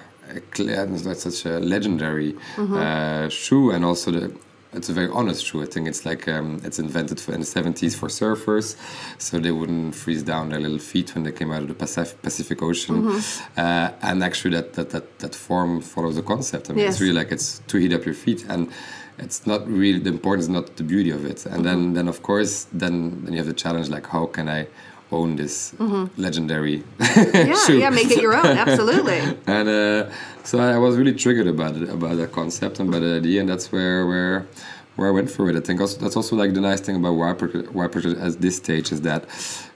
that's 0.57 1.23
such 1.23 1.45
a 1.45 1.59
legendary 1.61 2.33
mm-hmm. 2.57 2.75
uh, 2.75 3.29
shoe, 3.29 3.71
and 3.71 3.85
also 3.85 4.11
the 4.11 4.35
it's 4.75 4.89
a 4.89 4.93
very 4.93 5.09
honest 5.09 5.45
shoe. 5.45 5.63
I 5.63 5.67
think 5.67 5.89
it's 5.89 6.05
like 6.05 6.29
um, 6.29 6.61
it's 6.65 6.79
invented 6.79 7.21
for, 7.21 7.33
in 7.33 7.41
the 7.41 7.47
70s 7.47 7.97
for 7.97 8.09
surfers, 8.09 8.77
so 9.19 9.39
they 9.39 9.53
wouldn't 9.53 9.95
freeze 9.95 10.23
down 10.23 10.51
their 10.51 10.61
little 10.61 10.79
feet 10.79 11.15
when 11.15 11.25
they 11.25 11.33
came 11.33 11.53
out 11.53 11.63
of 11.63 11.69
the 11.69 11.75
Pacific, 11.75 12.21
Pacific 12.23 12.63
Ocean. 12.63 13.03
Mm-hmm. 13.03 13.61
Uh, 13.61 13.91
and 14.03 14.23
actually, 14.23 14.55
that, 14.57 14.75
that 14.75 14.91
that 14.91 15.19
that 15.21 15.35
form 15.35 15.81
follows 15.81 16.17
the 16.17 16.23
concept. 16.23 16.71
I 16.71 16.73
mean, 16.73 16.85
yes. 16.85 16.95
it's 16.95 17.01
really 17.01 17.15
like 17.15 17.33
it's 17.33 17.61
to 17.69 17.79
heat 17.79 17.93
up 17.93 18.05
your 18.05 18.15
feet, 18.15 18.45
and 18.49 18.71
it's 19.19 19.47
not 19.47 19.67
really 19.69 20.01
the 20.01 20.11
importance, 20.11 20.49
not 20.49 20.77
the 20.77 20.85
beauty 20.85 21.11
of 21.11 21.25
it. 21.25 21.47
And 21.47 21.57
mm-hmm. 21.57 21.63
then 21.65 21.93
then 21.95 22.09
of 22.09 22.23
course, 22.23 22.67
then 22.73 23.25
then 23.25 23.33
you 23.35 23.39
have 23.39 23.47
the 23.47 23.55
challenge 23.55 23.89
like 23.89 24.07
how 24.07 24.27
can 24.27 24.49
I 24.49 24.67
own 25.15 25.37
this 25.37 25.73
mm-hmm. 25.79 26.05
legendary 26.21 26.83
yeah. 27.01 27.69
Yeah, 27.69 27.91
make 27.91 28.11
it 28.11 28.21
your 28.21 28.35
own, 28.35 28.57
absolutely. 28.65 29.21
and 29.47 29.69
uh, 29.69 30.11
so 30.43 30.59
I 30.59 30.79
was 30.79 30.97
really 30.97 31.15
triggered 31.15 31.47
about 31.47 31.77
it, 31.77 31.89
about 31.89 32.17
that 32.17 32.33
concept 32.33 32.81
and 32.81 32.89
about 32.89 33.01
the 33.01 33.17
idea, 33.17 33.41
and 33.41 33.49
that's 33.49 33.73
where 33.73 34.07
where 34.07 34.47
where 34.97 35.09
I 35.09 35.11
went 35.11 35.31
for 35.31 35.51
it. 35.51 35.57
I 35.57 35.61
think 35.61 35.81
also 35.81 35.99
that's 35.99 36.17
also 36.17 36.37
like 36.37 36.55
the 36.55 36.61
nice 36.61 36.81
thing 36.81 36.97
about 36.97 37.15
YProject 37.15 38.21
at 38.27 38.41
this 38.41 38.57
stage 38.57 38.93
is 38.93 39.01
that 39.03 39.25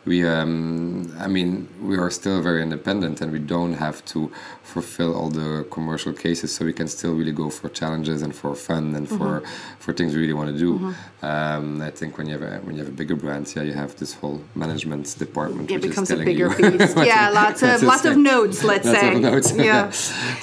we 0.04 0.26
um, 0.26 0.97
I 1.18 1.26
mean 1.26 1.68
we 1.82 1.96
are 1.98 2.10
still 2.10 2.40
very 2.40 2.62
independent 2.62 3.20
and 3.20 3.32
we 3.32 3.38
don't 3.38 3.74
have 3.74 4.04
to 4.06 4.30
fulfill 4.62 5.14
all 5.14 5.30
the 5.30 5.66
commercial 5.70 6.12
cases 6.12 6.54
so 6.54 6.64
we 6.64 6.72
can 6.72 6.88
still 6.88 7.14
really 7.14 7.32
go 7.32 7.50
for 7.50 7.68
challenges 7.68 8.22
and 8.22 8.34
for 8.34 8.54
fun 8.54 8.94
and 8.94 9.06
mm-hmm. 9.06 9.18
for 9.18 9.42
for 9.78 9.92
things 9.92 10.14
we 10.14 10.20
really 10.20 10.38
want 10.40 10.50
to 10.52 10.58
do. 10.58 10.78
Mm-hmm. 10.78 11.26
um, 11.26 11.82
I 11.82 11.90
think 11.90 12.18
when 12.18 12.26
you 12.28 12.34
have 12.38 12.42
a, 12.42 12.58
when 12.64 12.74
you 12.76 12.80
have 12.84 12.92
a 12.94 12.96
bigger 13.00 13.16
brand 13.16 13.52
yeah 13.54 13.62
you 13.62 13.72
have 13.72 13.96
this 13.96 14.14
whole 14.14 14.40
management 14.54 15.04
department 15.18 15.70
it 15.70 15.82
becomes 15.82 16.10
a 16.10 16.16
bigger 16.16 16.48
piece. 16.58 16.94
yeah 16.96 17.30
lots 17.30 17.62
of 17.62 17.82
lots 17.92 18.04
of 18.04 18.16
notes 18.16 18.62
let's 18.62 18.86
lots 18.86 19.00
say. 19.00 19.14
of 19.14 19.20
notes. 19.20 19.52
yeah. 19.70 19.90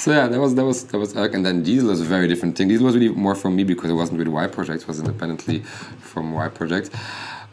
So 0.04 0.12
yeah 0.12 0.28
that 0.28 0.40
was 0.40 0.56
that 0.56 0.66
was 0.66 0.86
that 0.92 0.98
was 0.98 1.16
and 1.16 1.46
then 1.46 1.64
Diesel 1.64 1.90
was 1.90 2.02
a 2.02 2.10
very 2.16 2.28
different 2.28 2.58
thing. 2.58 2.68
Diesel 2.68 2.86
was 2.86 2.96
really 2.96 3.10
more 3.10 3.36
for 3.36 3.50
me 3.50 3.64
because 3.64 3.90
it 3.90 3.98
wasn't 4.02 4.20
really 4.20 4.32
Y 4.32 4.48
Project 4.48 4.84
it 4.84 4.88
was 4.88 5.00
independently 5.00 5.60
from 6.12 6.34
Y 6.34 6.48
Project 6.50 6.90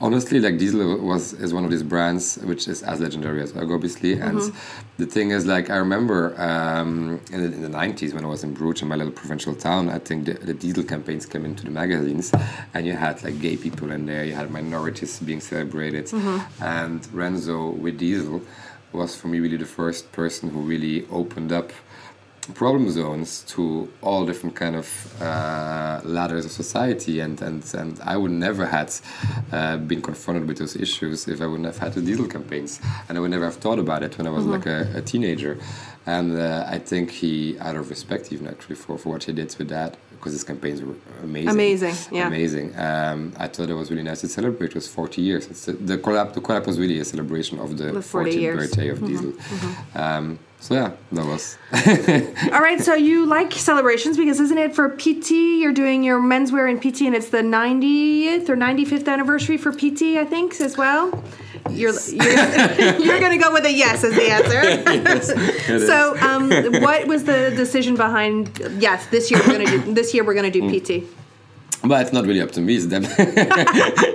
honestly, 0.02 0.40
like 0.40 0.58
Diesel 0.58 0.98
was 0.98 1.32
is 1.34 1.54
one 1.54 1.64
of 1.64 1.70
these 1.70 1.82
brands 1.82 2.36
which 2.38 2.68
is 2.68 2.82
as 2.82 3.00
legendary 3.00 3.40
as 3.40 3.56
Ugg, 3.56 3.70
obviously. 3.70 4.14
And 4.14 4.38
mm-hmm. 4.38 4.58
the 4.98 5.06
thing 5.06 5.30
is, 5.30 5.46
like, 5.46 5.70
I 5.70 5.76
remember 5.76 6.38
um, 6.40 7.20
in, 7.32 7.40
the, 7.40 7.56
in, 7.56 7.62
the, 7.62 7.68
90s 7.68 8.12
when 8.12 8.24
I 8.24 8.28
was 8.28 8.44
in 8.44 8.52
Bruges, 8.52 8.82
in 8.82 8.88
my 8.88 8.96
little 8.96 9.12
provincial 9.12 9.54
town, 9.54 9.88
I 9.88 9.98
think 9.98 10.26
the, 10.26 10.34
the, 10.34 10.54
Diesel 10.54 10.84
campaigns 10.84 11.24
came 11.24 11.44
into 11.44 11.64
the 11.64 11.70
magazines, 11.70 12.32
and 12.74 12.84
you 12.86 12.94
had 12.94 13.22
like 13.22 13.40
gay 13.40 13.56
people 13.56 13.92
in 13.92 14.04
there, 14.06 14.24
you 14.24 14.34
had 14.34 14.50
minorities 14.50 15.20
being 15.20 15.40
celebrated, 15.40 16.06
mm-hmm. 16.06 16.62
and 16.62 17.00
Renzo 17.14 17.70
with 17.70 17.98
Diesel 17.98 18.42
was 18.92 19.16
for 19.16 19.28
me 19.28 19.40
really 19.40 19.56
the 19.56 19.64
first 19.64 20.12
person 20.12 20.50
who 20.50 20.60
really 20.60 21.06
opened 21.08 21.50
up 21.50 21.72
problem 22.54 22.90
zones 22.90 23.42
to 23.42 23.90
all 24.02 24.24
different 24.24 24.54
kind 24.56 24.76
of 24.76 25.22
uh, 25.22 26.00
ladders 26.04 26.44
of 26.44 26.52
society. 26.52 27.20
And, 27.20 27.40
and, 27.42 27.62
and 27.74 28.00
I 28.04 28.16
would 28.16 28.30
never 28.30 28.66
had 28.66 28.92
uh, 29.52 29.76
been 29.76 30.02
confronted 30.02 30.46
with 30.48 30.58
those 30.58 30.76
issues 30.76 31.28
if 31.28 31.40
I 31.40 31.46
wouldn't 31.46 31.66
have 31.66 31.78
had 31.78 31.94
the 31.94 32.02
diesel 32.02 32.26
campaigns. 32.26 32.80
And 33.08 33.18
I 33.18 33.20
would 33.20 33.30
never 33.30 33.44
have 33.44 33.56
thought 33.56 33.78
about 33.78 34.02
it 34.02 34.16
when 34.18 34.26
I 34.26 34.30
was 34.30 34.44
mm-hmm. 34.44 34.52
like 34.52 34.66
a, 34.66 34.98
a, 34.98 35.02
teenager. 35.02 35.58
And 36.06 36.36
uh, 36.36 36.64
I 36.68 36.78
think 36.78 37.10
he 37.10 37.58
out 37.58 37.76
of 37.76 37.90
respect 37.90 38.32
even 38.32 38.46
actually 38.46 38.76
for, 38.76 38.98
for 38.98 39.10
what 39.10 39.24
he 39.24 39.32
did 39.32 39.54
with 39.58 39.68
that 39.68 39.96
because 40.10 40.32
his 40.34 40.44
campaigns 40.44 40.80
were 40.80 40.94
amazing. 41.22 41.50
Amazing 41.50 41.94
yeah. 42.12 42.28
Amazing. 42.28 42.78
Um, 42.78 43.32
I 43.38 43.48
thought 43.48 43.68
it 43.68 43.74
was 43.74 43.90
really 43.90 44.04
nice 44.04 44.20
to 44.20 44.28
celebrate. 44.28 44.70
It 44.70 44.74
was 44.76 44.86
40 44.86 45.20
years. 45.20 45.48
It's 45.48 45.64
the, 45.64 45.72
the 45.72 45.98
collab 45.98 46.34
the 46.34 46.40
collab 46.40 46.64
was 46.66 46.78
really 46.78 47.00
a 47.00 47.04
celebration 47.04 47.58
of 47.58 47.76
the, 47.76 47.86
the 47.86 47.98
40th 47.98 48.56
birthday 48.56 48.88
of 48.88 48.98
mm-hmm. 48.98 49.06
diesel. 49.08 49.32
Mm-hmm. 49.32 49.98
Um, 49.98 50.38
so 50.62 50.74
yeah, 50.74 50.92
that 51.10 51.26
was. 51.26 51.58
All 52.54 52.60
right, 52.60 52.80
so 52.80 52.94
you 52.94 53.26
like 53.26 53.52
celebrations 53.52 54.16
because 54.16 54.38
isn't 54.38 54.56
it 54.56 54.76
for 54.76 54.90
Pitti? 54.90 55.60
You're 55.60 55.72
doing 55.72 56.04
your 56.04 56.20
menswear 56.20 56.70
in 56.70 56.78
Pitti, 56.78 57.04
and 57.04 57.16
it's 57.16 57.30
the 57.30 57.38
90th 57.38 58.48
or 58.48 58.56
95th 58.56 59.08
anniversary 59.08 59.56
for 59.56 59.72
Pitti, 59.72 60.18
I 60.18 60.24
think, 60.24 60.60
as 60.60 60.76
well. 60.76 61.24
Yes. 61.68 62.12
You're 62.12 62.24
you're, 62.78 63.00
you're 63.00 63.18
going 63.18 63.36
to 63.36 63.44
go 63.44 63.52
with 63.52 63.64
a 63.64 63.72
yes 63.72 64.04
as 64.04 64.14
the 64.14 64.30
answer. 64.30 64.62
yes, 65.68 65.86
so, 65.88 66.16
um, 66.20 66.48
what 66.80 67.08
was 67.08 67.24
the 67.24 67.52
decision 67.56 67.96
behind? 67.96 68.56
Yes, 68.78 69.08
this 69.08 69.32
year 69.32 69.40
we're 69.40 69.58
going 69.58 69.66
to 69.66 69.84
do. 69.84 69.94
This 69.94 70.14
year 70.14 70.22
we're 70.22 70.34
going 70.34 70.50
to 70.52 70.60
do 70.60 70.70
Pitti. 70.70 71.08
But 71.84 72.02
it's 72.02 72.12
not 72.12 72.24
really 72.24 72.40
up 72.40 72.52
to 72.52 72.60
me, 72.60 72.76
it's 72.76 72.86
them. 72.86 73.02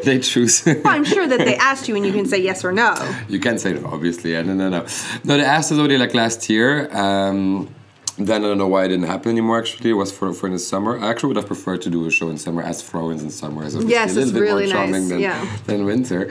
They 0.08 0.20
choose. 0.20 0.66
well, 0.66 0.82
I'm 0.86 1.04
sure 1.16 1.28
that 1.28 1.40
they 1.40 1.56
asked 1.70 1.88
you 1.88 1.96
and 1.98 2.06
you 2.06 2.14
can 2.14 2.26
say 2.26 2.40
yes 2.50 2.60
or 2.66 2.72
no. 2.72 2.92
You 3.30 3.40
can 3.40 3.58
say 3.60 3.74
no, 3.74 3.84
obviously. 3.96 4.32
No, 4.34 4.54
no, 4.62 4.70
no. 4.70 4.82
No, 5.28 5.38
they 5.38 5.44
asked 5.44 5.72
us 5.72 5.78
already 5.78 5.98
like 5.98 6.14
last 6.14 6.50
year. 6.50 6.68
Um, 6.96 7.70
then 8.18 8.44
I 8.44 8.48
don't 8.48 8.58
know 8.58 8.72
why 8.76 8.86
it 8.86 8.88
didn't 8.88 9.10
happen 9.14 9.30
anymore. 9.32 9.60
Actually, 9.60 9.92
it 9.92 10.00
was 10.04 10.12
for 10.18 10.34
for 10.34 10.48
in 10.48 10.54
the 10.54 10.60
summer. 10.74 10.92
I 11.04 11.10
actually 11.12 11.30
would 11.32 11.38
have 11.42 11.50
preferred 11.54 11.82
to 11.84 11.90
do 11.90 12.00
a 12.08 12.12
show 12.12 12.30
in 12.30 12.38
summer, 12.38 12.64
as 12.64 12.82
Florence 12.82 13.22
in 13.22 13.30
summer 13.30 13.64
is 13.64 13.76
obviously 13.76 13.94
Yes, 13.94 14.12
a 14.12 14.16
little 14.16 14.34
bit 14.34 14.40
really 14.50 14.66
more 14.66 14.74
charming 14.74 15.04
nice, 15.04 15.10
than, 15.10 15.20
yeah. 15.20 15.58
than 15.68 15.86
winter. 15.86 16.22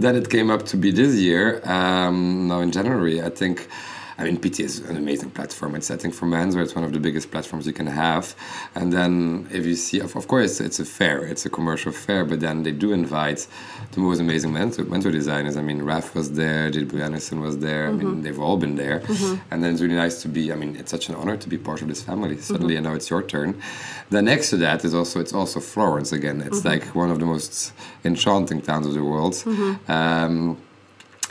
Then 0.00 0.16
it 0.16 0.26
came 0.30 0.50
up 0.50 0.62
to 0.70 0.76
be 0.76 0.90
this 0.90 1.14
year. 1.14 1.60
Um, 1.64 2.48
now 2.48 2.60
in 2.60 2.70
January, 2.72 3.22
I 3.22 3.30
think. 3.30 3.68
I 4.18 4.24
mean, 4.24 4.38
Pitti 4.38 4.64
is 4.64 4.80
an 4.80 4.96
amazing 4.96 5.30
platform. 5.30 5.76
It's, 5.76 5.90
I 5.92 5.96
think, 5.96 6.12
for 6.12 6.26
menswear, 6.26 6.64
it's 6.64 6.74
one 6.74 6.84
of 6.84 6.92
the 6.92 6.98
biggest 6.98 7.30
platforms 7.30 7.68
you 7.68 7.72
can 7.72 7.86
have. 7.86 8.34
And 8.74 8.92
then, 8.92 9.46
if 9.52 9.64
you 9.64 9.76
see, 9.76 10.00
of, 10.00 10.16
of 10.16 10.26
course, 10.26 10.60
it's 10.60 10.80
a 10.80 10.84
fair, 10.84 11.24
it's 11.24 11.46
a 11.46 11.50
commercial 11.50 11.92
fair, 11.92 12.24
but 12.24 12.40
then 12.40 12.64
they 12.64 12.72
do 12.72 12.92
invite 12.92 13.46
the 13.92 14.00
most 14.00 14.18
amazing 14.20 14.52
menswear, 14.52 14.86
menswear 14.86 15.12
designers. 15.12 15.56
I 15.56 15.62
mean, 15.62 15.82
Raf 15.82 16.16
was 16.16 16.32
there, 16.32 16.68
Jill 16.68 17.00
Anderson 17.00 17.40
was 17.40 17.58
there. 17.58 17.86
I 17.86 17.92
mean, 17.92 18.08
mm-hmm. 18.08 18.22
they've 18.22 18.40
all 18.40 18.56
been 18.56 18.74
there. 18.74 19.00
Mm-hmm. 19.00 19.36
And 19.52 19.62
then 19.62 19.72
it's 19.72 19.82
really 19.82 19.94
nice 19.94 20.20
to 20.22 20.28
be, 20.28 20.52
I 20.52 20.56
mean, 20.56 20.74
it's 20.74 20.90
such 20.90 21.08
an 21.08 21.14
honor 21.14 21.36
to 21.36 21.48
be 21.48 21.56
part 21.56 21.80
of 21.82 21.86
this 21.86 22.02
family. 22.02 22.30
Mm-hmm. 22.30 22.52
Suddenly, 22.52 22.76
I 22.76 22.80
know 22.80 22.94
it's 22.94 23.10
your 23.10 23.22
turn. 23.22 23.60
Then 24.10 24.24
next 24.24 24.50
to 24.50 24.56
that 24.56 24.84
is 24.84 24.94
also, 24.94 25.20
it's 25.20 25.32
also 25.32 25.60
Florence 25.60 26.10
again. 26.12 26.40
It's 26.40 26.64
like 26.64 26.84
one 26.94 27.10
of 27.10 27.20
the 27.20 27.26
most 27.26 27.72
enchanting 28.04 28.62
towns 28.62 28.86
of 28.86 28.94
the 28.94 29.04
world. 29.04 29.40
Um, 29.86 30.60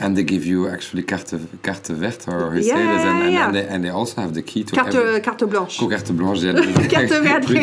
and 0.00 0.16
they 0.16 0.22
give 0.24 0.44
you 0.46 0.68
actually 0.68 1.02
carte, 1.02 1.34
carte 1.62 1.88
verte 1.88 2.28
or 2.28 2.60
say 2.62 2.68
Yeah, 2.68 2.92
this, 2.92 3.04
and, 3.04 3.22
and, 3.22 3.32
yeah. 3.32 3.46
and, 3.46 3.54
they, 3.54 3.66
and 3.66 3.84
they 3.84 3.90
also 3.90 4.20
have 4.20 4.32
the 4.34 4.42
key 4.42 4.62
to 4.64 4.74
Carte, 4.74 4.94
every, 4.94 5.20
carte 5.20 5.46
blanche. 5.50 5.82
Oh, 5.82 5.88
carte 5.88 6.12
blanche, 6.16 6.42
yeah. 6.42 6.52
Carte 6.94 7.20
verte. 7.26 7.56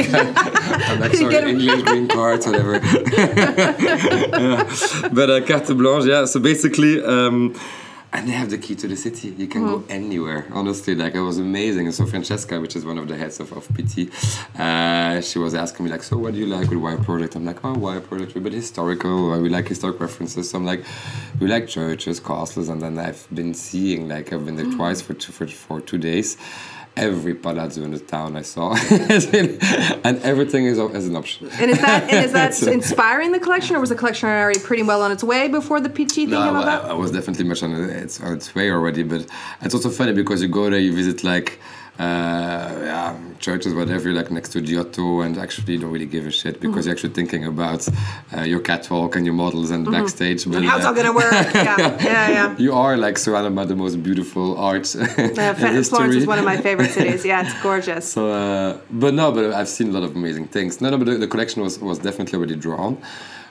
I'm 0.90 1.00
like, 1.00 1.14
sorry. 1.22 1.50
English 1.52 1.84
green 1.84 2.08
cards, 2.08 2.46
whatever. 2.48 2.74
Yeah. 2.74 4.64
But 5.14 5.30
uh, 5.30 5.42
carte 5.46 5.74
blanche, 5.78 6.06
yeah. 6.06 6.26
So 6.26 6.40
basically, 6.40 7.04
um, 7.04 7.54
and 8.16 8.28
they 8.30 8.32
have 8.32 8.50
the 8.50 8.58
key 8.58 8.76
to 8.76 8.88
the 8.88 8.96
city. 8.96 9.28
You 9.38 9.48
can 9.48 9.64
go 9.66 9.84
anywhere. 9.90 10.48
Honestly, 10.54 10.96
like 10.96 11.16
it 11.16 11.20
was 11.22 11.38
amazing. 11.38 11.86
And 11.88 11.94
so 11.94 12.06
Francesca, 12.06 12.60
which 12.62 12.76
is 12.76 12.86
one 12.86 12.98
of 12.98 13.08
the 13.08 13.18
heads 13.18 13.40
of, 13.40 13.52
of 13.52 13.68
Pitti, 13.76 14.10
uh, 14.58 15.22
she 15.22 15.38
was 15.40 15.54
asking 15.54 15.86
me 15.86 15.92
like, 15.92 16.04
so 16.04 16.18
what 16.18 16.34
do 16.34 16.40
you 16.40 16.46
like 16.48 16.70
with 16.70 16.80
Y 16.80 16.96
Project? 16.98 17.36
I'm 17.36 17.46
like, 17.46 17.64
oh, 17.66 17.74
Y 17.74 18.00
Project, 18.00 18.34
we're 18.34 18.42
a 18.42 18.44
bit 18.44 18.54
historical. 18.54 19.34
uh, 19.34 19.40
We 19.40 19.50
like 19.50 19.68
historic 19.68 20.00
references. 20.00 20.50
So 20.50 20.58
I'm 20.58 20.66
like, 20.66 20.84
we 21.40 21.48
like 21.48 21.68
churches, 21.68 22.20
castles, 22.20 22.70
and 22.70 22.82
then 22.82 22.98
I've 22.98 23.28
been 23.34 23.54
seeing 23.54 24.08
like 24.08 24.32
I've 24.32 24.46
been 24.46 24.56
there 24.56 24.72
twice 24.72 25.02
for 25.02 25.14
two, 25.14 25.32
for, 25.32 25.46
for 25.48 25.82
two 25.82 25.98
days. 25.98 26.38
Every 26.98 27.36
palazzo 27.36 27.84
in 27.84 27.92
the 27.92 28.00
town 28.00 28.38
I 28.38 28.42
saw, 28.42 28.74
and 28.90 30.18
everything 30.24 30.66
is, 30.66 30.80
as 30.80 31.08
an 31.08 31.18
option. 31.18 31.50
And 31.60 31.70
is 31.70 31.80
that 31.82 32.04
and 32.04 32.26
is 32.26 32.32
that 32.32 32.62
inspiring 32.74 33.34
the 33.34 33.40
collection, 33.40 33.76
or 33.76 33.82
was 33.82 33.90
the 33.90 33.96
collection 33.96 34.30
already 34.30 34.60
pretty 34.62 34.84
well 34.84 35.02
on 35.02 35.12
its 35.12 35.24
way 35.24 35.50
before 35.50 35.82
the 35.82 35.90
Pitti 35.90 36.24
thing 36.24 36.30
No, 36.30 36.46
came 36.46 36.56
I, 36.56 36.62
about? 36.64 36.86
I 36.86 36.94
was 36.94 37.12
definitely 37.12 37.46
much 37.46 37.64
on 37.64 37.74
its, 37.74 38.22
on 38.22 38.34
its 38.34 38.56
way 38.56 38.72
already, 38.72 39.04
but 39.04 39.26
it's 39.62 39.76
also 39.76 39.90
funny 39.90 40.14
because 40.14 40.42
you 40.42 40.48
go 40.48 40.70
there, 40.70 40.80
you 40.80 40.96
visit 40.96 41.24
like 41.24 41.60
yeah, 42.00 43.18
churches, 43.40 43.74
whatever, 43.74 44.12
like 44.12 44.32
next 44.32 44.50
to 44.50 44.62
Giotto, 44.62 45.22
and 45.22 45.38
actually 45.38 45.74
you 45.74 45.80
don't 45.80 45.92
really 45.92 46.06
give 46.06 46.26
a 46.26 46.32
shit 46.32 46.60
because 46.60 46.76
Mm-hmm. 46.76 46.86
you're 46.88 46.92
actually 46.96 47.14
thinking 47.14 47.46
about 47.46 47.88
uh, 48.36 48.42
your 48.42 48.60
catwalk 48.60 49.16
and 49.16 49.26
your 49.26 49.36
models 49.36 49.72
and 49.72 49.90
backstage. 49.90 50.46
But 50.46 50.64
How's 50.64 50.84
uh, 50.84 50.88
all 50.90 50.94
gonna 50.94 51.14
work? 51.14 51.32
Yeah, 51.56 51.78
yeah, 52.04 52.30
yeah. 52.30 52.58
you 52.58 52.74
are 52.74 52.98
like 52.98 53.18
surrounded 53.18 53.56
by 53.56 53.66
the 53.66 53.76
most 53.76 54.02
beautiful 54.04 54.58
art 54.58 54.96
Uh, 54.96 55.54
and 55.78 55.86
Florence 55.88 56.16
is 56.16 56.28
one 56.28 56.40
of 56.40 56.46
my 56.46 56.58
favorite 56.58 56.92
cities. 56.92 57.26
Yeah, 57.26 57.44
it's 57.46 57.56
gorgeous. 57.62 58.06
So, 58.16 58.32
uh, 58.32 58.78
but 58.90 59.14
no, 59.14 59.32
but 59.32 59.52
I've 59.54 59.68
seen 59.70 59.90
a 59.90 59.92
lot 59.92 60.04
of 60.04 60.16
amazing 60.16 60.48
things. 60.48 60.80
No, 60.82 60.90
no, 60.90 60.98
but 60.98 61.06
the, 61.06 61.16
the 61.18 61.28
collection 61.28 61.62
was, 61.62 61.80
was 61.80 62.00
definitely 62.00 62.38
already 62.38 62.56
drawn. 62.56 62.98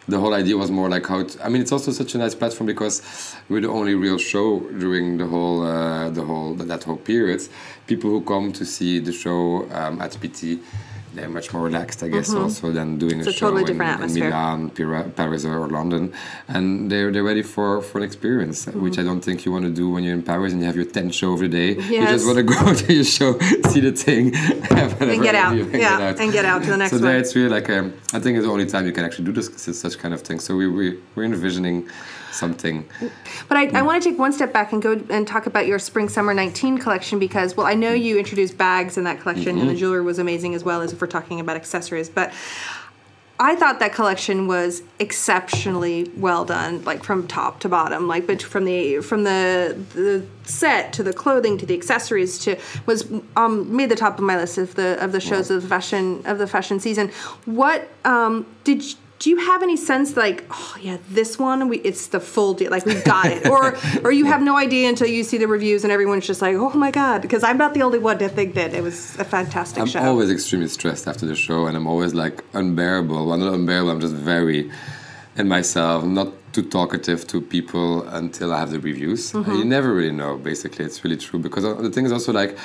The 0.07 0.19
whole 0.19 0.35
idea 0.35 0.57
was 0.57 0.71
more 0.71 0.91
like 0.91 1.07
how. 1.07 1.27
I 1.43 1.49
mean, 1.49 1.63
it's 1.63 1.73
also 1.73 1.91
such 1.91 2.15
a 2.15 2.19
nice 2.19 2.35
platform 2.35 2.67
because 2.67 3.35
we're 3.49 3.63
the 3.63 3.71
only 3.71 3.95
real 3.95 4.19
show 4.19 4.61
during 4.61 5.17
the 5.17 5.27
whole 5.27 5.65
uh, 5.65 6.11
the 6.11 6.23
whole 6.23 6.55
that 6.55 6.85
whole 6.85 6.99
period. 6.99 7.41
People 7.87 8.11
who 8.11 8.21
come 8.21 8.53
to 8.53 8.67
see 8.67 8.99
the 8.99 9.13
show 9.13 9.67
um, 9.73 10.03
at 10.03 10.13
Pitti. 10.21 10.61
They're 11.15 11.29
much 11.29 11.53
more 11.53 11.63
relaxed, 11.63 12.03
I 12.03 12.09
guess, 12.09 12.31
mm-hmm. 12.31 12.45
also 12.45 12.73
than 12.73 12.99
doing 12.99 13.19
It's 13.19 13.29
a 13.29 13.31
a 13.31 13.33
show 13.33 13.47
totally 13.47 13.63
in, 13.63 13.67
different 13.69 13.91
in 13.91 13.95
atmosphere. 13.95 14.31
Milan, 14.31 15.11
Paris, 15.11 15.45
or 15.45 15.69
London, 15.69 16.13
and 16.49 16.91
they're 16.91 17.11
they're 17.13 17.23
ready 17.23 17.43
for, 17.43 17.83
for 17.83 17.99
an 17.99 18.05
experience, 18.05 18.67
uh, 18.67 18.73
which 18.73 18.95
mm-hmm. 18.95 19.01
I 19.01 19.05
don't 19.05 19.21
think 19.21 19.45
you 19.45 19.53
want 19.53 19.65
to 19.65 19.71
do 19.71 19.91
when 19.91 20.03
you're 20.05 20.15
in 20.15 20.23
Paris 20.23 20.53
and 20.53 20.61
you 20.61 20.67
have 20.67 20.77
your 20.77 20.85
tent 20.85 21.15
show 21.15 21.33
every 21.33 21.49
day. 21.49 21.71
You 21.75 22.01
Yes. 22.05 22.11
just 22.11 22.27
want 22.27 22.39
to 22.39 22.43
go 22.43 22.75
to 22.83 22.93
your 22.93 23.05
show, 23.05 23.39
see 23.71 23.81
the 23.81 23.93
thing, 23.93 24.35
And 25.15 25.23
get 25.23 25.35
out. 25.35 25.55
Yeah, 25.57 26.15
and 26.19 26.33
get 26.33 26.45
out 26.45 26.63
to 26.65 26.71
the 26.71 26.77
next 26.77 26.91
so 26.91 26.97
one. 26.97 27.05
there 27.05 27.19
it's 27.19 27.35
really 27.37 27.49
like 27.49 27.69
um, 27.71 27.95
I 28.13 28.19
think 28.21 28.37
it's 28.37 28.47
the 28.47 28.53
only 28.53 28.67
time 28.67 28.87
you 28.87 28.93
can 28.93 29.05
actually 29.05 29.27
do 29.27 29.33
this 29.33 29.49
such 29.85 29.99
kind 29.99 30.13
of 30.15 30.21
thing. 30.23 30.41
So 30.41 30.57
we 30.57 30.67
we 30.67 30.99
we're 31.15 31.25
envisioning 31.25 31.89
something. 32.35 32.85
But 33.49 33.57
I, 33.57 33.63
I 33.63 33.67
mm. 33.67 33.87
want 33.87 34.03
to 34.03 34.11
take 34.11 34.19
one 34.19 34.33
step 34.33 34.53
back 34.53 34.73
and 34.73 34.83
go 34.83 35.01
and 35.11 35.27
talk 35.27 35.47
about 35.47 35.67
your 35.67 35.79
spring 35.79 36.09
summer 36.09 36.35
19 36.35 36.79
collection 36.79 37.19
because, 37.19 37.57
well, 37.57 37.67
I 37.67 37.75
know 37.75 37.95
mm. 37.95 38.03
you 38.03 38.19
introduced 38.19 38.59
bags 38.59 38.99
in 38.99 39.05
that 39.05 39.21
collection 39.21 39.59
and 39.59 39.61
the 39.61 39.73
mm-hmm. 39.73 39.79
jewelry 39.79 40.03
was 40.03 40.19
amazing 40.19 40.55
as 40.55 40.65
well 40.65 40.83
as 40.83 40.93
if 40.93 40.99
we're 41.05 41.21
talking 41.21 41.39
about 41.39 41.57
accessories. 41.57 42.09
But 42.09 42.33
I 43.39 43.57
thought 43.57 43.81
that 43.81 43.93
collection 43.93 44.47
was 44.47 44.83
exceptionally 44.99 46.11
well 46.17 46.45
done, 46.45 46.83
like 46.85 47.03
from 47.03 47.27
top 47.27 47.61
to 47.61 47.69
bottom, 47.69 48.09
like 48.09 48.27
but 48.27 48.41
from 48.41 48.65
the 48.65 49.01
from 49.01 49.25
the 49.25 49.77
the 49.93 50.25
set 50.49 50.93
to 50.95 51.03
the 51.03 51.13
clothing 51.13 51.59
to 51.59 51.67
the 51.67 51.75
accessories 51.75 52.39
to 52.39 52.57
was 52.87 53.11
um 53.37 53.77
made 53.77 53.91
the 53.91 53.97
top 53.97 54.19
of 54.19 54.25
my 54.25 54.37
list 54.37 54.57
of 54.57 54.77
the 54.77 55.03
of 55.05 55.13
the 55.13 55.21
shows 55.21 55.51
of 55.51 55.63
the 55.63 55.69
fashion 55.69 56.23
of 56.25 56.39
the 56.39 56.47
fashion 56.47 56.79
season. 56.81 57.11
What 57.45 57.89
um 58.05 58.47
did 58.63 58.83
you, 58.85 58.95
do 59.25 59.31
you 59.31 59.39
have 59.39 59.63
any 59.63 59.79
sense 59.91 60.19
like 60.19 60.45
oh 60.51 60.77
yeah 60.83 60.99
this 61.09 61.39
one 61.39 61.69
we 61.71 61.79
it's 61.79 62.09
the 62.09 62.21
full 62.21 62.53
deal 62.53 62.71
like 62.71 62.85
we 62.85 62.95
got 63.15 63.25
it 63.25 63.47
or 63.49 63.75
or 64.05 64.13
you 64.13 64.27
have 64.27 64.43
no 64.43 64.55
idea 64.59 64.87
until 64.87 65.07
you 65.07 65.25
see 65.25 65.39
the 65.39 65.49
reviews 65.49 65.83
and 65.83 65.91
everyone's 65.91 66.27
just 66.27 66.43
like 66.43 66.55
oh 66.55 66.75
my 66.75 66.91
god 66.91 67.23
because 67.23 67.43
I'm 67.43 67.57
not 67.57 67.73
the 67.73 67.83
only 67.83 67.99
one 67.99 68.19
to 68.19 68.29
think 68.29 68.55
that 68.55 68.75
it 68.75 68.83
was 68.83 69.19
a 69.19 69.25
fantastic 69.25 69.87
show. 69.87 69.99
I'm 69.99 70.09
always 70.09 70.31
extremely 70.31 70.69
stressed 70.69 71.07
after 71.09 71.25
the 71.25 71.35
show, 71.35 71.67
and 71.67 71.75
I'm 71.77 71.87
always 71.87 72.13
like 72.13 72.45
unbearable. 72.53 73.27
Well, 73.27 73.39
not 73.39 73.55
unbearable. 73.55 73.91
I'm 73.93 74.01
just 74.01 74.15
very 74.15 74.71
in 75.37 75.49
myself. 75.49 76.05
I'm 76.05 76.15
not 76.15 76.31
too 76.53 76.65
talkative 76.79 77.27
to 77.29 77.41
people 77.41 78.07
until 78.09 78.53
I 78.53 78.59
have 78.59 78.73
the 78.73 78.81
reviews. 78.81 79.33
Mm-hmm. 79.33 79.53
You 79.53 79.65
never 79.65 79.95
really 79.95 80.17
know. 80.23 80.37
Basically, 80.37 80.85
it's 80.85 81.03
really 81.05 81.17
true 81.17 81.39
because 81.39 81.65
the 81.65 81.91
thing 81.91 82.05
is 82.05 82.13
also 82.13 82.33
like. 82.33 82.59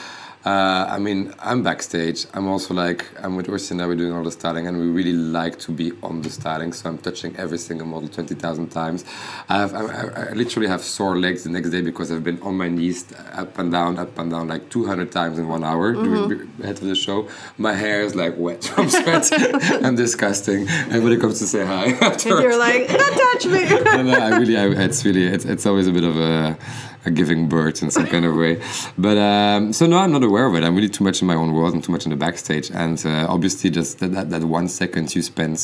Uh, 0.45 0.87
I 0.89 0.99
mean, 0.99 1.33
I'm 1.39 1.63
backstage. 1.63 2.25
I'm 2.33 2.47
also 2.47 2.73
like, 2.73 3.05
I'm 3.21 3.35
with 3.35 3.47
Ursina, 3.47 3.85
we're 3.85 3.95
doing 3.97 4.13
all 4.13 4.23
the 4.23 4.31
styling, 4.31 4.67
and 4.67 4.79
we 4.79 4.87
really 4.87 5.11
like 5.11 5.59
to 5.59 5.71
be 5.73 5.91
on 6.01 6.21
the 6.21 6.29
styling. 6.29 6.71
So 6.71 6.87
I'm 6.89 6.97
touching 6.97 7.35
every 7.35 7.57
single 7.57 7.85
model 7.85 8.07
20,000 8.07 8.69
times. 8.69 9.03
I, 9.49 9.57
have, 9.57 9.73
I, 9.75 10.29
I- 10.29 10.31
literally 10.31 10.69
have 10.69 10.81
sore 10.81 11.17
legs 11.19 11.43
the 11.43 11.49
next 11.49 11.71
day 11.71 11.81
because 11.81 12.09
I've 12.09 12.23
been 12.23 12.41
on 12.41 12.55
my 12.55 12.69
knees 12.69 13.05
up 13.33 13.59
and 13.59 13.69
down, 13.69 13.97
up 13.99 14.17
and 14.17 14.31
down, 14.31 14.47
like 14.47 14.69
200 14.69 15.11
times 15.11 15.39
in 15.39 15.49
one 15.49 15.65
hour 15.65 15.91
during 15.91 16.29
the 16.29 16.65
head 16.65 16.77
of 16.77 16.87
the 16.87 16.95
show. 16.95 17.27
My 17.57 17.73
hair 17.73 18.01
is 18.01 18.15
like 18.15 18.35
wet 18.37 18.63
from 18.63 18.89
sweat. 18.97 19.29
I'm 19.83 19.95
disgusting. 19.97 20.69
Everybody 20.69 21.17
comes 21.17 21.39
to 21.39 21.47
say 21.47 21.65
hi. 21.65 21.85
and 22.01 22.23
you're 22.25 22.57
like, 22.57 22.87
don't 22.87 23.13
touch 23.33 23.45
me. 23.45 23.67
no, 23.83 24.03
no, 24.03 24.17
I 24.17 24.37
really, 24.37 24.55
I, 24.57 24.67
it's 24.85 25.03
really, 25.03 25.25
it's, 25.25 25.43
it's 25.43 25.65
always 25.65 25.87
a 25.87 25.91
bit 25.91 26.05
of 26.05 26.15
a, 26.17 26.57
a 27.05 27.11
giving 27.11 27.47
birth 27.47 27.81
in 27.81 27.89
some 27.91 28.05
kind 28.07 28.25
of 28.25 28.35
way. 28.35 28.61
But 28.97 29.17
um, 29.17 29.73
so 29.73 29.85
no, 29.85 29.97
I'm 29.97 30.11
not 30.11 30.23
aware 30.23 30.45
of 30.45 30.55
it. 30.55 30.63
I'm 30.63 30.75
really 30.75 30.89
too 30.89 31.03
much 31.03 31.21
in 31.21 31.27
my 31.27 31.35
own 31.35 31.53
world 31.53 31.73
and 31.73 31.83
too 31.83 31.91
much 31.91 32.05
in 32.05 32.09
the 32.11 32.17
backstage. 32.17 32.69
And 32.71 33.01
uh, 33.05 33.25
obviously, 33.29 33.69
just 33.69 33.99
that, 33.99 34.11
that, 34.13 34.29
that 34.31 34.43
one 34.43 34.67
second 34.67 35.15
you 35.15 35.21
spend 35.21 35.59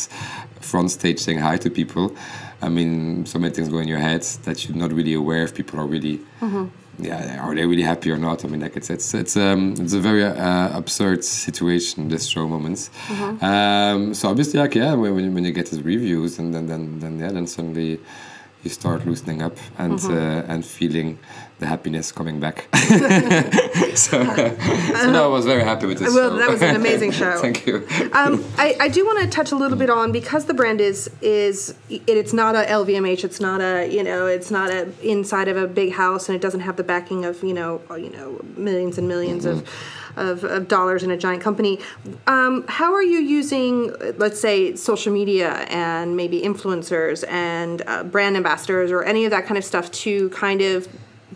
front 0.61 0.91
stage 0.91 1.19
saying 1.19 1.39
hi 1.39 1.57
to 1.57 1.69
people. 1.69 2.15
I 2.61 2.69
mean, 2.69 3.25
so 3.25 3.37
many 3.37 3.53
things 3.53 3.67
go 3.69 3.79
in 3.79 3.87
your 3.87 3.99
head 3.99 4.21
that 4.45 4.67
you're 4.67 4.77
not 4.77 4.91
really 4.93 5.13
aware 5.13 5.43
if 5.43 5.53
people 5.53 5.79
are 5.79 5.85
really. 5.85 6.21
Yeah, 6.97 7.41
are 7.45 7.53
they 7.53 7.65
really 7.65 7.81
happy 7.83 8.09
or 8.09 8.15
not? 8.17 8.45
I 8.45 8.47
mean, 8.47 8.61
like 8.61 8.77
it's 8.77 8.89
it's 8.89 9.13
it's 9.13 9.35
um 9.35 9.73
it's 9.77 9.91
a 9.91 9.99
very 9.99 10.23
uh, 10.23 10.69
absurd 10.77 11.25
situation. 11.25 12.07
This 12.07 12.25
show 12.25 12.47
moments. 12.47 12.89
Um, 13.41 14.13
so 14.13 14.29
obviously, 14.29 14.61
like 14.61 14.75
yeah, 14.75 14.93
when 14.93 15.13
when 15.13 15.25
you- 15.25 15.31
when 15.31 15.43
you 15.43 15.51
get 15.51 15.65
these 15.71 15.81
reviews 15.81 16.39
and 16.39 16.53
then 16.53 16.67
then 16.67 16.99
then 16.99 17.19
yeah, 17.19 17.31
then 17.33 17.47
suddenly 17.47 17.99
you 18.65 18.71
start 18.71 19.05
loosening 19.05 19.41
up 19.41 19.55
and 19.77 19.99
uh, 20.05 20.51
and 20.51 20.65
feeling 20.65 21.19
the 21.59 21.67
happiness 21.67 22.11
coming 22.11 22.39
back. 22.39 22.67
so, 23.95 24.25
so 24.25 25.11
no, 25.11 25.23
I 25.23 25.27
was 25.27 25.45
very 25.45 25.63
happy 25.63 25.85
with 25.85 25.99
this. 25.99 26.13
Well, 26.13 26.31
show. 26.31 26.37
that 26.37 26.49
was 26.49 26.61
an 26.61 26.75
amazing 26.75 27.11
show. 27.21 27.39
Thank 27.39 27.65
you. 27.65 27.87
um, 28.11 28.43
I, 28.57 28.75
I 28.81 28.87
do 28.89 29.05
want 29.05 29.19
to 29.21 29.27
touch 29.27 29.51
a 29.51 29.55
little 29.55 29.77
bit 29.77 29.89
on 29.89 30.11
because 30.11 30.45
the 30.45 30.53
brand 30.53 30.81
is 30.81 31.09
is 31.21 31.75
it, 31.89 32.03
it's 32.07 32.33
not 32.33 32.55
a 32.55 32.65
LVMH. 32.67 33.23
It's 33.23 33.39
not 33.39 33.61
a 33.61 33.87
you 33.87 34.03
know 34.03 34.25
it's 34.25 34.51
not 34.51 34.71
a 34.71 34.91
inside 35.07 35.47
of 35.47 35.57
a 35.57 35.67
big 35.67 35.93
house 35.93 36.27
and 36.27 36.35
it 36.35 36.41
doesn't 36.41 36.61
have 36.61 36.75
the 36.75 36.83
backing 36.83 37.23
of 37.23 37.43
you 37.43 37.53
know 37.53 37.81
you 37.91 38.09
know 38.09 38.41
millions 38.57 38.97
and 38.97 39.09
1000000s 39.09 39.45
of. 39.45 39.69
Of, 40.17 40.45
of 40.45 40.69
dollars 40.69 41.03
in 41.03 41.11
a 41.11 41.17
giant 41.17 41.43
company. 41.43 41.77
Um, 42.25 42.63
how 42.69 42.93
are 42.93 43.03
you 43.03 43.19
using, 43.19 43.93
let's 44.17 44.39
say, 44.39 44.73
social 44.77 45.11
media 45.11 45.49
and 45.69 46.15
maybe 46.15 46.39
influencers 46.41 47.27
and 47.27 47.81
uh, 47.85 48.03
brand 48.03 48.37
ambassadors 48.37 48.91
or 48.91 49.03
any 49.03 49.25
of 49.25 49.31
that 49.31 49.45
kind 49.45 49.57
of 49.57 49.65
stuff 49.65 49.91
to 50.05 50.29
kind 50.29 50.61
of 50.61 50.87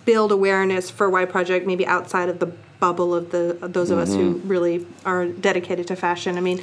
build 0.06 0.32
awareness 0.32 0.89
for 0.89 1.10
Y 1.10 1.26
Project, 1.26 1.68
maybe 1.68 1.86
outside 1.86 2.30
of 2.30 2.39
the 2.39 2.50
bubble 2.80 3.13
of 3.13 3.32
the 3.32 3.58
of 3.62 3.74
those 3.74 3.89
of 3.89 3.98
us 4.00 4.13
who 4.13 4.36
Mm-hmm. 4.36 4.48
really 4.48 4.86
are 5.06 5.26
dedicated 5.28 5.86
to 5.88 5.96
fashion. 5.98 6.38
I 6.38 6.42
mean, 6.42 6.62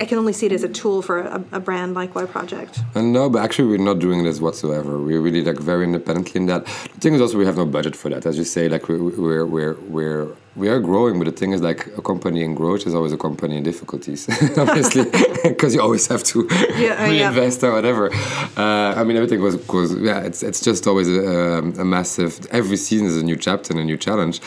I 0.00 0.04
can 0.06 0.16
only 0.18 0.32
see 0.32 0.46
it 0.46 0.52
as 0.52 0.62
a 0.62 0.68
tool 0.68 1.02
for 1.02 1.18
a, 1.20 1.44
a 1.52 1.60
brand 1.60 1.92
like 1.94 2.14
Y 2.14 2.24
Project. 2.24 2.80
Uh, 2.94 3.02
no, 3.02 3.28
but 3.28 3.42
actually, 3.44 3.68
we're 3.68 3.84
not 3.92 3.98
doing 3.98 4.24
this 4.24 4.40
whatsoever. 4.40 4.98
We're 4.98 5.20
really 5.20 5.42
like 5.44 5.58
very 5.58 5.84
independently 5.84 6.40
in 6.40 6.46
that. 6.46 6.64
The 6.94 7.00
thing 7.02 7.14
is 7.14 7.20
also 7.20 7.36
we 7.36 7.44
have 7.44 7.58
no 7.58 7.66
budget 7.66 7.94
for 7.94 8.08
that, 8.08 8.24
as 8.24 8.38
you 8.38 8.44
say. 8.44 8.70
Like 8.70 8.88
we, 8.88 8.96
we're 8.96 9.44
we're 9.44 9.74
we're 9.96 10.28
we 10.56 10.68
are 10.68 10.80
growing, 10.80 11.18
but 11.18 11.26
the 11.26 11.32
thing 11.32 11.52
is, 11.52 11.60
like 11.60 11.86
a 11.98 12.02
company 12.02 12.42
in 12.42 12.54
growth 12.54 12.86
is 12.86 12.94
always 12.94 13.12
a 13.12 13.18
company 13.18 13.58
in 13.58 13.62
difficulties, 13.62 14.26
obviously, 14.58 15.04
because 15.44 15.74
you 15.74 15.82
always 15.82 16.06
have 16.06 16.24
to 16.24 16.48
Yeah, 16.50 16.56
uh, 16.58 16.78
yeah. 16.78 17.28
reinvest 17.28 17.62
or 17.62 17.72
whatever. 17.72 18.12
Uh, 18.56 18.94
I 18.96 19.04
mean, 19.04 19.16
everything 19.16 19.42
was, 19.42 19.56
was 19.68 19.94
yeah. 20.00 20.20
It's 20.20 20.42
it's 20.42 20.60
just 20.60 20.86
always 20.86 21.08
a, 21.08 21.58
a 21.78 21.84
massive. 21.84 22.46
Every 22.50 22.78
season 22.78 23.06
is 23.06 23.16
a 23.16 23.22
new 23.22 23.36
chapter 23.36 23.72
and 23.74 23.80
a 23.80 23.84
new 23.84 23.98
challenge, 23.98 24.40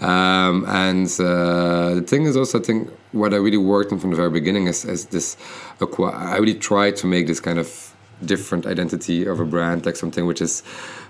um, 0.00 0.64
and 0.66 1.06
uh, 1.20 1.94
the 1.94 2.04
thing 2.06 2.24
is 2.24 2.36
also, 2.36 2.58
I 2.58 2.62
think, 2.62 2.90
what 3.12 3.32
I 3.32 3.36
really 3.36 3.56
worked 3.56 3.92
on 3.92 4.00
from 4.00 4.10
the 4.10 4.16
very 4.16 4.30
beginning 4.30 4.66
is, 4.66 4.84
is 4.84 5.06
this. 5.06 5.36
I 5.80 6.36
really 6.38 6.54
tried 6.54 6.96
to 6.96 7.06
make 7.06 7.26
this 7.26 7.40
kind 7.40 7.58
of 7.58 7.94
different 8.24 8.66
identity 8.66 9.26
of 9.26 9.40
a 9.40 9.44
brand, 9.44 9.86
like 9.86 9.96
something 9.96 10.26
which 10.26 10.40
is 10.40 10.62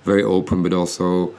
very 0.05 0.23
open, 0.23 0.63
but 0.63 0.73
also 0.73 1.35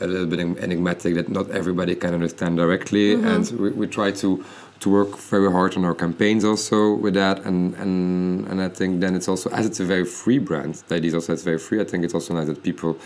a 0.00 0.06
little 0.06 0.26
bit 0.26 0.40
enigmatic 0.40 1.14
that 1.14 1.28
not 1.28 1.50
everybody 1.50 1.94
can 1.94 2.14
understand 2.14 2.56
directly. 2.56 3.14
And 3.14 3.50
we, 3.52 3.70
we 3.70 3.86
try 3.86 4.10
to 4.12 4.44
to 4.80 4.90
work 4.90 5.18
very 5.18 5.50
hard 5.50 5.76
on 5.76 5.84
our 5.84 5.94
campaigns 5.94 6.44
also 6.44 6.94
with 6.94 7.14
that. 7.14 7.44
And 7.44 7.74
and 7.74 8.46
and 8.48 8.62
I 8.62 8.68
think 8.68 9.00
then 9.00 9.14
it's 9.14 9.28
also 9.28 9.50
as 9.50 9.66
it's 9.66 9.80
a 9.80 9.84
very 9.84 10.04
free 10.04 10.38
brand. 10.38 10.82
that 10.88 11.04
is 11.04 11.14
also 11.14 11.32
it's 11.32 11.42
very 11.42 11.58
free. 11.58 11.80
I 11.80 11.84
think 11.84 12.04
it's 12.04 12.14
also 12.14 12.34
nice 12.34 12.46
that 12.46 12.62
people 12.62 12.98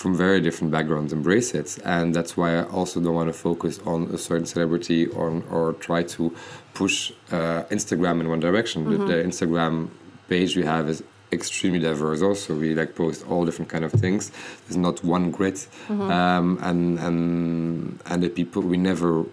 from 0.00 0.16
very 0.16 0.40
different 0.40 0.70
backgrounds 0.72 1.12
embrace 1.12 1.54
it 1.54 1.78
and 1.84 2.14
that's 2.14 2.36
why 2.36 2.56
i 2.56 2.62
also 2.68 3.00
don't 3.00 3.14
want 3.14 3.28
to 3.28 3.32
focus 3.32 3.80
on 3.84 4.04
a 4.14 4.18
certain 4.18 4.46
celebrity 4.46 5.06
or, 5.08 5.42
or 5.50 5.74
try 5.74 6.02
to 6.02 6.34
push 6.74 7.12
uh, 7.32 7.64
instagram 7.76 8.20
in 8.20 8.28
one 8.28 8.40
direction 8.40 8.88
the, 8.88 8.96
the 9.04 9.18
instagram 9.30 9.90
page 10.28 10.56
we 10.56 10.64
have 10.64 10.88
is 10.88 11.02
extremely 11.32 11.78
diverse 11.78 12.22
also 12.22 12.54
we 12.54 12.74
like 12.74 12.94
post 12.94 13.24
all 13.28 13.44
different 13.44 13.68
kind 13.68 13.84
of 13.84 13.92
things 13.92 14.32
there's 14.66 14.76
not 14.76 15.02
one 15.04 15.30
grid 15.30 15.58
um, 15.88 16.58
and 16.62 16.98
and 16.98 18.00
and 18.06 18.22
the 18.22 18.28
people 18.28 18.62
we 18.62 18.76
never 18.76 19.24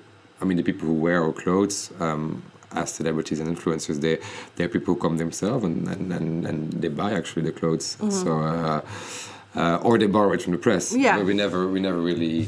i 0.41 0.45
mean 0.45 0.57
the 0.57 0.63
people 0.63 0.87
who 0.87 0.93
wear 0.93 1.23
our 1.23 1.33
clothes 1.33 1.91
um, 1.99 2.43
as 2.73 2.93
celebrities 2.93 3.39
and 3.39 3.55
influencers 3.55 4.01
they 4.01 4.19
they're 4.55 4.69
people 4.69 4.93
who 4.93 4.99
come 4.99 5.17
themselves 5.17 5.63
and 5.63 5.87
and, 5.87 6.13
and, 6.13 6.45
and 6.45 6.73
they 6.73 6.89
buy 6.89 7.11
actually 7.13 7.41
the 7.41 7.51
clothes 7.51 7.97
so 8.09 8.39
uh, 8.39 8.81
uh, 9.57 9.77
or 9.81 9.97
they 9.97 10.05
borrow 10.05 10.31
it 10.33 10.41
from 10.41 10.53
the 10.53 10.59
press. 10.59 10.93
Yeah. 10.95 11.17
But 11.17 11.25
we 11.25 11.33
never, 11.33 11.67
we 11.67 11.79
never 11.79 11.99
really. 11.99 12.47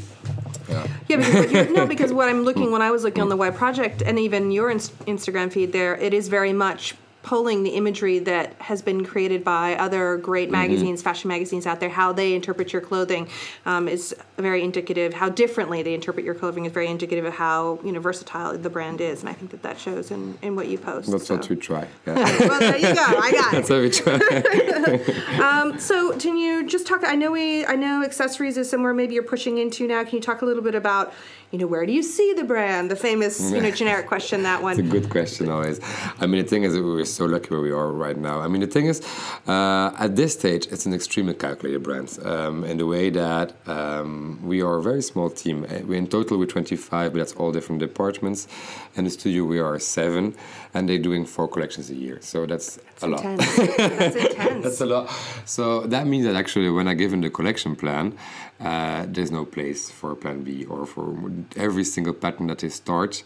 Yeah. 0.68 0.86
Yeah, 1.08 1.16
because 1.16 1.70
no, 1.70 1.86
because 1.86 2.12
what 2.18 2.28
I'm 2.28 2.42
looking 2.44 2.70
when 2.70 2.82
I 2.82 2.92
was 2.92 3.02
looking 3.02 3.22
on 3.22 3.28
the 3.28 3.36
Y 3.36 3.50
Project 3.50 4.02
and 4.02 4.18
even 4.18 4.52
your 4.52 4.70
ins- 4.70 4.90
Instagram 5.06 5.52
feed 5.52 5.72
there, 5.72 5.96
it 5.96 6.14
is 6.14 6.28
very 6.28 6.52
much 6.52 6.94
pulling 7.22 7.62
the 7.62 7.70
imagery 7.70 8.18
that 8.18 8.54
has 8.60 8.80
been 8.82 9.04
created 9.04 9.44
by 9.44 9.76
other 9.76 10.16
great 10.16 10.40
Mm-hmm. 10.50 10.52
magazines, 10.52 11.02
fashion 11.02 11.28
magazines 11.28 11.66
out 11.66 11.80
there. 11.80 11.90
How 11.90 12.12
they 12.12 12.34
interpret 12.34 12.72
your 12.72 12.82
clothing 12.82 13.28
um, 13.66 13.88
is 13.88 14.14
very 14.38 14.62
indicative. 14.64 15.12
How 15.14 15.28
differently 15.28 15.82
they 15.82 15.94
interpret 15.94 16.24
your 16.24 16.34
clothing 16.34 16.64
is 16.64 16.72
very 16.72 16.88
indicative 16.88 17.24
of 17.24 17.34
how 17.34 17.78
you 17.84 17.92
know 17.92 18.00
versatile 18.00 18.56
the 18.56 18.70
brand 18.70 19.00
is, 19.00 19.20
and 19.20 19.28
I 19.28 19.34
think 19.34 19.50
that 19.50 19.62
that 19.62 19.78
shows 19.78 20.10
in, 20.10 20.38
in 20.42 20.56
what 20.56 20.68
you 20.68 20.78
post. 20.78 21.10
That's 21.10 21.26
so. 21.26 21.36
what 21.36 21.48
we 21.48 21.56
try. 21.56 21.86
Yeah. 22.06 22.14
well, 22.48 22.60
there 22.60 22.76
you 22.76 22.94
go. 22.94 23.04
I 23.04 23.30
got 23.32 23.52
it. 23.54 23.56
That's 23.56 23.70
what 23.70 23.80
we 23.82 23.90
try. 23.90 25.70
So, 25.80 26.16
can 26.18 26.36
you 26.36 26.66
just 26.66 26.86
talk? 26.86 27.02
I 27.04 27.14
know 27.14 27.30
we, 27.30 27.64
I 27.64 27.74
know 27.74 28.02
accessories 28.04 28.56
is 28.56 28.68
somewhere 28.68 28.92
maybe 28.92 29.14
you're 29.14 29.22
pushing 29.22 29.58
into 29.58 29.86
now. 29.86 30.04
Can 30.04 30.16
you 30.16 30.20
talk 30.20 30.42
a 30.42 30.44
little 30.44 30.62
bit 30.62 30.74
about, 30.74 31.12
you 31.50 31.58
know, 31.58 31.66
where 31.66 31.86
do 31.86 31.92
you 31.92 32.02
see 32.02 32.32
the 32.34 32.44
brand? 32.44 32.90
The 32.90 32.96
famous, 32.96 33.50
you 33.50 33.60
know, 33.60 33.70
generic 33.82 34.06
question. 34.06 34.42
That 34.42 34.62
one. 34.62 34.78
It's 34.78 34.88
a 34.88 34.90
good 34.90 35.08
question 35.10 35.48
always. 35.48 35.80
I 36.20 36.26
mean, 36.26 36.42
the 36.42 36.48
thing 36.48 36.64
is, 36.64 36.74
that 36.74 36.82
we're 36.82 37.04
so 37.14 37.26
lucky 37.26 37.48
where 37.50 37.60
we 37.60 37.72
are 37.72 37.90
right 37.90 38.16
now. 38.16 38.40
I 38.40 38.48
mean, 38.48 38.60
the 38.60 38.66
thing 38.66 38.86
is, 38.86 39.00
uh, 39.46 39.92
at 39.98 40.16
this 40.16 40.34
stage, 40.34 40.66
it's 40.70 40.86
an 40.86 40.94
extremely 40.94 41.34
calculated 41.34 41.82
brand 41.82 42.18
um, 42.24 42.64
in 42.64 42.78
the 42.78 42.86
way 42.86 43.10
that 43.10 43.52
um, 43.66 44.38
we 44.42 44.62
are 44.62 44.78
a 44.78 44.82
very 44.82 45.02
small 45.02 45.30
team. 45.30 45.64
Uh, 45.64 45.80
We're 45.84 45.98
in 45.98 46.06
total 46.06 46.38
we're 46.38 46.46
25, 46.46 47.12
but 47.12 47.18
that's 47.18 47.32
all 47.32 47.52
different 47.52 47.80
departments. 47.80 48.48
In 48.96 49.04
the 49.04 49.10
studio, 49.10 49.44
we 49.44 49.58
are 49.58 49.78
seven, 49.78 50.34
and 50.74 50.88
they're 50.88 50.98
doing 50.98 51.24
four 51.24 51.48
collections 51.48 51.90
a 51.90 51.94
year. 51.94 52.18
So 52.20 52.46
that's, 52.46 52.78
a 53.02 53.06
lot. 53.06 53.22
That's 53.22 53.58
intense. 53.58 54.62
That's 54.64 54.80
a 54.80 54.86
lot. 54.86 55.10
So 55.44 55.86
that 55.86 56.06
means 56.06 56.24
that 56.26 56.36
actually, 56.36 56.70
when 56.70 56.86
I 56.86 56.94
give 56.94 57.10
them 57.10 57.22
the 57.22 57.30
collection 57.30 57.76
plan, 57.76 58.16
uh, 58.60 59.06
there's 59.08 59.30
no 59.30 59.44
place 59.44 59.90
for 59.90 60.14
plan 60.14 60.42
B 60.42 60.64
or 60.66 60.84
for 60.84 61.16
every 61.56 61.84
single 61.84 62.12
pattern 62.12 62.48
that 62.48 62.58
they 62.58 62.68
start. 62.68 63.22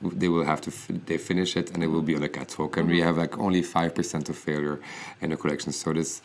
They 0.00 0.28
will 0.28 0.44
have 0.44 0.60
to 0.62 0.70
f- 0.70 0.90
they 1.06 1.18
finish 1.18 1.56
it 1.56 1.72
and 1.72 1.82
it 1.82 1.88
will 1.88 2.02
be 2.02 2.14
on 2.14 2.22
a 2.22 2.28
catwalk, 2.28 2.76
and 2.76 2.88
we 2.88 3.00
have 3.00 3.16
like 3.18 3.36
only 3.38 3.62
five 3.62 3.94
percent 3.94 4.28
of 4.28 4.36
failure 4.36 4.78
in 5.20 5.30
the 5.30 5.36
collection. 5.36 5.72
So 5.72 5.92
this, 5.92 6.22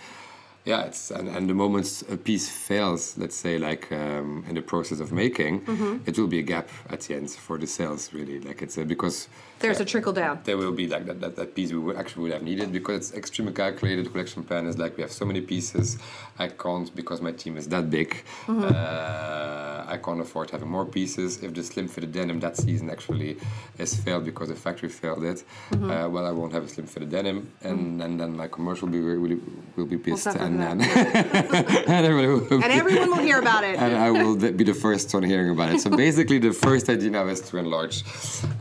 yeah, 0.65 0.83
it's 0.83 1.09
and, 1.11 1.27
and 1.27 1.49
the 1.49 1.55
moment 1.55 2.03
a 2.09 2.15
piece 2.15 2.47
fails, 2.49 3.17
let's 3.17 3.35
say 3.35 3.57
like 3.57 3.91
um, 3.91 4.45
in 4.47 4.53
the 4.55 4.61
process 4.61 4.99
of 4.99 5.11
making, 5.11 6.01
it 6.05 6.17
will 6.19 6.27
be 6.27 6.39
a 6.39 6.43
gap 6.43 6.69
at 6.89 7.01
the 7.01 7.15
end 7.15 7.31
for 7.31 7.57
the 7.57 7.65
sales. 7.67 8.13
Really, 8.13 8.39
like 8.39 8.61
it's 8.61 8.77
a, 8.77 8.85
because 8.85 9.27
There's 9.59 9.79
a 9.79 9.85
trickle 9.85 10.13
down. 10.13 10.39
there 10.43 10.57
will 10.57 10.71
be 10.71 10.87
like 10.87 11.05
that, 11.07 11.19
that, 11.21 11.35
that 11.37 11.55
piece 11.55 11.71
we 11.71 11.79
would 11.79 11.95
actually 11.97 12.23
would 12.23 12.33
have 12.33 12.43
needed 12.43 12.71
because 12.71 12.97
it's 13.09 13.17
extremely 13.17 13.53
calculated. 13.53 14.05
The 14.05 14.09
collection 14.11 14.43
plan 14.43 14.67
is 14.67 14.77
like 14.77 14.97
we 14.97 15.01
have 15.03 15.11
so 15.11 15.25
many 15.25 15.41
pieces. 15.41 15.97
I 16.39 16.47
can't 16.47 16.93
because 16.95 17.21
my 17.21 17.31
team 17.31 17.57
is 17.57 17.67
that 17.69 17.89
big. 17.89 18.23
Uh, 18.47 19.85
I 19.87 19.97
can't 19.97 20.21
afford 20.21 20.49
having 20.49 20.69
more 20.69 20.85
pieces. 20.85 21.43
If 21.43 21.53
the 21.53 21.63
slim 21.63 21.87
fitted 21.87 22.11
denim 22.11 22.39
that 22.39 22.57
season 22.57 22.89
actually 22.89 23.37
is 23.77 23.95
failed 23.95 24.25
because 24.25 24.47
the 24.49 24.55
factory 24.55 24.89
failed 24.89 25.23
it, 25.23 25.43
uh, 25.73 26.07
well, 26.11 26.25
I 26.25 26.31
won't 26.31 26.53
have 26.53 26.63
a 26.63 26.67
slim 26.67 26.87
fitted 26.87 27.09
denim, 27.11 27.51
and, 27.61 28.01
and 28.01 28.19
then 28.19 28.35
my 28.35 28.47
commercial 28.47 28.87
will 28.87 28.93
be 28.93 29.17
will, 29.17 29.37
will 29.75 29.85
be 29.85 29.97
pissed, 29.97 30.23
suffer 30.23 30.39
and 30.45 30.59
then 30.59 30.81
and 30.81 32.05
everybody 32.05 32.27
will 32.27 32.63
And 32.63 32.71
everyone 32.81 33.09
will 33.11 33.23
hear 33.29 33.39
about 33.39 33.63
it. 33.63 33.75
and 33.77 33.95
I 33.95 34.09
will 34.11 34.35
be 34.35 34.63
the 34.63 34.73
first 34.73 35.13
one 35.13 35.23
hearing 35.23 35.49
about 35.51 35.69
it. 35.73 35.81
So 35.81 35.89
basically, 35.89 36.39
the 36.39 36.53
first 36.53 36.89
idea 36.89 37.09
now 37.11 37.27
is 37.27 37.41
to 37.49 37.57
enlarge 37.57 38.03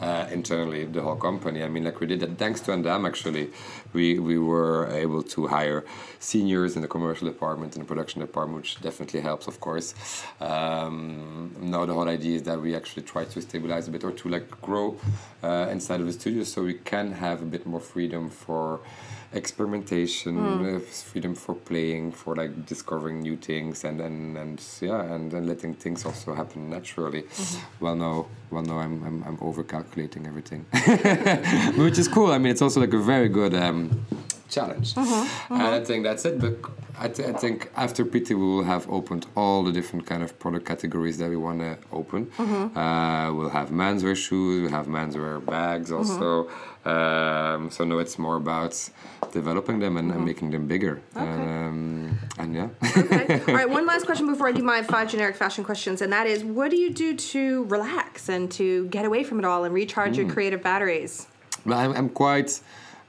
uh, 0.00 0.26
internally 0.30 0.84
the 0.84 1.00
whole 1.00 1.16
company. 1.16 1.62
I 1.62 1.68
mean, 1.68 1.84
like 1.84 1.98
we 2.00 2.06
did 2.06 2.20
that 2.20 2.36
thanks 2.38 2.60
to 2.62 2.72
Andam. 2.72 3.06
Actually, 3.06 3.50
we 3.92 4.18
we 4.18 4.36
were 4.38 4.88
able 5.04 5.22
to 5.34 5.46
hire 5.46 5.84
seniors 6.18 6.76
in 6.76 6.82
the 6.82 6.88
commercial 6.88 7.26
department 7.28 7.61
and 7.62 7.82
the 7.82 7.84
production 7.84 8.20
department, 8.20 8.62
which 8.62 8.80
definitely 8.80 9.20
helps, 9.20 9.46
of 9.46 9.60
course. 9.60 9.94
Um, 10.40 11.54
now 11.60 11.86
the 11.86 11.94
whole 11.94 12.08
idea 12.08 12.36
is 12.36 12.42
that 12.44 12.60
we 12.60 12.74
actually 12.74 13.02
try 13.02 13.24
to 13.24 13.40
stabilize 13.40 13.88
a 13.88 13.90
bit 13.90 14.04
or 14.04 14.12
to 14.12 14.28
like 14.28 14.60
grow 14.60 14.96
uh, 15.42 15.68
inside 15.70 16.00
of 16.00 16.06
the 16.06 16.12
studio, 16.12 16.44
so 16.44 16.62
we 16.62 16.74
can 16.74 17.12
have 17.12 17.42
a 17.42 17.46
bit 17.46 17.66
more 17.66 17.80
freedom 17.80 18.30
for 18.30 18.80
experimentation, 19.34 20.76
uh, 20.76 20.78
freedom 20.80 21.34
for 21.34 21.54
playing, 21.54 22.12
for 22.12 22.36
like 22.36 22.66
discovering 22.66 23.20
new 23.20 23.36
things, 23.36 23.84
and 23.84 24.00
and, 24.00 24.36
and 24.36 24.62
yeah, 24.80 25.02
and, 25.14 25.32
and 25.32 25.46
letting 25.46 25.74
things 25.74 26.04
also 26.04 26.34
happen 26.34 26.70
naturally. 26.70 27.24
Well, 27.80 27.96
no, 27.96 28.28
well, 28.50 28.62
no, 28.62 28.78
I'm 28.78 29.02
I'm, 29.04 29.22
I'm 29.24 29.38
over 29.40 29.62
calculating 29.62 30.26
everything, 30.26 30.66
which 31.76 31.98
is 31.98 32.08
cool. 32.08 32.32
I 32.32 32.38
mean, 32.38 32.52
it's 32.52 32.62
also 32.62 32.80
like 32.80 32.92
a 32.92 32.98
very 32.98 33.28
good. 33.28 33.54
Um, 33.54 34.04
challenge. 34.52 34.88
And 34.96 35.62
i 35.78 35.82
think 35.88 36.04
that's 36.04 36.24
it 36.24 36.38
but 36.44 36.54
I, 37.04 37.08
th- 37.08 37.28
I 37.30 37.32
think 37.32 37.70
after 37.74 38.04
Pitti 38.04 38.34
we 38.34 38.46
will 38.52 38.64
have 38.74 38.84
opened 38.98 39.24
all 39.34 39.62
the 39.64 39.72
different 39.72 40.04
kind 40.06 40.22
of 40.22 40.38
product 40.38 40.66
categories 40.66 41.16
that 41.18 41.30
we 41.30 41.36
want 41.36 41.58
to 41.60 41.72
open 41.90 42.30
uh, 42.38 43.32
we'll 43.34 43.48
have 43.60 43.68
menswear 43.70 44.16
shoes 44.16 44.62
we'll 44.62 44.70
have 44.78 44.86
menswear 44.86 45.44
bags 45.44 45.90
also. 45.90 46.48
Um, 46.84 47.70
so 47.70 47.84
no 47.84 47.98
it's 47.98 48.18
more 48.18 48.36
about 48.36 48.74
developing 49.32 49.78
them 49.78 49.96
and, 49.96 50.10
and 50.10 50.24
making 50.24 50.50
them 50.50 50.66
bigger. 50.66 51.00
Um, 51.14 52.18
and 52.38 52.54
yeah. 52.54 52.68
Okay. 52.96 53.40
All 53.48 53.54
right, 53.54 53.70
one 53.70 53.86
last 53.86 54.04
question 54.04 54.26
before 54.26 54.48
I 54.48 54.52
do 54.52 54.62
my 54.62 54.82
five 54.82 55.08
generic 55.10 55.36
fashion 55.36 55.64
questions, 55.64 56.02
and 56.02 56.12
that 56.12 56.26
is 56.26 56.44
what 56.44 56.70
do 56.70 56.76
you 56.76 56.90
do 56.92 57.16
to 57.16 57.64
relax 57.64 58.28
and 58.28 58.50
to 58.52 58.86
get 58.88 59.04
away 59.04 59.22
from 59.24 59.38
it 59.38 59.44
all 59.44 59.64
and 59.64 59.72
recharge 59.74 60.16
your 60.18 60.28
creative 60.28 60.62
batteries? 60.62 61.26
Well, 61.64 61.78
I'm, 61.78 61.92
I'm 61.96 62.08
quite 62.08 62.60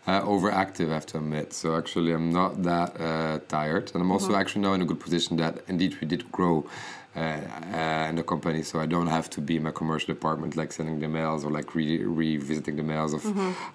uh, 0.08 0.22
overactive, 0.22 0.90
I 0.90 0.96
have 0.96 1.06
to 1.08 1.18
admit. 1.18 1.54
So 1.54 1.78
actually, 1.78 2.12
I'm 2.14 2.32
not 2.32 2.64
that 2.64 3.00
uh, 3.00 3.40
tired, 3.48 3.92
and 3.94 4.02
I'm 4.02 4.12
also 4.12 4.36
actually 4.36 4.62
now 4.62 4.74
in 4.74 4.82
a 4.82 4.86
good 4.86 5.00
position 5.00 5.38
that 5.38 5.60
indeed 5.68 5.98
we 6.02 6.08
did 6.08 6.32
grow. 6.32 6.66
Uh, 7.16 7.20
uh, 7.20 8.08
in 8.10 8.16
the 8.16 8.24
company, 8.24 8.64
so 8.64 8.80
I 8.80 8.88
don't 8.88 9.06
have 9.06 9.30
to 9.30 9.40
be 9.40 9.58
in 9.58 9.62
my 9.62 9.70
commercial 9.70 10.12
department, 10.12 10.58
like 10.58 10.72
sending 10.72 11.00
the 11.00 11.08
mails 11.08 11.46
or 11.46 11.52
like 11.52 11.76
re- 11.76 12.04
revisiting 12.04 12.76
the 12.76 12.82
mails 12.82 13.14
of 13.14 13.24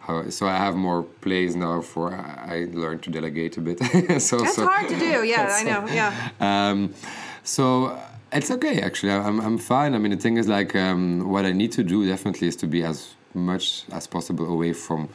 how. 0.00 0.28
So 0.28 0.48
I 0.48 0.56
have 0.56 0.74
more 0.74 1.04
plays 1.04 1.54
now. 1.54 1.80
For 1.80 2.12
I 2.12 2.54
I 2.54 2.66
learned 2.72 3.04
to 3.04 3.10
delegate 3.10 3.56
a 3.56 3.60
bit. 3.60 3.78
so 4.20 4.38
That's 4.38 4.56
so, 4.56 4.66
hard 4.66 4.88
to 4.88 4.98
do. 4.98 5.22
Yeah, 5.22 5.54
I 5.60 5.62
know. 5.62 5.86
Yeah. 5.86 6.30
um, 6.40 6.92
so 7.44 7.96
it's 8.32 8.50
okay 8.50 8.80
actually. 8.80 9.12
I'm, 9.12 9.40
I'm 9.40 9.58
fine. 9.58 9.94
I 9.94 9.98
mean, 9.98 10.10
the 10.10 10.16
thing 10.16 10.36
is 10.36 10.48
like 10.48 10.74
um, 10.74 11.30
what 11.30 11.44
I 11.44 11.52
need 11.52 11.70
to 11.72 11.84
do 11.84 12.04
definitely 12.08 12.48
is 12.48 12.56
to 12.56 12.66
be 12.66 12.82
as 12.82 13.14
much 13.34 13.84
as 13.92 14.08
possible 14.08 14.46
away 14.46 14.72
from 14.72 15.08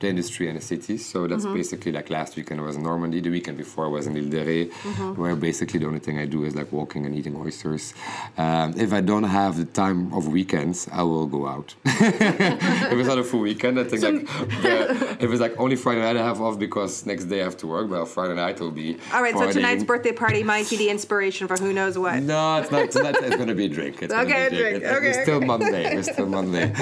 the 0.00 0.08
industry 0.08 0.48
and 0.48 0.56
the 0.56 0.62
cities. 0.62 1.04
So 1.06 1.26
that's 1.26 1.44
Mm-hmm. 1.44 1.54
basically 1.54 1.92
like 1.92 2.08
last 2.10 2.36
weekend 2.36 2.60
I 2.60 2.64
was 2.64 2.76
in 2.76 2.82
Normandy. 2.82 3.20
The 3.20 3.30
weekend 3.30 3.56
before 3.58 3.84
I 3.86 3.88
was 3.88 4.06
in 4.06 4.16
Ile 4.16 4.28
de 4.28 4.44
Ré, 4.44 4.70
Mm-hmm. 4.70 5.20
where 5.20 5.34
basically 5.36 5.78
the 5.80 5.86
only 5.86 5.98
thing 6.00 6.18
I 6.18 6.26
do 6.26 6.44
is 6.44 6.54
like 6.54 6.70
walking 6.72 7.04
and 7.06 7.14
eating 7.14 7.34
oysters. 7.36 7.94
Um, 8.36 8.74
if 8.76 8.92
I 8.92 9.00
don't 9.00 9.24
have 9.24 9.56
the 9.56 9.64
time 9.64 10.12
of 10.14 10.28
weekends, 10.28 10.88
I 10.92 11.02
will 11.02 11.26
go 11.26 11.46
out. 11.48 11.74
if 11.84 12.92
it's 12.92 13.08
not 13.08 13.18
a 13.18 13.24
full 13.24 13.40
weekend, 13.40 13.78
I 13.80 13.84
think 13.84 14.02
like 14.02 14.26
the, 14.62 15.16
if 15.20 15.30
it's 15.30 15.40
like 15.40 15.54
only 15.58 15.76
Friday 15.76 16.00
night 16.00 16.16
I 16.16 16.24
have 16.24 16.40
off 16.40 16.58
because 16.58 17.04
next 17.06 17.24
day 17.24 17.40
I 17.40 17.44
have 17.44 17.56
to 17.58 17.66
work. 17.66 17.90
Well, 17.90 18.06
Friday 18.06 18.34
night 18.34 18.60
will 18.60 18.70
be. 18.70 18.98
All 19.12 19.22
right, 19.22 19.34
so 19.36 19.50
tonight's 19.50 19.84
birthday 19.84 20.12
party 20.12 20.42
might 20.42 20.68
be 20.70 20.76
the 20.76 20.90
inspiration 20.90 21.48
for 21.48 21.56
who 21.56 21.72
knows 21.72 21.98
what. 21.98 22.22
No, 22.22 22.58
it's 22.58 22.70
not. 22.70 22.90
Tonight 22.90 23.16
it's 23.20 23.36
gonna 23.36 23.54
be 23.54 23.66
a 23.66 23.68
drink. 23.68 24.02
It's 24.02 24.12
Okay, 24.14 24.48
be 24.50 24.56
a 24.56 24.60
drink. 24.60 24.84
It's, 24.84 24.96
Okay, 24.96 25.08
it's 25.10 25.22
still 25.22 25.40
Monday. 25.40 25.96
It's 25.96 26.12
still 26.12 26.26
Monday. 26.26 26.72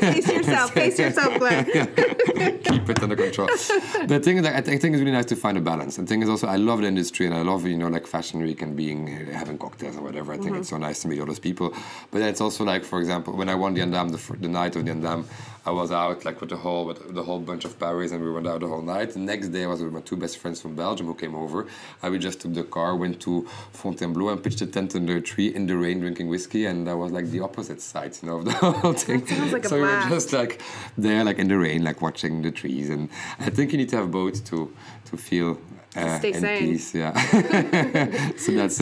Pace 0.00 0.28
yourself, 0.28 0.74
pace 0.74 0.98
yourself, 0.98 1.38
Glenn. 1.38 1.66
keep 2.64 2.88
it 2.88 3.02
under 3.02 3.16
control. 3.16 3.48
the 3.48 4.20
thing 4.22 4.38
is, 4.38 4.42
that 4.42 4.54
I 4.54 4.60
think, 4.60 4.76
I 4.76 4.78
think 4.78 4.94
it's 4.94 5.00
really 5.00 5.12
nice 5.12 5.26
to 5.26 5.36
find 5.36 5.56
a 5.56 5.60
balance. 5.60 5.96
The 5.96 6.06
thing 6.06 6.22
is 6.22 6.28
also, 6.28 6.46
I 6.46 6.56
love 6.56 6.80
the 6.80 6.86
industry 6.86 7.26
and 7.26 7.34
I 7.34 7.42
love 7.42 7.66
you 7.66 7.76
know 7.76 7.88
like 7.88 8.06
fashion 8.06 8.40
week 8.42 8.62
and 8.62 8.76
being 8.76 9.06
having 9.06 9.58
cocktails 9.58 9.96
or 9.96 10.02
whatever. 10.02 10.32
I 10.32 10.36
think 10.36 10.50
mm-hmm. 10.50 10.60
it's 10.60 10.70
so 10.70 10.78
nice 10.78 11.02
to 11.02 11.08
meet 11.08 11.20
all 11.20 11.26
those 11.26 11.38
people. 11.38 11.70
But 12.10 12.20
then 12.20 12.28
it's 12.28 12.40
also 12.40 12.64
like, 12.64 12.84
for 12.84 12.98
example, 13.00 13.36
when 13.36 13.48
I 13.48 13.54
won 13.54 13.74
the 13.74 13.80
Andam, 13.80 14.10
the, 14.10 14.36
the 14.36 14.48
night 14.48 14.76
of 14.76 14.84
the 14.84 14.92
Andam, 14.92 15.24
I 15.68 15.70
was 15.70 15.92
out 15.92 16.24
like 16.24 16.40
with 16.40 16.48
the 16.48 16.56
whole 16.56 16.86
with 16.86 17.14
the 17.14 17.22
whole 17.22 17.40
bunch 17.40 17.66
of 17.66 17.78
Paris 17.78 18.10
and 18.12 18.24
we 18.24 18.30
went 18.30 18.46
out 18.46 18.60
the 18.60 18.68
whole 18.68 18.80
night. 18.80 19.10
The 19.10 19.18
next 19.18 19.48
day 19.48 19.64
I 19.64 19.66
was 19.66 19.82
with 19.82 19.92
my 19.92 20.00
two 20.00 20.16
best 20.16 20.38
friends 20.38 20.62
from 20.62 20.74
Belgium 20.74 21.06
who 21.06 21.14
came 21.14 21.34
over. 21.34 21.66
And 22.02 22.10
we 22.10 22.18
just 22.18 22.40
took 22.40 22.54
the 22.54 22.64
car, 22.64 22.96
went 22.96 23.20
to 23.26 23.46
Fontainebleau 23.72 24.30
and 24.30 24.42
pitched 24.42 24.62
a 24.62 24.66
tent 24.66 24.96
under 24.96 25.16
a 25.18 25.20
tree 25.20 25.48
in 25.54 25.66
the 25.66 25.76
rain 25.76 26.00
drinking 26.00 26.28
whiskey. 26.28 26.64
And 26.64 26.86
that 26.86 26.96
was 26.96 27.12
like 27.12 27.26
the 27.26 27.40
opposite 27.40 27.82
side, 27.82 28.16
you 28.22 28.28
know, 28.28 28.36
of 28.38 28.46
the 28.46 28.52
whole 28.80 28.94
thing. 28.94 29.20
like 29.52 29.66
so 29.66 29.76
we 29.76 29.82
were 29.82 30.06
just 30.08 30.32
like 30.32 30.62
there, 30.96 31.22
like 31.22 31.38
in 31.38 31.48
the 31.48 31.58
rain, 31.58 31.84
like 31.84 32.00
watching 32.00 32.40
the 32.40 32.50
trees. 32.50 32.88
And 32.88 33.10
I 33.38 33.50
think 33.50 33.72
you 33.72 33.76
need 33.76 33.90
to 33.90 33.96
have 33.96 34.10
both 34.10 34.46
to 34.46 34.74
to 35.10 35.16
feel 35.18 35.58
uh, 36.06 36.18
stay 36.18 36.32
sane. 36.32 36.58
peace. 36.72 36.94
Yeah. 36.94 37.12
so 38.36 38.52
that's. 38.52 38.80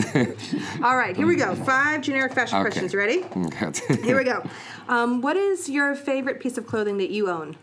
All 0.83 0.95
right, 0.97 1.15
here 1.15 1.27
we 1.27 1.35
go. 1.35 1.55
Five 1.55 2.01
generic 2.01 2.33
fashion 2.33 2.57
Okay. 2.59 2.69
questions. 2.69 2.93
Ready? 2.93 3.23
Here 4.03 4.17
we 4.17 4.23
go. 4.23 4.43
Um, 4.89 5.19
what 5.21 5.35
is 5.35 5.67
your 5.67 5.95
favorite 5.95 6.39
piece 6.39 6.57
of 6.57 6.65
clothing 6.65 6.97
that 6.99 7.09
you 7.09 7.29
own? 7.29 7.57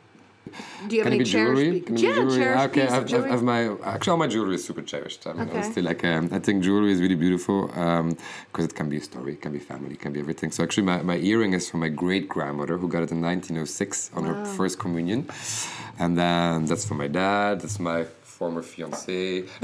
Do 0.88 0.94
you 0.94 1.02
have 1.02 1.10
Can 1.10 1.20
any 1.20 1.24
cherished? 1.24 1.62
jewelry? 1.62 1.80
Can 1.80 1.96
yeah, 1.96 2.12
jewelry? 2.16 2.36
cherished 2.36 2.64
okay, 2.68 2.86
I've, 2.86 3.06
jewelry. 3.06 3.30
I've 3.30 3.42
my 3.42 3.76
actually 3.82 4.10
all 4.10 4.16
my 4.18 4.26
jewelry 4.26 4.54
is 4.56 4.64
super 4.64 4.82
cherished. 4.82 5.26
I 5.26 5.32
mean, 5.32 5.48
Okay. 5.48 5.52
honestly, 5.58 5.80
like 5.82 6.04
um, 6.04 6.28
I 6.32 6.38
think 6.38 6.62
jewelry 6.62 6.92
is 6.92 7.00
really 7.00 7.14
beautiful 7.14 7.68
because 7.68 8.66
it 8.66 8.74
can 8.74 8.88
be 8.90 8.98
a 8.98 9.00
story, 9.00 9.32
it 9.32 9.40
can 9.40 9.52
be 9.52 9.58
family, 9.58 9.94
it 9.94 10.00
can 10.00 10.12
be 10.12 10.20
everything. 10.20 10.50
So 10.50 10.62
actually, 10.62 10.84
my, 10.84 11.02
my 11.02 11.16
earring 11.16 11.54
is 11.54 11.68
from 11.70 11.80
my 11.80 11.88
great 11.88 12.28
grandmother 12.28 12.76
who 12.76 12.88
got 12.88 13.02
it 13.02 13.10
in 13.10 13.22
1906 13.22 14.10
on 14.14 14.24
her 14.26 14.44
first 14.44 14.78
communion, 14.78 15.26
and 15.98 16.16
then 16.18 16.66
that's 16.66 16.84
for 16.86 16.94
my 16.94 17.08
dad. 17.08 17.62
That's 17.62 17.80
my 17.80 18.04
former 18.44 18.62
fiance. 18.62 19.44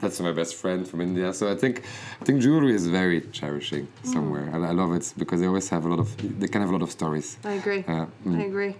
that's 0.00 0.20
my 0.20 0.32
best 0.40 0.54
friend 0.62 0.80
from 0.88 1.00
India. 1.00 1.28
So 1.38 1.44
I 1.54 1.56
think 1.62 1.74
I 2.20 2.24
think 2.24 2.36
jewelry 2.40 2.74
is 2.80 2.86
very 3.00 3.20
cherishing 3.38 3.84
somewhere. 4.14 4.46
I, 4.54 4.58
I 4.70 4.74
love 4.80 4.92
it 4.98 5.04
because 5.20 5.40
they 5.40 5.48
always 5.52 5.68
have 5.74 5.82
a 5.84 5.88
lot 5.92 6.00
of 6.04 6.08
they 6.40 6.48
can 6.52 6.60
have 6.64 6.70
a 6.70 6.76
lot 6.78 6.84
of 6.88 6.92
stories. 7.00 7.28
I 7.52 7.54
agree. 7.62 7.82
Uh, 7.88 8.06
I 8.40 8.42
agree. 8.52 8.74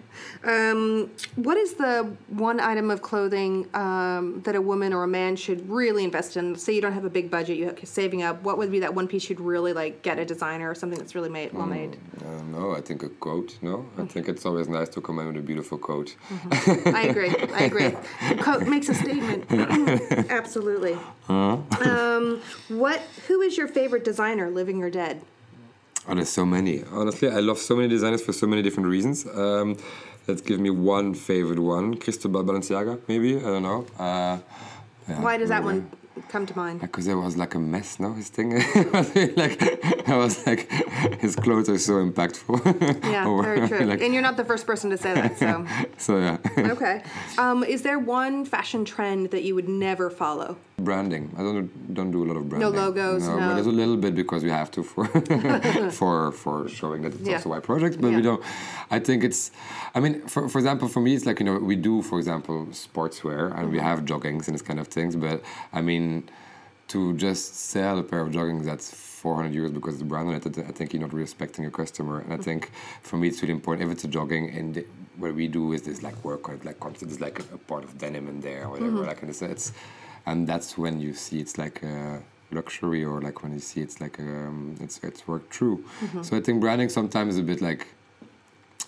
Um, 0.52 1.10
what 1.46 1.56
is 1.64 1.70
the 1.84 1.94
one 2.48 2.58
item 2.72 2.86
of 2.94 2.98
clothing 3.10 3.52
um, 3.84 4.24
that 4.44 4.54
a 4.62 4.62
woman 4.70 4.90
or 4.96 5.02
a 5.10 5.12
man 5.20 5.32
should 5.44 5.60
really 5.80 6.04
invest 6.08 6.36
in? 6.38 6.44
Say 6.64 6.72
you 6.76 6.82
don't 6.86 6.96
have 7.00 7.08
a 7.12 7.14
big 7.18 7.26
budget, 7.36 7.56
you're 7.60 7.74
saving 8.00 8.22
up. 8.28 8.34
What 8.48 8.58
would 8.58 8.70
be 8.76 8.80
that 8.84 8.94
one 9.00 9.08
piece 9.12 9.24
you'd 9.28 9.40
really 9.54 9.72
like 9.80 9.94
get 10.08 10.16
a 10.24 10.26
designer 10.34 10.68
or 10.72 10.76
something 10.80 10.98
that's 11.02 11.14
really 11.18 11.32
made, 11.38 11.52
well 11.52 11.66
made? 11.66 11.92
Uh, 12.24 12.42
no, 12.56 12.64
I 12.78 12.80
think 12.86 13.02
a 13.02 13.10
coat. 13.26 13.48
No, 13.62 13.76
I 14.02 14.04
think 14.12 14.28
it's 14.32 14.44
always 14.48 14.68
nice 14.68 14.90
to 14.90 15.00
come 15.00 15.18
in 15.20 15.26
with 15.30 15.36
a 15.44 15.46
beautiful 15.50 15.78
coat. 15.78 16.08
I 17.00 17.02
agree. 17.10 17.34
I 17.60 17.62
agree. 17.70 17.90
Coat 18.48 18.62
makes 18.68 18.88
a 18.88 18.94
statement. 18.94 19.44
Absolutely. 20.30 20.96
Um, 21.28 22.40
what? 22.68 23.00
Who 23.26 23.40
is 23.40 23.56
your 23.56 23.68
favorite 23.68 24.04
designer, 24.04 24.50
living 24.50 24.82
or 24.82 24.90
dead? 24.90 25.22
Oh, 26.06 26.14
there's 26.14 26.28
so 26.30 26.46
many. 26.46 26.84
Honestly, 26.90 27.28
I 27.28 27.40
love 27.40 27.58
so 27.58 27.76
many 27.76 27.88
designers 27.88 28.22
for 28.22 28.32
so 28.32 28.46
many 28.46 28.62
different 28.62 28.88
reasons. 28.88 29.26
Um, 29.26 29.76
let's 30.26 30.40
give 30.40 30.58
me 30.58 30.70
one 30.70 31.14
favorite 31.14 31.58
one. 31.58 31.96
Cristobal 31.98 32.44
Balenciaga, 32.44 32.98
maybe. 33.08 33.36
I 33.36 33.40
don't 33.40 33.62
know. 33.62 33.86
Uh, 33.98 34.38
yeah, 35.08 35.20
Why 35.20 35.36
does 35.36 35.50
that 35.50 35.62
one 35.64 35.90
come 36.28 36.44
to 36.46 36.56
mind? 36.56 36.80
Because 36.80 37.06
it 37.06 37.14
was 37.14 37.36
like 37.36 37.54
a 37.54 37.58
mess, 37.58 37.98
no? 38.00 38.12
His 38.14 38.28
thing, 38.28 38.50
like 39.36 40.08
I 40.08 40.16
was 40.16 40.46
like, 40.46 40.70
his 41.20 41.34
clothes 41.36 41.68
are 41.68 41.78
so 41.78 41.94
impactful. 41.94 42.58
Yeah, 43.04 43.26
Or, 43.32 43.42
very 43.42 43.68
true. 43.68 43.84
like- 43.86 44.00
and 44.02 44.12
you're 44.12 44.22
not 44.22 44.36
the 44.36 44.44
first 44.44 44.66
person 44.66 44.90
to 44.90 44.96
say 44.98 45.14
that, 45.14 45.38
so. 45.38 45.66
so 46.06 46.18
yeah, 46.18 46.38
Okay. 46.74 47.02
Um, 47.38 47.64
is 47.64 47.82
there 47.82 47.98
one 47.98 48.44
fashion 48.44 48.84
trend 48.84 49.30
that 49.30 49.42
you 49.42 49.54
would 49.54 49.68
never 49.68 50.10
follow? 50.10 50.56
branding. 50.80 51.24
I 51.36 51.42
don't 51.42 51.68
don't 51.98 52.12
do 52.12 52.20
a 52.24 52.26
lot 52.30 52.36
of 52.36 52.44
branding. 52.48 52.70
No 52.72 52.76
logos, 52.82 53.26
No, 53.26 53.34
no. 53.34 53.48
but 53.48 53.54
there's 53.56 53.66
a 53.66 53.78
little 53.82 53.96
bit 54.04 54.14
because 54.14 54.44
we 54.44 54.50
have 54.60 54.70
to 54.76 54.82
for 54.84 55.06
for 56.00 56.32
for 56.42 56.68
showing 56.68 57.02
that 57.02 57.12
it's 57.14 57.28
Yeah. 57.28 57.36
also 57.36 57.52
a 57.52 57.60
project. 57.60 57.94
But 58.00 58.10
Yeah. 58.10 58.16
we 58.18 58.22
don't. 58.28 58.42
I 58.96 58.98
think 59.06 59.24
it's. 59.28 59.50
I 59.96 59.98
mean, 60.04 60.14
for 60.32 60.48
for 60.52 60.58
example, 60.62 60.86
for 60.94 61.00
me, 61.06 61.10
it's 61.16 61.26
like 61.26 61.38
you 61.40 61.46
know 61.48 61.56
we 61.72 61.76
do, 61.90 61.94
for 62.10 62.16
example, 62.22 62.56
sportswear 62.86 63.42
and 63.56 63.64
Mm-hmm. 63.64 63.72
we 63.72 63.78
have 63.88 63.98
joggings 64.10 64.44
and 64.46 64.54
this 64.56 64.62
kind 64.70 64.78
of 64.82 64.86
things. 64.96 65.12
But 65.16 65.36
I 65.78 65.80
mean, 65.88 66.04
to 66.88 67.14
just 67.16 67.54
sell 67.54 67.98
a 67.98 68.02
pair 68.02 68.20
of 68.20 68.28
joggings 68.32 68.64
that's 68.64 68.88
400 69.18 69.52
euros 69.52 69.74
because 69.74 69.94
it's 69.94 70.02
the 70.02 70.08
brand 70.08 70.28
on 70.28 70.34
it, 70.34 70.46
I 70.46 70.72
think 70.72 70.92
you're 70.92 71.02
not 71.02 71.12
respecting 71.12 71.62
your 71.62 71.70
customer. 71.70 72.20
And 72.20 72.32
I 72.32 72.36
mm-hmm. 72.36 72.44
think 72.44 72.70
for 73.02 73.16
me, 73.16 73.28
it's 73.28 73.42
really 73.42 73.54
important. 73.54 73.88
If 73.88 73.94
it's 73.94 74.04
a 74.04 74.08
jogging, 74.08 74.50
and 74.50 74.84
what 75.16 75.34
we 75.34 75.48
do 75.48 75.72
is 75.72 75.82
this 75.82 76.02
like 76.02 76.24
workout, 76.24 76.64
like 76.64 76.78
concept, 76.80 77.10
is 77.10 77.20
like 77.20 77.40
a, 77.40 77.54
a 77.54 77.58
part 77.58 77.84
of 77.84 77.98
denim 77.98 78.28
in 78.28 78.40
there 78.40 78.64
or 78.64 78.70
whatever. 78.70 79.04
Like, 79.10 79.20
and 79.22 79.30
it's, 79.30 79.42
it's, 79.42 79.72
and 80.26 80.46
that's 80.46 80.78
when 80.78 81.00
you 81.00 81.12
see 81.14 81.40
it's 81.40 81.58
like 81.58 81.82
a 81.82 82.22
luxury, 82.52 83.04
or 83.04 83.20
like 83.20 83.42
when 83.42 83.52
you 83.52 83.60
see 83.60 83.80
it's 83.80 84.00
like 84.00 84.18
um, 84.20 84.76
it's 84.80 85.00
it's 85.02 85.26
worked 85.26 85.52
through. 85.54 85.78
Mm-hmm. 85.78 86.22
So 86.22 86.36
I 86.36 86.40
think 86.40 86.60
branding 86.60 86.88
sometimes 86.88 87.34
is 87.34 87.40
a 87.40 87.48
bit 87.52 87.60
like. 87.60 87.88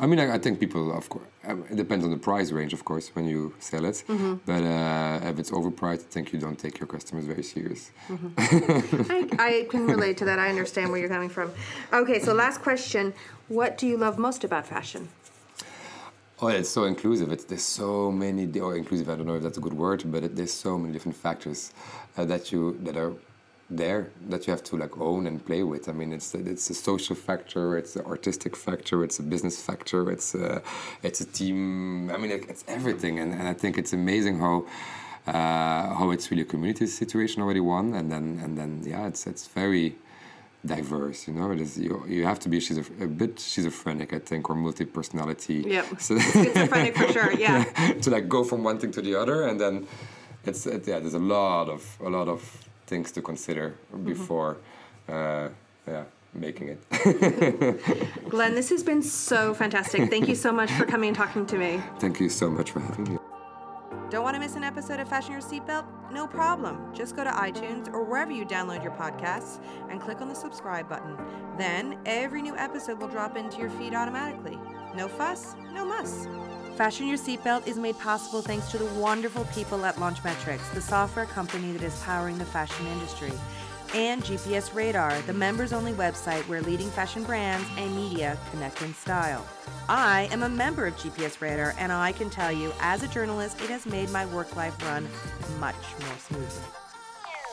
I 0.02 0.06
mean, 0.06 0.18
I, 0.18 0.34
I 0.36 0.38
think 0.38 0.58
people, 0.58 0.96
of 0.96 1.08
course, 1.10 1.26
um, 1.44 1.64
it 1.70 1.76
depends 1.76 2.04
on 2.06 2.10
the 2.10 2.16
price 2.16 2.52
range, 2.52 2.72
of 2.72 2.84
course, 2.86 3.08
when 3.14 3.26
you 3.26 3.54
sell 3.58 3.84
it. 3.84 4.02
But 4.46 4.64
uh, 4.64 5.20
if 5.30 5.38
it's 5.38 5.50
overpriced, 5.50 6.04
I 6.06 6.10
think 6.14 6.32
you 6.32 6.38
don't 6.38 6.58
take 6.58 6.80
your 6.80 6.86
customers 6.86 7.26
very 7.26 7.42
serious. 7.42 7.90
I, 8.38 9.28
I 9.38 9.66
can 9.70 9.86
relate 9.86 10.16
to 10.18 10.24
that. 10.24 10.38
I 10.38 10.48
understand 10.48 10.90
where 10.90 10.98
you're 10.98 11.10
coming 11.10 11.28
from. 11.28 11.52
Okay, 11.92 12.18
so 12.18 12.32
last 12.32 12.62
question. 12.62 13.12
What 13.48 13.76
do 13.76 13.86
you 13.86 13.98
love 13.98 14.18
most 14.18 14.42
about 14.42 14.66
fashion? 14.66 15.08
Oh, 16.42 16.48
it's 16.48 16.70
so 16.70 16.84
inclusive. 16.84 17.30
It's 17.30 17.44
there's 17.44 17.62
so 17.62 18.10
many 18.10 18.58
or 18.58 18.74
inclusive. 18.74 19.10
I 19.10 19.16
don't 19.16 19.26
know 19.26 19.34
if 19.34 19.42
that's 19.42 19.58
a 19.58 19.60
good 19.60 19.74
word, 19.74 20.04
but 20.06 20.24
it, 20.24 20.36
there's 20.36 20.54
so 20.54 20.78
many 20.78 20.94
different 20.94 21.16
factors 21.16 21.74
uh, 22.16 22.24
that 22.24 22.50
you 22.50 22.78
that 22.84 22.96
are 22.96 23.12
there 23.70 24.10
that 24.28 24.46
you 24.46 24.50
have 24.50 24.62
to 24.64 24.76
like 24.76 24.98
own 24.98 25.26
and 25.26 25.44
play 25.44 25.62
with. 25.62 25.88
I 25.88 25.92
mean, 25.92 26.12
it's 26.12 26.34
it's 26.34 26.68
a 26.70 26.74
social 26.74 27.16
factor, 27.16 27.78
it's 27.78 27.96
an 27.96 28.04
artistic 28.04 28.56
factor, 28.56 29.04
it's 29.04 29.18
a 29.18 29.22
business 29.22 29.62
factor, 29.62 30.10
it's 30.10 30.34
a 30.34 30.62
it's 31.02 31.20
a 31.20 31.26
team. 31.26 32.10
I 32.10 32.16
mean, 32.16 32.32
it's 32.32 32.64
everything, 32.66 33.18
and, 33.20 33.32
and 33.32 33.46
I 33.48 33.54
think 33.54 33.78
it's 33.78 33.92
amazing 33.92 34.38
how. 34.40 34.66
Uh, 35.26 35.94
how 35.94 36.10
it's 36.10 36.30
really 36.30 36.42
a 36.42 36.46
community 36.46 36.86
situation 36.86 37.42
already 37.42 37.60
one, 37.60 37.92
and 37.92 38.10
then 38.10 38.40
and 38.42 38.56
then 38.56 38.82
yeah, 38.84 39.06
it's 39.06 39.26
it's 39.26 39.46
very 39.46 39.94
diverse. 40.64 41.28
You 41.28 41.34
know, 41.34 41.50
it 41.52 41.60
is 41.60 41.78
you, 41.78 42.02
you 42.08 42.24
have 42.24 42.38
to 42.40 42.48
be 42.48 42.58
a 43.00 43.06
bit 43.06 43.38
schizophrenic, 43.38 44.12
I 44.14 44.18
think, 44.18 44.48
or 44.48 44.56
multi 44.56 44.86
personality. 44.86 45.64
Yeah, 45.66 45.84
So, 45.98 46.18
Schizophrenic 46.18 46.96
for 46.96 47.12
sure, 47.12 47.32
yeah. 47.32 47.64
to 48.02 48.10
like 48.10 48.28
go 48.28 48.44
from 48.44 48.64
one 48.64 48.78
thing 48.78 48.92
to 48.92 49.02
the 49.02 49.14
other, 49.14 49.46
and 49.46 49.60
then 49.60 49.86
it's 50.44 50.66
it, 50.66 50.88
yeah. 50.88 50.98
There's 50.98 51.14
a 51.14 51.18
lot 51.18 51.68
of 51.68 51.98
a 52.00 52.08
lot 52.08 52.28
of 52.28 52.69
things 52.90 53.10
to 53.12 53.22
consider 53.22 53.76
before, 54.04 54.58
uh, 55.08 55.48
yeah, 55.88 56.04
making 56.34 56.68
it. 56.68 58.28
Glenn, 58.28 58.54
this 58.54 58.68
has 58.68 58.82
been 58.82 59.02
so 59.02 59.54
fantastic. 59.54 60.10
Thank 60.10 60.28
you 60.28 60.34
so 60.34 60.52
much 60.52 60.70
for 60.72 60.84
coming 60.84 61.08
and 61.08 61.16
talking 61.16 61.46
to 61.46 61.56
me. 61.56 61.80
Thank 61.98 62.20
you 62.20 62.28
so 62.28 62.50
much 62.50 62.72
for 62.72 62.80
having 62.80 63.04
me. 63.12 63.18
Don't 64.10 64.24
want 64.24 64.34
to 64.34 64.40
miss 64.40 64.56
an 64.56 64.64
episode 64.64 64.98
of 64.98 65.08
Fashion 65.08 65.30
Your 65.30 65.40
Seatbelt? 65.40 65.86
No 66.12 66.26
problem. 66.26 66.92
Just 66.92 67.14
go 67.14 67.22
to 67.22 67.30
iTunes 67.30 67.88
or 67.92 68.02
wherever 68.02 68.32
you 68.32 68.44
download 68.44 68.82
your 68.82 68.92
podcasts 68.92 69.64
and 69.88 70.00
click 70.00 70.20
on 70.20 70.28
the 70.28 70.34
subscribe 70.34 70.88
button. 70.88 71.16
Then 71.56 71.96
every 72.06 72.42
new 72.42 72.56
episode 72.56 73.00
will 73.00 73.06
drop 73.06 73.36
into 73.36 73.58
your 73.58 73.70
feed 73.70 73.94
automatically. 73.94 74.58
No 74.96 75.06
fuss, 75.06 75.54
no 75.72 75.84
muss. 75.84 76.26
Fashion 76.80 77.06
Your 77.06 77.18
Seatbelt 77.18 77.66
is 77.66 77.76
made 77.76 77.98
possible 77.98 78.40
thanks 78.40 78.70
to 78.70 78.78
the 78.78 78.86
wonderful 78.98 79.44
people 79.54 79.84
at 79.84 79.96
Launchmetrics, 79.96 80.72
the 80.72 80.80
software 80.80 81.26
company 81.26 81.72
that 81.72 81.82
is 81.82 82.00
powering 82.04 82.38
the 82.38 82.44
fashion 82.46 82.86
industry, 82.86 83.32
and 83.94 84.22
GPS 84.22 84.74
Radar, 84.74 85.20
the 85.26 85.32
members 85.34 85.74
only 85.74 85.92
website 85.92 86.40
where 86.48 86.62
leading 86.62 86.88
fashion 86.88 87.22
brands 87.22 87.68
and 87.76 87.94
media 87.94 88.38
connect 88.50 88.80
in 88.80 88.94
style. 88.94 89.46
I 89.90 90.30
am 90.32 90.42
a 90.42 90.48
member 90.48 90.86
of 90.86 90.96
GPS 90.96 91.42
Radar, 91.42 91.74
and 91.76 91.92
I 91.92 92.12
can 92.12 92.30
tell 92.30 92.50
you, 92.50 92.72
as 92.80 93.02
a 93.02 93.08
journalist, 93.08 93.60
it 93.60 93.68
has 93.68 93.84
made 93.84 94.08
my 94.08 94.24
work 94.24 94.56
life 94.56 94.82
run 94.82 95.06
much 95.58 95.76
more 96.00 96.16
smoothly. 96.16 96.64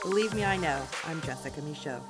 Believe 0.03 0.33
me, 0.35 0.45
I 0.45 0.55
know. 0.55 0.81
I'm 1.05 1.19
Jessica 1.23 1.61
Michault. 1.63 2.01